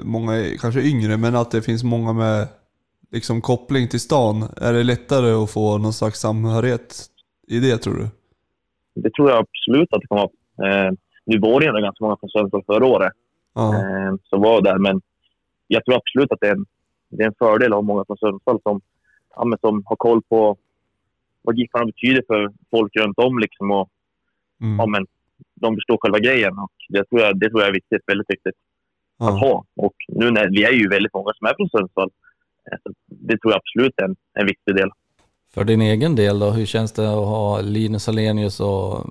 [0.03, 2.47] många kanske yngre, men att det finns många med
[3.11, 4.43] liksom koppling till stan.
[4.57, 7.05] Är det lättare att få någon slags samhörighet
[7.47, 8.07] i det tror du?
[9.01, 10.87] Det tror jag absolut att det kommer vara.
[10.87, 10.91] Eh,
[11.25, 13.13] nu var det ändå ganska många från Sundsvall förra året
[13.53, 13.75] ja.
[13.75, 15.01] eh, som var där, men
[15.67, 16.65] jag tror absolut att det är en,
[17.09, 18.81] det är en fördel att ha många från Sundsvall som,
[19.35, 20.57] ja, som har koll på
[21.41, 23.39] vad Giffarna betyder för folk runt om.
[23.39, 23.89] Liksom, och,
[24.61, 24.77] mm.
[24.79, 25.05] ja, men,
[25.55, 28.55] de förstår själva grejen och det tror jag, det tror jag är viktigt, väldigt viktigt
[29.17, 29.29] ja.
[29.29, 29.65] att ha.
[29.75, 32.11] Och nu när, vi är ju väldigt många som är från Sundsvall
[33.07, 34.89] det tror jag absolut är en, en viktig del.
[35.53, 39.05] För din egen del då, hur känns det att ha Linus Alenius och,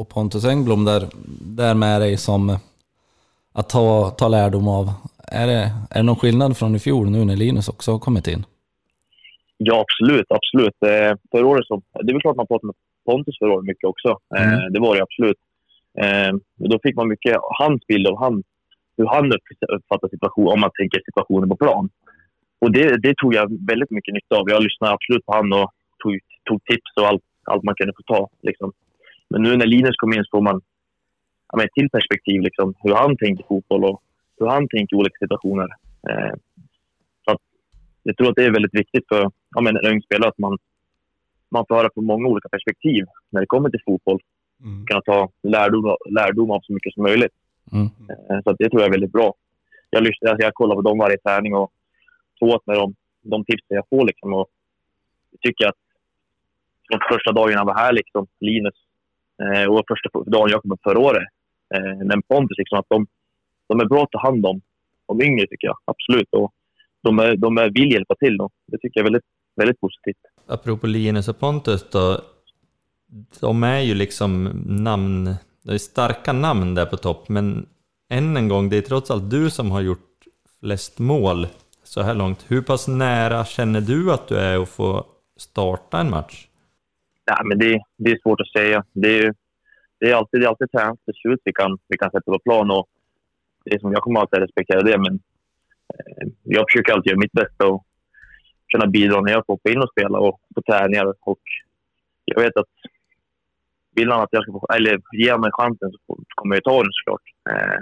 [0.00, 1.02] och Pontus Engblom där,
[1.58, 2.58] där med dig som
[3.52, 4.92] att ta, ta lärdom av?
[5.32, 8.26] Är det, är det någon skillnad från i fjol nu när Linus också har kommit
[8.28, 8.44] in?
[9.56, 10.26] Ja, absolut.
[10.28, 10.78] absolut.
[10.86, 12.76] Eh, förra året så, det är väl klart man pratade med
[13.06, 14.08] Pontus förra året mycket också.
[14.36, 14.72] Eh, mm.
[14.72, 15.40] Det var det absolut.
[16.02, 16.32] Eh,
[16.70, 18.42] då fick man mycket hans bild av han,
[18.96, 19.32] hur han
[19.76, 21.88] uppfattar situationen, om man tänker situationen på plan.
[22.60, 24.50] Och det, det tog jag väldigt mycket nytta av.
[24.50, 25.70] Jag lyssnade absolut på honom och
[26.02, 26.18] tog,
[26.48, 28.28] tog tips och allt, allt man kunde få ta.
[28.42, 28.72] Liksom.
[29.30, 30.60] Men nu när Linus kom in så får man
[31.52, 34.02] ja, ett till perspektiv, liksom, hur han tänker fotboll och
[34.38, 35.68] hur han tänker i olika situationer.
[36.08, 36.34] Eh,
[37.24, 37.40] så att,
[38.02, 40.58] jag tror att det är väldigt viktigt för ja, men en ung spelare att man,
[41.50, 44.20] man får höra från många olika perspektiv när det kommer till fotboll.
[44.64, 44.86] Mm.
[44.86, 47.32] Kunna ta lärdom, lärdom av så mycket som möjligt.
[47.72, 47.86] Mm.
[47.86, 49.34] Eh, så det tror jag är väldigt bra.
[49.90, 51.72] Jag, lyssnar, jag kollar på dem varje träning och
[52.40, 54.06] åt med de, de tipsen jag får.
[54.06, 54.32] Liksom.
[54.34, 54.48] Och
[55.30, 55.76] jag tycker att
[56.88, 58.74] de första dagarna var här, liksom, Linus,
[59.42, 61.28] eh, och första dagen jag kom upp förra året,
[61.74, 63.06] eh, men Pontus, liksom, att de,
[63.68, 64.60] de är bra att ta hand om
[65.08, 65.76] de yngre, tycker jag.
[65.84, 66.28] Absolut.
[66.32, 66.52] Och
[67.02, 68.40] de, är, de är, vill hjälpa till.
[68.40, 69.24] Och det tycker jag är väldigt,
[69.56, 70.16] väldigt positivt.
[70.46, 72.20] Apropå Linus och Pontus då,
[73.40, 77.66] de är ju liksom namn, det är starka namn där på topp, men
[78.10, 80.08] än en gång, det är trots allt du som har gjort
[80.60, 81.46] flest mål
[81.82, 82.44] så här långt.
[82.48, 86.47] Hur pass nära känner du att du är att få starta en match?
[87.30, 88.84] Ja, men det, det är svårt att säga.
[88.92, 89.34] Det är,
[90.00, 92.70] det är alltid, det är alltid träningsbeslut vi kan, vi kan sätta på plan.
[92.70, 92.88] Och
[93.64, 95.14] det som jag kommer alltid respektera det, men
[95.94, 97.84] eh, jag försöker alltid göra mitt bästa och
[98.72, 101.14] kunna bidra när jag får hoppa in och spela och på träningar.
[101.20, 101.42] Och
[102.24, 102.72] jag vet att
[103.94, 106.92] vill han att jag ska få, eller ge mig chansen så kommer jag ta den
[106.92, 107.26] såklart.
[107.50, 107.80] Eh,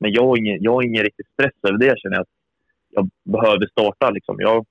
[0.00, 2.26] men jag har ingen, jag har ingen riktig stress över det känner jag
[2.94, 4.10] jag behöver starta.
[4.10, 4.36] Liksom.
[4.38, 4.66] Jag,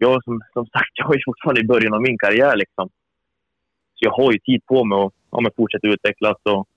[0.00, 2.56] jag som, som sagt, jag är fortfarande i början av min karriär.
[2.56, 2.88] Liksom.
[3.94, 6.68] Så jag har ju tid på mig att ja, fortsätta utvecklas och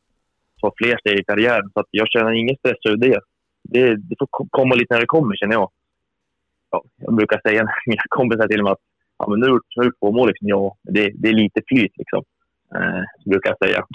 [0.61, 1.69] ta fler steg i karriären.
[1.73, 3.19] Så jag känner ingen stress över det.
[3.63, 3.95] det.
[3.95, 5.71] Det får komma lite när det kommer, känner jag.
[6.71, 8.85] Ja, jag brukar säga mina kompisar till mig att
[9.17, 10.27] ja, men nu har du två mål.
[10.27, 10.47] Liksom.
[10.47, 12.23] Ja, det, det är lite flyt, liksom.
[12.75, 13.85] Eh, brukar jag säga.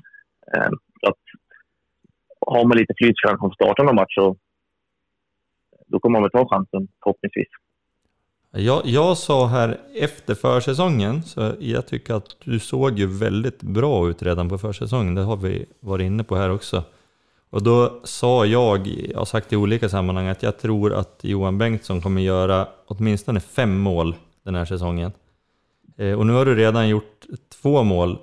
[0.54, 0.70] Eh,
[1.08, 1.22] att
[2.46, 4.38] har man lite flyt så kan man starta någon match och
[5.86, 7.48] då kommer man väl ta chansen förhoppningsvis.
[8.50, 14.08] Jag, jag sa här efter försäsongen, så jag tycker att du såg ju väldigt bra
[14.08, 16.84] ut redan på försäsongen, det har vi varit inne på här också.
[17.50, 21.58] Och då sa jag, jag har sagt i olika sammanhang, att jag tror att Johan
[21.58, 25.12] Bengtsson kommer göra åtminstone fem mål den här säsongen.
[25.96, 27.26] Eh, och nu har du redan gjort
[27.62, 28.18] två mål.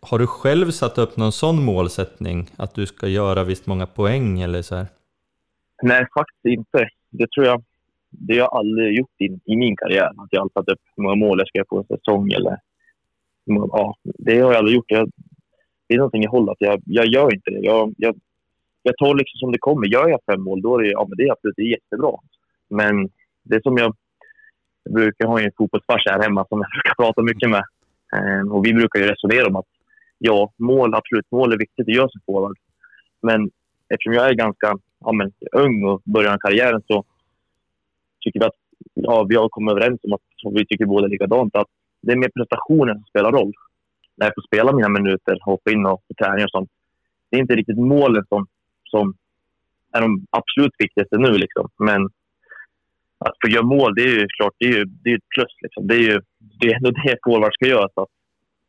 [0.00, 4.40] Har du själv satt upp någon sån målsättning, att du ska göra visst många poäng
[4.40, 4.86] eller så här?
[5.82, 6.88] Nej, faktiskt inte.
[7.10, 7.62] Det tror jag
[8.10, 10.10] det har jag aldrig gjort i, i min karriär.
[10.16, 12.32] Att jag har satt upp hur många mål jag ska göra på en säsong.
[12.32, 12.56] Eller,
[13.44, 14.90] ja, det har jag aldrig gjort.
[14.90, 15.10] Jag,
[15.86, 16.52] det är någonting jag håller.
[16.52, 17.60] Att jag, jag gör inte det.
[17.60, 18.20] Jag, jag,
[18.82, 19.86] jag tar liksom som det kommer.
[19.86, 22.12] Gör jag fem mål, då är det, ja, men det är absolut det är jättebra.
[22.68, 23.08] Men
[23.42, 23.96] det som jag...
[24.84, 27.64] Jag brukar ha en fotbollsfarsa här hemma som jag brukar prata mycket med.
[28.16, 29.66] Ehm, och vi brukar ju resonera om att
[30.18, 32.56] ja, mål, absolut, mål är viktigt att göra som forward.
[33.22, 33.50] Men
[33.88, 37.04] eftersom jag är ganska ja, men, ung och börjar karriären så
[38.20, 38.60] tycker vi att
[38.94, 41.68] ja, vi har kommit överens om att vi tycker båda likadant att
[42.02, 43.52] det är mer prestationen som spelar roll.
[44.16, 46.70] När jag får spela mina minuter, hoppa in och på träning och sånt.
[47.30, 48.46] Det är inte riktigt målen som,
[48.84, 49.14] som
[49.92, 51.32] är de absolut viktigaste nu.
[51.32, 51.68] Liksom.
[51.78, 52.10] Men
[53.18, 55.54] att få göra mål, det är ju klart, det är ju det är ett plus.
[55.62, 55.86] Liksom.
[55.86, 57.88] Det är ju det, är ändå det forward ska göra.
[57.94, 58.06] Så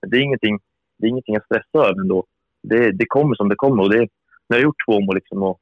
[0.07, 0.59] det, är ingenting,
[0.97, 2.25] det är ingenting att stressa över ändå.
[2.63, 3.83] Det, det kommer som det kommer.
[3.83, 4.07] Och det,
[4.47, 5.59] jag har gjort två mål liksom, och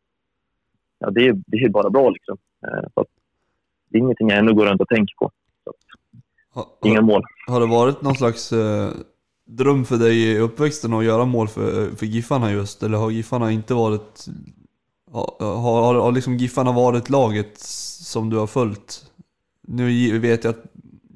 [0.99, 2.09] ja, det, är, det är bara bra.
[2.09, 2.37] Liksom.
[2.93, 3.07] Så att,
[3.89, 5.31] det är ingenting jag ännu går runt och tänker på.
[6.53, 7.23] Ha, inga mål.
[7.47, 8.89] har det varit någon slags eh,
[9.45, 12.83] dröm för dig i uppväxten att göra mål för, för Giffarna just?
[12.83, 14.25] Eller har Giffarna inte varit...
[15.11, 19.11] Har, har, har, liksom Giffarna varit laget som du har följt?
[19.67, 20.63] Nu vet jag att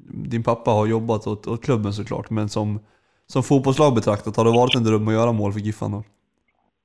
[0.08, 2.80] din pappa har jobbat åt, åt klubben såklart, men som,
[3.26, 6.04] som fotbollslag betraktat, har det varit en dröm att göra mål för Giffarna?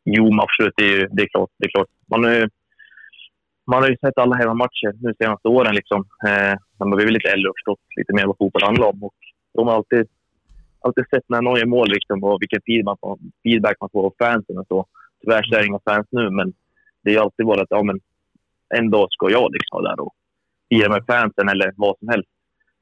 [0.06, 0.74] Jo, men absolut.
[0.78, 1.50] Det är, det är klart.
[1.58, 1.88] Det är klart.
[2.08, 2.50] Man, ju-
[3.72, 5.76] man har ju sett alla hemmamatcher nu de senaste åren.
[5.76, 6.00] Liksom.
[6.28, 9.04] Eh, man blivit lite äldre och förstått lite mer vad fotboll handlar om.
[9.04, 9.16] Och
[9.54, 10.08] de har alltid,
[10.80, 14.06] alltid sett när någon gör mål liksom, och vilken feed man får, feedback man får
[14.06, 14.58] av fansen.
[14.58, 14.86] Och så.
[15.22, 16.54] Tyvärr så är det inga fans nu, men
[17.02, 18.00] det har ju alltid varit att ja, men,
[18.76, 20.14] en dag ska jag liksom vara där och
[20.70, 22.30] fira med fansen eller vad som helst.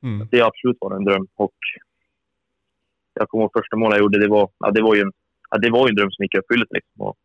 [0.04, 0.28] Mm.
[0.32, 1.28] Det har absolut varit en dröm.
[1.36, 1.60] Och
[3.14, 4.20] jag kommer ihåg första målet jag gjorde.
[4.20, 5.12] Det var, ja, det var, ju, en,
[5.50, 6.74] ja, det var en dröm som gick i uppfyllelse.
[6.74, 7.02] Liksom.
[7.02, 7.16] Och,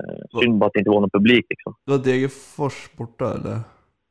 [0.00, 1.46] eh, synd bara att det inte var någon publik.
[1.50, 1.74] Liksom.
[1.84, 3.60] Det var Degerfors borta eller?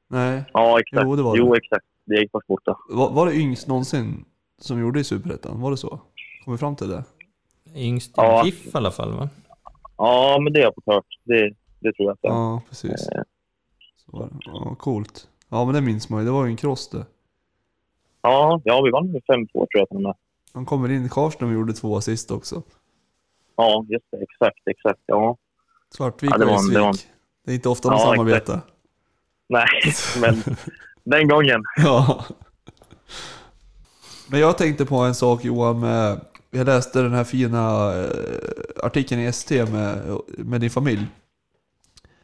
[0.08, 0.44] Nej.
[0.54, 1.04] Ja, exakt.
[1.06, 1.40] Jo, det var det.
[1.40, 1.86] Jo, exakt.
[2.06, 2.78] Det gick först borta.
[2.90, 4.26] Var, var det yngst någonsin
[4.62, 5.62] som gjorde i Superettan?
[5.62, 6.00] Var det så?
[6.46, 7.04] Kom vi fram till det?
[7.76, 8.46] Yngst i Ja.
[8.46, 9.30] GIF i alla fall va?
[9.98, 11.06] Ja, men det har jag fått hört.
[11.24, 12.12] Det, det tror jag.
[12.12, 12.20] Att.
[12.22, 13.08] Ja, precis.
[13.10, 13.22] Eh,
[14.06, 14.36] Så var det.
[14.46, 15.28] Ja, coolt.
[15.50, 16.26] Ja, men det minns man ju.
[16.26, 17.06] Det var ju en cross det.
[18.22, 19.88] Ja, ja, vi vann med 5-2 tror jag.
[19.88, 20.14] till och med.
[20.54, 22.62] Han kommer in, Karlström gjorde två assist också.
[23.56, 24.18] Ja, just det.
[24.18, 25.00] Exakt, exakt.
[25.06, 25.38] Ja.
[25.96, 26.96] Svartvik Ja, det och var en- det var en-.
[27.46, 28.62] Det är inte ofta de Ja, samarbetar.
[29.50, 29.68] Nej,
[30.22, 30.44] men
[31.04, 31.64] den gången.
[31.78, 32.26] Ja.
[34.28, 36.22] Men jag tänkte på en sak Johan, med,
[36.52, 38.10] jag läste den här fina eh,
[38.84, 41.06] artikeln i ST med, med din familj.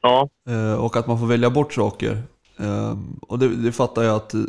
[0.02, 2.24] Ja, Eh, och att man får välja bort saker.
[2.58, 4.42] Eh, och det, det fattar jag att eh,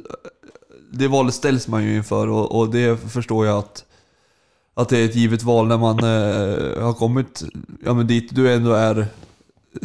[0.93, 3.85] det valet ställs man ju inför och, och det förstår jag att,
[4.75, 7.43] att det är ett givet val när man eh, har kommit
[7.85, 9.07] ja, men dit du ändå är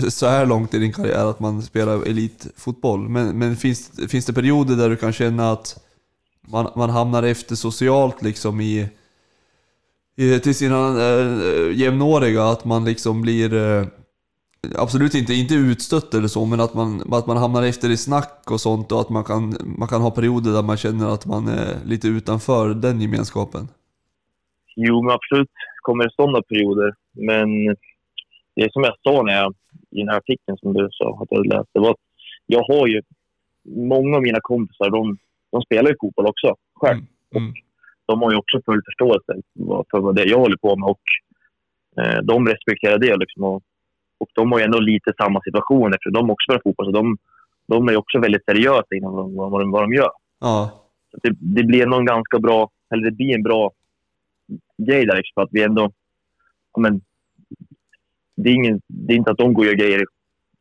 [0.09, 3.09] så här långt i din karriär att man spelar elitfotboll.
[3.09, 5.79] Men, men finns, finns det perioder där du kan känna att
[6.47, 8.89] man, man hamnar efter socialt liksom i,
[10.17, 13.85] i till sina eh, jämnåriga, att man liksom blir eh,
[14.75, 18.43] Absolut inte, inte utstött eller så, men att man, att man hamnar efter i snack
[18.51, 21.47] och sånt och att man kan, man kan ha perioder där man känner att man
[21.47, 23.67] är lite utanför den gemenskapen
[24.85, 25.49] jo, men absolut
[25.81, 26.93] kommer det sådana perioder.
[27.13, 27.47] Men
[28.55, 29.53] det är som jag sa när jag,
[29.91, 31.79] i den här artikeln som du sa att jag läste.
[31.79, 32.05] Var att
[32.45, 33.01] jag har ju
[33.93, 35.17] många av mina kompisar, de,
[35.51, 36.97] de spelar ju fotboll också själv.
[37.35, 37.53] Mm.
[38.05, 39.33] de har ju också full förståelse
[39.91, 41.01] för vad det jag håller på med och
[42.01, 43.15] eh, de respekterar det.
[43.17, 43.63] Liksom, och,
[44.19, 46.85] och de har ju ändå lite samma situation eftersom de också spelar fotboll.
[46.85, 47.17] Så de,
[47.67, 50.11] de är också väldigt seriösa inom vad, vad, de- vad de gör.
[50.39, 50.71] Ja,
[51.11, 53.71] Så det, det blir någon ganska bra, eller det blir en bra
[54.77, 55.17] grej där.
[55.17, 55.91] Liksom, för att vi ändå,
[56.73, 57.01] ja, men,
[58.35, 60.05] det, är ingen, det är inte att de går och gör grejer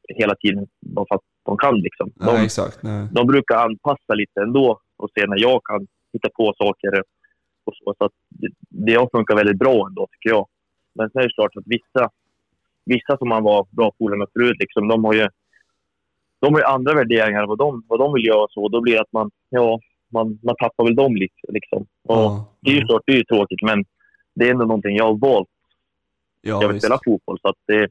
[0.09, 1.75] hela tiden bara för att de kan.
[1.75, 2.13] Liksom.
[2.15, 2.83] De, nej, exakt.
[2.83, 3.09] Nej.
[3.13, 7.03] de brukar anpassa lite ändå och se när jag kan hitta på saker.
[7.65, 10.49] Och så, så att det, det har funkat väldigt bra ändå, tycker jag.
[10.95, 12.11] Men sen är det klart att vissa,
[12.85, 15.29] vissa som man var bra polare med förut, liksom, de har ju
[16.41, 18.47] de har ju andra värderingar vad de, vad de vill göra.
[18.51, 19.81] Så då blir det att man, ja,
[20.13, 21.35] man, man tappar väl dem lite.
[21.49, 21.87] Liksom.
[22.03, 23.85] Och Ja, Det är ju klart, det är ju tråkigt, men
[24.35, 25.49] det är ändå någonting jag har valt.
[26.43, 26.87] ja, jag vill visst.
[26.87, 27.89] spela fotboll, så att det,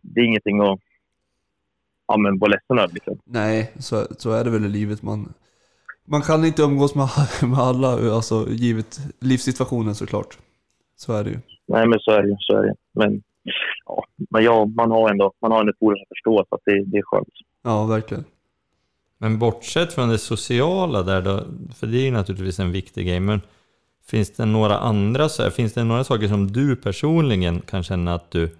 [0.00, 0.80] det är ingenting att
[2.08, 2.94] ja, men vara ledsen över.
[2.94, 3.18] Liksom.
[3.24, 5.02] Nej, så, så är det väl i livet.
[5.02, 5.34] Man,
[6.04, 7.08] man kan inte umgås med,
[7.50, 10.38] med alla, alltså givet livssituationen såklart.
[10.96, 11.38] Så är det ju.
[11.66, 12.36] Nej, men så är det.
[12.40, 12.74] Så är det.
[12.92, 13.22] Men,
[13.86, 16.84] ja, men ja, man har ändå man har ändå polare som förstår, så att det,
[16.84, 17.28] det är skönt.
[17.62, 18.24] Ja, verkligen.
[19.18, 23.20] Men bortsett från det sociala där då, för det är ju naturligtvis en viktig grej,
[23.20, 23.40] men
[24.06, 28.14] finns det några andra, så här, finns det några saker som du personligen kan känna
[28.14, 28.56] att du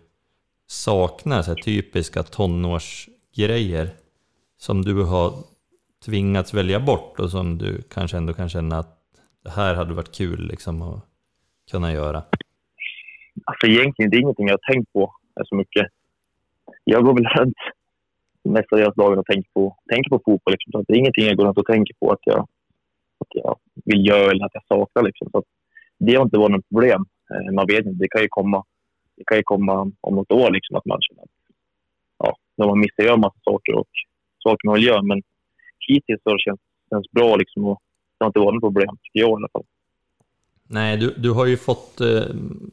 [0.67, 3.91] saknar, så här, typiska tonårsgrejer
[4.59, 5.33] som du har
[6.05, 8.99] tvingats välja bort och som du kanske ändå kan känna att
[9.45, 11.05] det här hade varit kul liksom att
[11.71, 12.23] kunna göra?
[13.45, 15.15] Alltså egentligen, det är ingenting jag har tänkt på
[15.45, 15.87] så mycket.
[16.85, 17.57] Jag går väl runt
[18.45, 20.53] mestadels dagen och tänker på, tänker på fotboll.
[20.53, 20.73] Liksom.
[20.73, 22.41] Så att det är ingenting jag går runt och tänker på att jag,
[23.21, 25.03] att jag vill göra eller att jag saknar.
[25.03, 25.29] Liksom.
[25.31, 25.45] Så att
[25.99, 27.07] det har inte varit något problem.
[27.31, 28.65] Eh, man vet inte, det kan ju komma,
[29.17, 31.29] det kan ju komma om något år liksom, att man känner att
[32.57, 33.89] när man missar gör massa saker och
[34.43, 35.03] saker man vill göra.
[35.03, 35.23] Men
[35.89, 37.79] hittills har det känts, känts bra liksom och
[38.19, 39.65] det har inte varit något problem, tycker jag i alla fall.
[40.71, 42.23] Nej, du, du har ju fått, eh,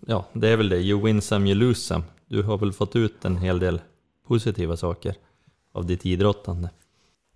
[0.07, 2.03] ja det är väl det, you win some, you lose some.
[2.27, 3.81] Du har väl fått ut en hel del
[4.27, 5.13] positiva saker
[5.75, 6.69] av ditt idrottande.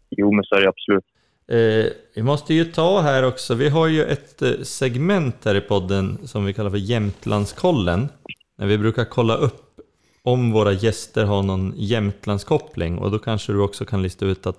[0.09, 1.05] Jo, men så är det absolut.
[1.47, 5.61] Eh, vi måste ju ta här också, vi har ju ett eh, segment här i
[5.61, 8.09] podden som vi kallar för Jämtlandskollen.
[8.57, 9.79] När vi brukar kolla upp
[10.23, 14.57] om våra gäster har någon Jämtlandskoppling och då kanske du också kan lista ut att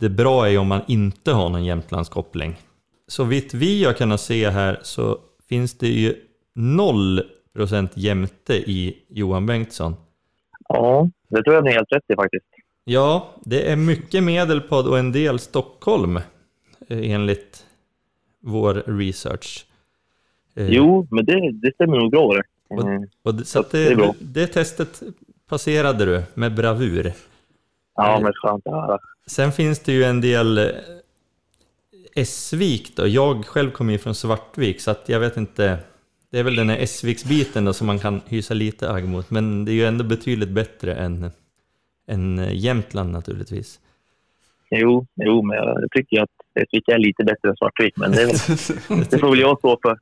[0.00, 2.56] det bra är om man inte har någon Jämtlandskoppling.
[3.06, 5.18] Så vitt vi har kunnat se här så
[5.48, 6.14] finns det ju
[6.56, 9.94] 0% jämte i Johan Bengtsson.
[10.68, 12.46] Ja, det tror jag ni är helt rätt i faktiskt.
[12.84, 16.22] Ja, det är mycket Medelpad och en del Stockholm eh,
[16.88, 17.66] enligt
[18.40, 19.66] vår research.
[20.54, 22.42] Eh, Jo, men det, det stämmer nog bra det.
[22.68, 23.08] Och, Mm.
[23.22, 24.14] och det, så det det, bra.
[24.20, 25.02] det testet
[25.48, 27.12] passerade du med bravur.
[27.96, 28.98] Ja, men skönt att höra.
[29.26, 30.66] Sen finns det ju en del eh,
[32.14, 33.06] Essvik då.
[33.06, 35.78] Jag själv kommer ju från Svartvik så att jag vet inte.
[36.30, 39.30] Det är väl den här Essviksbiten då som man kan hysa lite agg mot.
[39.30, 41.30] Men det är ju ändå betydligt bättre än,
[42.06, 43.80] än Jämtland naturligtvis.
[44.70, 48.26] Jo, jo, men jag tycker att Rättvik är lite bättre än Svartvik, men det,
[49.10, 49.98] det får väl jag stå för.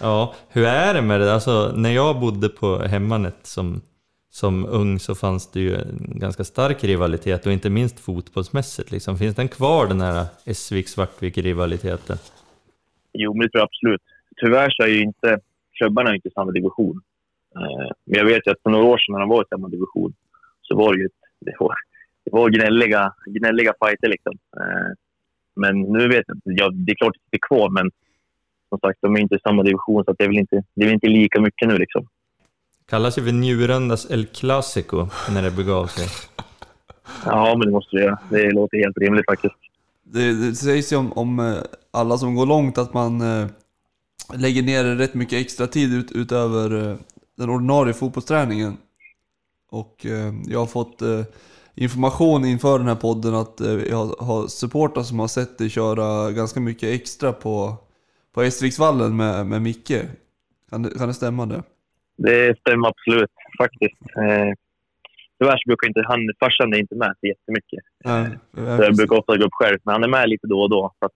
[0.00, 1.34] Ja, hur är det med det?
[1.34, 3.80] Alltså, när jag bodde på Hemmanet som,
[4.30, 8.90] som ung så fanns det ju en ganska stark rivalitet och inte minst fotbollsmässigt.
[8.90, 9.18] Liksom.
[9.18, 12.16] Finns den kvar den här Essvik-Svartvik-rivaliteten?
[13.12, 14.02] Jo, men det tror jag absolut.
[14.36, 15.38] Tyvärr så är ju inte
[15.78, 17.00] klubbarna inte i samma division.
[17.56, 19.68] Eh, Men jag vet ju att för några år sedan när de var i samma
[19.68, 20.12] division
[20.70, 21.08] så var det ju
[21.40, 21.74] det var,
[22.24, 24.32] det var gnälliga, gnälliga fighter liksom.
[24.56, 24.90] Eh,
[25.56, 26.62] Men nu vet jag inte.
[26.62, 27.90] Ja, det är klart att det är kvar, men
[28.68, 30.86] som sagt, de är inte i samma division så det är väl inte, det är
[30.86, 32.06] väl inte lika mycket nu liksom.
[32.88, 36.06] Kallas ju för Njurundas El Clasico när det begav sig.
[37.24, 38.18] Ja, men det måste det göra.
[38.30, 39.54] Det låter helt rimligt faktiskt.
[40.02, 41.56] Det, det sägs ju om, om eh,
[41.90, 43.46] alla som går långt att man eh,
[44.34, 46.96] lägger ner rätt mycket extra tid ut, utöver eh,
[47.36, 48.76] den ordinarie fotbollsträningen.
[49.70, 51.22] Och eh, jag har fått eh,
[51.74, 56.30] information inför den här podden att eh, jag har supportrar som har sett dig köra
[56.30, 57.76] ganska mycket extra på,
[58.34, 60.02] på Essviksvallen med, med Micke.
[60.70, 61.62] Kan det, kan det stämma det?
[62.16, 64.00] Det stämmer absolut, faktiskt.
[64.16, 64.52] Eh,
[65.38, 67.80] tyvärr så brukar inte han, farsan är inte med så jättemycket.
[68.04, 70.70] Nej, Så jag brukar ofta gå upp själv, men han är med lite då och
[70.70, 70.94] då.
[70.98, 71.12] Så att,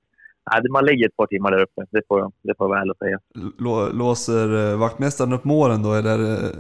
[0.53, 2.91] nej, man lägger ett par timmar där uppe, det får jag, det får jag väl
[2.91, 3.19] att säga.
[3.59, 6.19] Lå, låser eh, vaktmästaren upp målen då eller?
[6.33, 6.51] eh,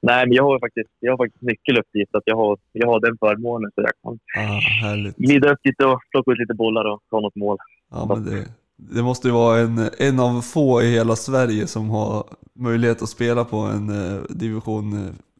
[0.00, 3.00] Nej, men jag har faktiskt, jag har faktiskt nyckeluppgift, så att jag har, jag har
[3.00, 3.70] den förmånen.
[3.74, 5.16] Så jag kan Ah, härligt.
[5.16, 7.56] glida upp lite och plocka ut lite bollar och ta något mål.
[7.90, 8.44] Ja, men det,
[8.76, 12.24] det måste ju vara en, en av få i hela Sverige som har
[12.54, 13.90] möjlighet att spela på en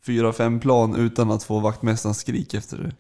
[0.09, 2.93] eh, division 4-5-plan utan att få vaktmästarens skrik efter det.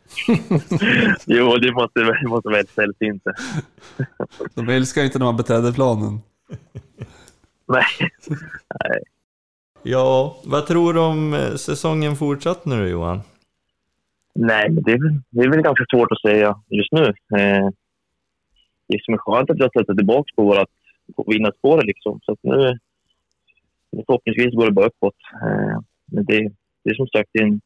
[1.26, 3.22] Jo, det måste, det måste vara helt sällsynt.
[4.54, 6.18] De älskar ju inte när man beträder planen.
[7.68, 7.84] Nej.
[9.82, 13.20] Ja, vad tror du om eh, säsongen fortsatt nu då, Johan?
[14.34, 17.04] Nej, det är, väl, det är väl ganska svårt att säga just nu.
[17.38, 17.68] Eh,
[18.88, 20.68] det som är skönt att vi har släppt tillbaka på vårt
[21.16, 21.86] på vinnarspåret.
[21.86, 22.20] Liksom.
[22.22, 22.78] Så att nu,
[23.92, 25.14] nu förhoppningsvis går det bara uppåt.
[25.42, 26.50] Eh, men det,
[26.86, 27.60] det är som sagt det är en,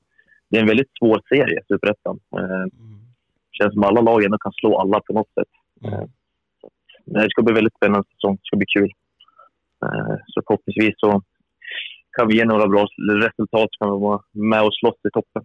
[0.48, 2.16] det är en väldigt svår serie, Superettan.
[2.38, 2.64] Eh,
[3.50, 5.52] det känns som alla lag ändå kan slå alla på något sätt.
[5.84, 6.10] Eh, att,
[7.04, 8.34] nej, det ska bli väldigt spännande säsong.
[8.36, 8.90] Det ska bli kul.
[9.84, 11.22] Eh, så förhoppningsvis så
[12.16, 15.42] kan vi ge några bra resultat så kan vi vara med och slåss i toppen.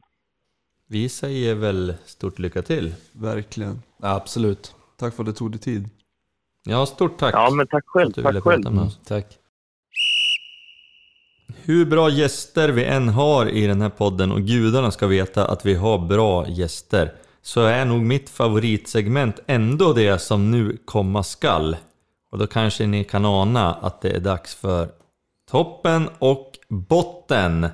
[0.88, 2.93] Vi säger väl stort lycka till.
[3.11, 3.76] Verkligen.
[4.02, 4.76] Ja, absolut.
[4.97, 5.89] Tack för att du tog dig tid.
[6.68, 7.34] Ja, stort tack.
[7.35, 8.07] Ja, men tack själv.
[8.10, 8.64] att du ville Tack själv.
[8.64, 8.99] prata med oss.
[9.06, 9.26] Tack.
[11.67, 15.65] Hur bra gäster vi än har i den här podden och gudarna ska veta att
[15.65, 21.77] vi har bra gäster så är nog mitt favoritsegment ändå det som nu komma skall.
[22.31, 24.89] Och då kanske ni kan ana att det är dags för
[25.51, 27.67] toppen och botten.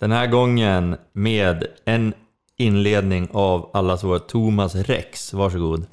[0.00, 2.14] Den här gången med en
[2.56, 5.32] inledning av allas vår Thomas Rex.
[5.32, 5.86] Varsågod.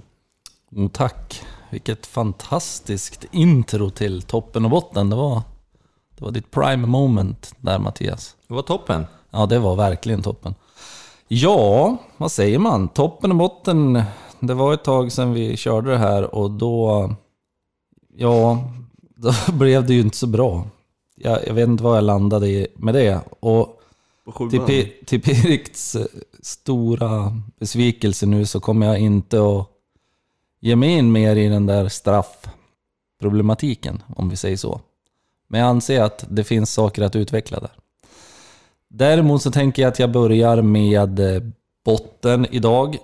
[0.75, 1.41] Mm, tack.
[1.69, 5.09] Vilket fantastiskt intro till toppen och botten.
[5.09, 5.41] Det var,
[6.22, 8.35] det var ditt prime moment där Mattias.
[8.48, 9.06] Det var toppen.
[9.30, 10.56] Ja, det var verkligen toppen.
[11.27, 12.88] Ja, vad säger man?
[12.88, 14.03] Toppen och botten.
[14.39, 17.10] Det var ett tag sedan vi körde det här och då...
[18.18, 18.64] Ja,
[19.15, 20.68] då blev det ju inte så bra.
[21.15, 23.19] Jag, jag vet inte vad jag landade i med det.
[23.39, 23.81] Och
[24.49, 26.06] till, till Pirikts eh,
[26.41, 29.68] stora besvikelse nu så kommer jag inte att
[30.60, 34.81] ge mig in mer i den där straffproblematiken, om vi säger så.
[35.51, 37.71] Men jag anser att det finns saker att utveckla där.
[38.89, 41.41] Däremot så tänker jag att jag börjar med eh,
[41.85, 42.97] botten idag.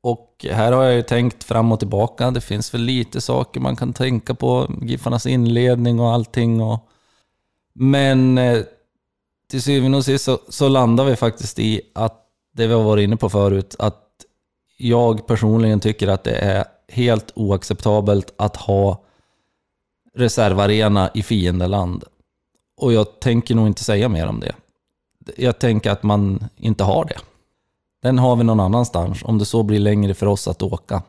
[0.00, 2.30] Och här har jag ju tänkt fram och tillbaka.
[2.30, 4.70] Det finns väl lite saker man kan tänka på.
[4.82, 6.60] Giffarnas inledning och allting.
[6.60, 6.88] Och...
[7.72, 8.62] Men eh,
[9.50, 13.04] till syvende och sist så, så landar vi faktiskt i att det vi har varit
[13.04, 14.02] inne på förut, att
[14.76, 19.03] jag personligen tycker att det är helt oacceptabelt att ha
[20.14, 22.04] reservarena i fiendeland.
[22.76, 24.54] Och jag tänker nog inte säga mer om det.
[25.36, 27.18] Jag tänker att man inte har det.
[28.02, 31.02] Den har vi någon annanstans, om det så blir längre för oss att åka.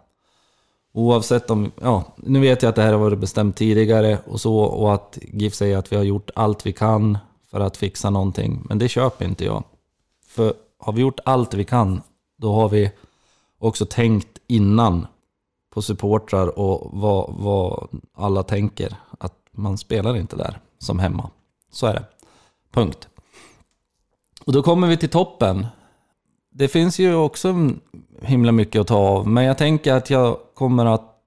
[0.93, 4.57] Oavsett om, ja, nu vet jag att det här har varit bestämt tidigare och så
[4.57, 7.17] och att GIF säger att vi har gjort allt vi kan
[7.51, 8.61] för att fixa någonting.
[8.69, 9.63] Men det köper inte jag.
[10.27, 12.01] För har vi gjort allt vi kan,
[12.37, 12.91] då har vi
[13.59, 15.07] också tänkt innan
[15.75, 18.95] på supportrar och vad, vad alla tänker.
[19.19, 21.29] Att man spelar inte där som hemma.
[21.71, 22.05] Så är det.
[22.71, 23.07] Punkt.
[24.45, 25.67] Och då kommer vi till toppen.
[26.51, 27.71] Det finns ju också
[28.21, 31.17] himla mycket att ta av, men jag tänker att jag kommer att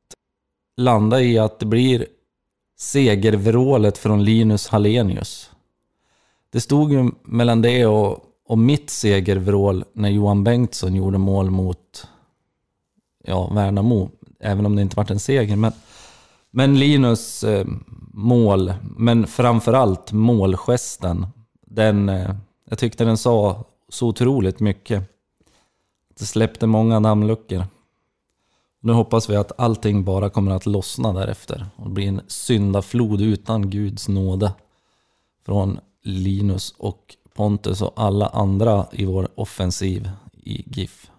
[0.77, 2.07] landa i att det blir
[2.79, 5.51] segervrålet från Linus Hallenius.
[6.51, 12.07] Det stod ju mellan det och, och mitt segervrål när Johan Bengtsson gjorde mål mot
[13.25, 15.57] ja, Värnamo, även om det inte varit en seger.
[15.57, 15.73] Men,
[16.51, 17.67] men Linus eh,
[18.13, 21.27] mål, men framförallt målgesten,
[21.67, 22.35] den, eh,
[22.69, 25.03] jag tyckte den sa så otroligt mycket.
[26.19, 27.65] Det släppte många dammluckor.
[28.81, 33.71] Nu hoppas vi att allting bara kommer att lossna därefter och bli en syndaflod utan
[33.71, 34.53] Guds nåde
[35.47, 40.11] från Linus och Pontus och alla andra i vår offensiv
[40.43, 41.11] i GIF.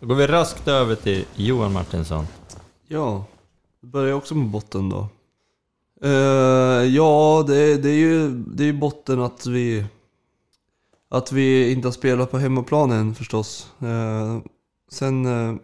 [0.00, 2.26] Då går vi raskt över till Johan Martinsson.
[2.88, 3.24] Ja,
[3.80, 5.08] det börjar också med botten då.
[6.04, 9.84] Uh, ja, det, det är ju det är ju botten att vi
[11.08, 13.72] att vi inte har spelat på hemmaplan än förstås.
[13.82, 14.38] Uh,
[14.90, 15.56] sen uh,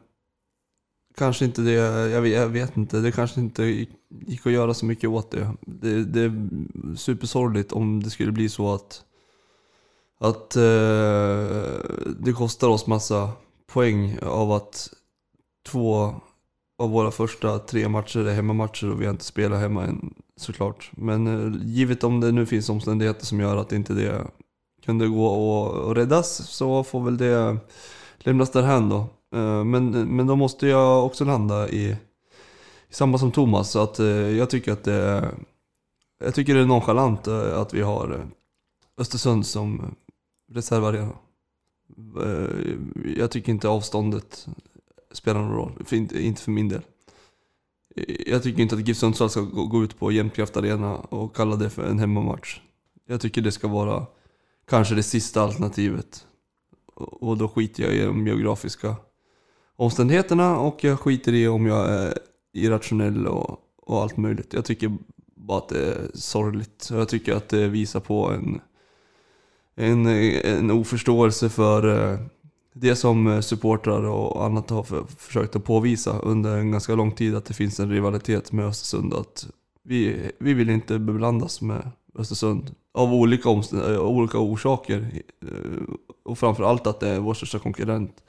[1.17, 3.91] kanske inte det, jag vet, jag vet inte, det kanske inte gick,
[4.27, 5.51] gick att göra så mycket åt det.
[5.61, 9.05] Det, det är supersorgligt om det skulle bli så att
[10.23, 10.51] att
[12.19, 13.31] det kostar oss massa
[13.67, 14.89] poäng av att
[15.67, 16.15] två
[16.81, 20.91] av våra första tre matcher är hemmamatcher och vi har inte spelat hemma än såklart.
[20.93, 24.27] Men eh, givet om det nu finns omständigheter som gör att inte det
[24.85, 27.57] kunde gå och, räddas så får väl det
[28.19, 28.99] lämnas därhän då.
[29.35, 31.91] Eh, men, men då måste jag också landa i,
[32.89, 33.71] i samma som Thomas.
[33.71, 35.35] Så att eh, jag tycker att det är,
[36.25, 38.27] jag tycker det är nonchalant eh, att vi har eh,
[38.99, 39.95] Östersund som
[40.53, 41.13] reservarena.
[42.25, 42.75] Eh,
[43.17, 44.47] Jag tycker inte avståndet
[45.13, 46.83] spelar någon roll, för inte, inte för min del.
[48.27, 51.57] Jag tycker inte att GIF Sundsvall ska gå gå ut på Jämtkraft Arena och kalla
[51.57, 52.61] det för en hemmamatch.
[53.07, 54.07] Jag tycker det ska vara
[54.69, 56.27] kanske det sista alternativet.
[56.95, 58.97] Och och då skiter jag i de geografiska
[59.77, 62.19] omständigheterna och jag skiter i om jag är
[62.53, 64.53] irrationell och, och allt möjligt.
[64.53, 64.97] Jag tycker
[65.35, 66.89] bara att det är sorgligt.
[66.93, 68.61] Och Jag tycker att det visar på en,
[69.75, 72.19] en, en oförståelse för eh,
[72.73, 77.13] det som eh, supportrar och annat har för, försökt att påvisa under en ganska lång
[77.13, 79.15] tid att det finns en rivalitet med Östersund.
[79.15, 79.47] Att
[79.83, 85.23] vi, vi vill inte beblandas med Östersund av olika, eh, av olika orsaker.
[85.43, 85.95] Eh,
[86.25, 88.23] och framförallt att det är vår största konkurrent.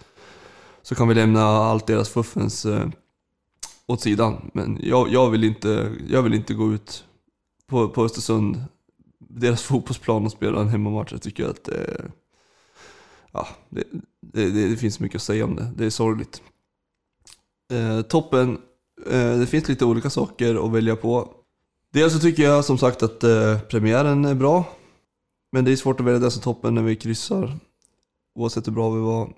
[0.82, 2.88] Så kan vi lämna allt deras fuffens eh,
[3.88, 4.52] åt sidan.
[4.54, 7.06] Men jag, jag, vill inte, jag vill inte gå ut
[7.68, 8.64] på, på Östersund,
[9.20, 11.12] deras fotbollsplan och spela en hemmamatch.
[11.12, 12.12] Jag tycker att det,
[13.32, 13.84] ja, det,
[14.22, 15.72] det, det, finns mycket att säga om det.
[15.76, 16.42] Det är sorgligt.
[17.74, 18.58] Eh, toppen,
[19.06, 21.34] eh, det finns lite olika saker att välja på.
[21.94, 24.66] Dels så tycker jag som sagt att eh, premiären är bra.
[25.52, 27.58] Men det är svårt att välja den som toppen när vi kryssar.
[28.36, 29.34] Oavsett hur bra vi var.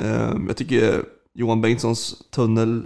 [0.00, 1.04] Eh, jag tycker
[1.34, 2.82] Johan Bengtssons tunnel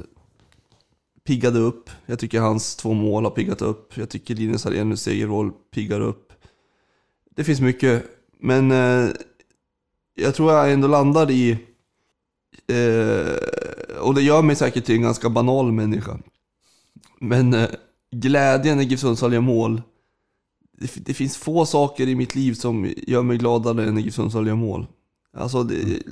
[1.24, 1.90] piggade upp.
[2.06, 3.96] Jag tycker hans två mål har piggat upp.
[3.96, 6.32] Jag tycker Linus Ahlenius segerroll piggar upp.
[7.36, 8.04] Det finns mycket,
[8.38, 9.10] men eh,
[10.14, 11.50] jag tror jag ändå landar i,
[12.66, 16.18] eh, och det gör mig säkert till en ganska banal människa.
[17.20, 17.68] Men eh,
[18.10, 19.82] glädjen när GIF Sundsvall gör mål,
[20.78, 24.14] det, det finns få saker i mitt liv som gör mig gladare än när GIF
[24.14, 24.86] Sundsvall gör mål.
[25.32, 26.02] Alltså, det,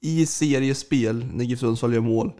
[0.00, 2.32] i seriespel, när GIF Sundsvall gör mål,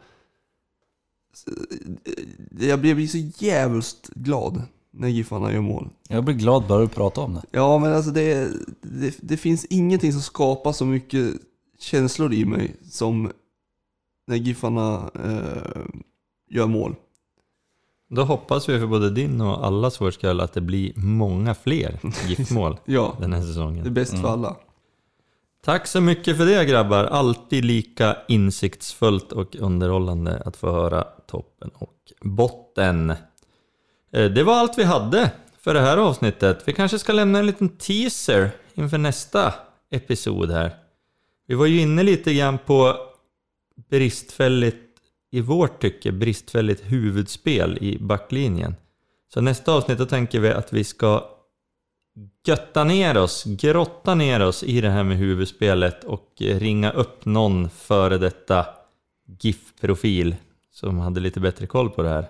[1.46, 4.62] eh, jag blir så jävligt glad
[4.92, 5.88] när Giffarna gör mål.
[6.08, 7.42] Jag blir glad bara du pratar om det.
[7.50, 8.50] Ja, men alltså det,
[8.82, 11.34] det, det finns ingenting som skapar så mycket
[11.78, 13.30] känslor i mig som
[14.26, 15.82] när Giffarna eh,
[16.50, 16.94] gör mål.
[18.10, 22.00] Då hoppas vi för både din och allas vår skull att det blir många fler
[22.26, 23.94] GIF-mål Ja, den här det är säsongen.
[23.94, 24.56] bäst för alla.
[25.64, 27.04] Tack så mycket för det grabbar.
[27.04, 33.12] Alltid lika insiktsfullt och underhållande att få höra toppen och botten.
[34.12, 36.62] Eh, det var allt vi hade för det här avsnittet.
[36.66, 39.54] Vi kanske ska lämna en liten teaser inför nästa
[39.90, 40.76] episod här.
[41.46, 42.96] Vi var ju inne lite grann på
[43.90, 44.84] bristfälligt,
[45.30, 48.76] i vårt tycke, bristfälligt huvudspel i backlinjen.
[49.34, 51.24] Så nästa avsnitt då tänker vi att vi ska
[52.46, 57.70] götta ner oss, grotta ner oss i det här med huvudspelet och ringa upp någon
[57.70, 58.66] före detta
[59.40, 60.36] GIF-profil
[60.72, 62.28] som hade lite bättre koll på det här.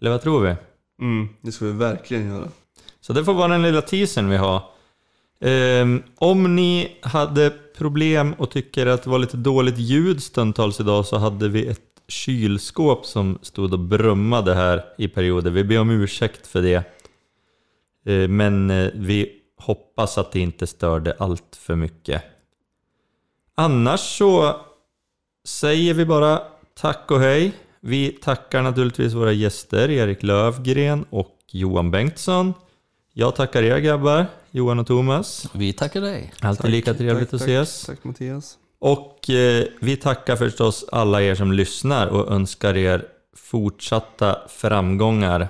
[0.00, 0.54] Eller vad tror vi?
[1.02, 2.48] Mm, det ska vi verkligen göra.
[3.00, 4.62] Så det får vara den lilla teasern vi har.
[5.40, 11.06] Ehm, om ni hade problem och tycker att det var lite dåligt ljud stundtals idag
[11.06, 15.50] så hade vi ett kylskåp som stod och brummade här i perioder.
[15.50, 16.84] Vi ber om ursäkt för det.
[18.06, 22.22] Eh, Men eh, vi hoppas att det inte störde allt för mycket.
[23.54, 24.60] Annars så
[25.44, 26.42] säger vi bara
[26.74, 27.52] tack och hej.
[27.84, 32.54] Vi tackar naturligtvis våra gäster Erik Lövgren och Johan Bengtsson.
[33.12, 35.46] Jag tackar er grabbar, Johan och Thomas.
[35.52, 36.32] Vi tackar dig.
[36.40, 37.84] Alltid lika trevligt tack, att ses.
[37.84, 38.58] Tack, tack Mattias.
[38.78, 43.04] Och eh, vi tackar förstås alla er som lyssnar och önskar er
[43.36, 45.48] fortsatta framgångar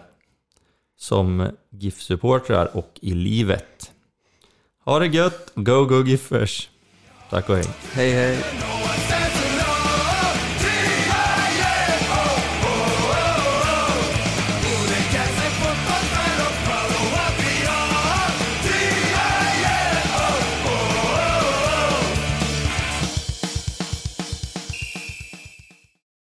[0.99, 3.93] som GIF-supportrar och i livet.
[4.85, 6.69] Ha det gött, go go Giffers!
[7.31, 7.69] Tack och hej!
[7.93, 8.39] Hej hej.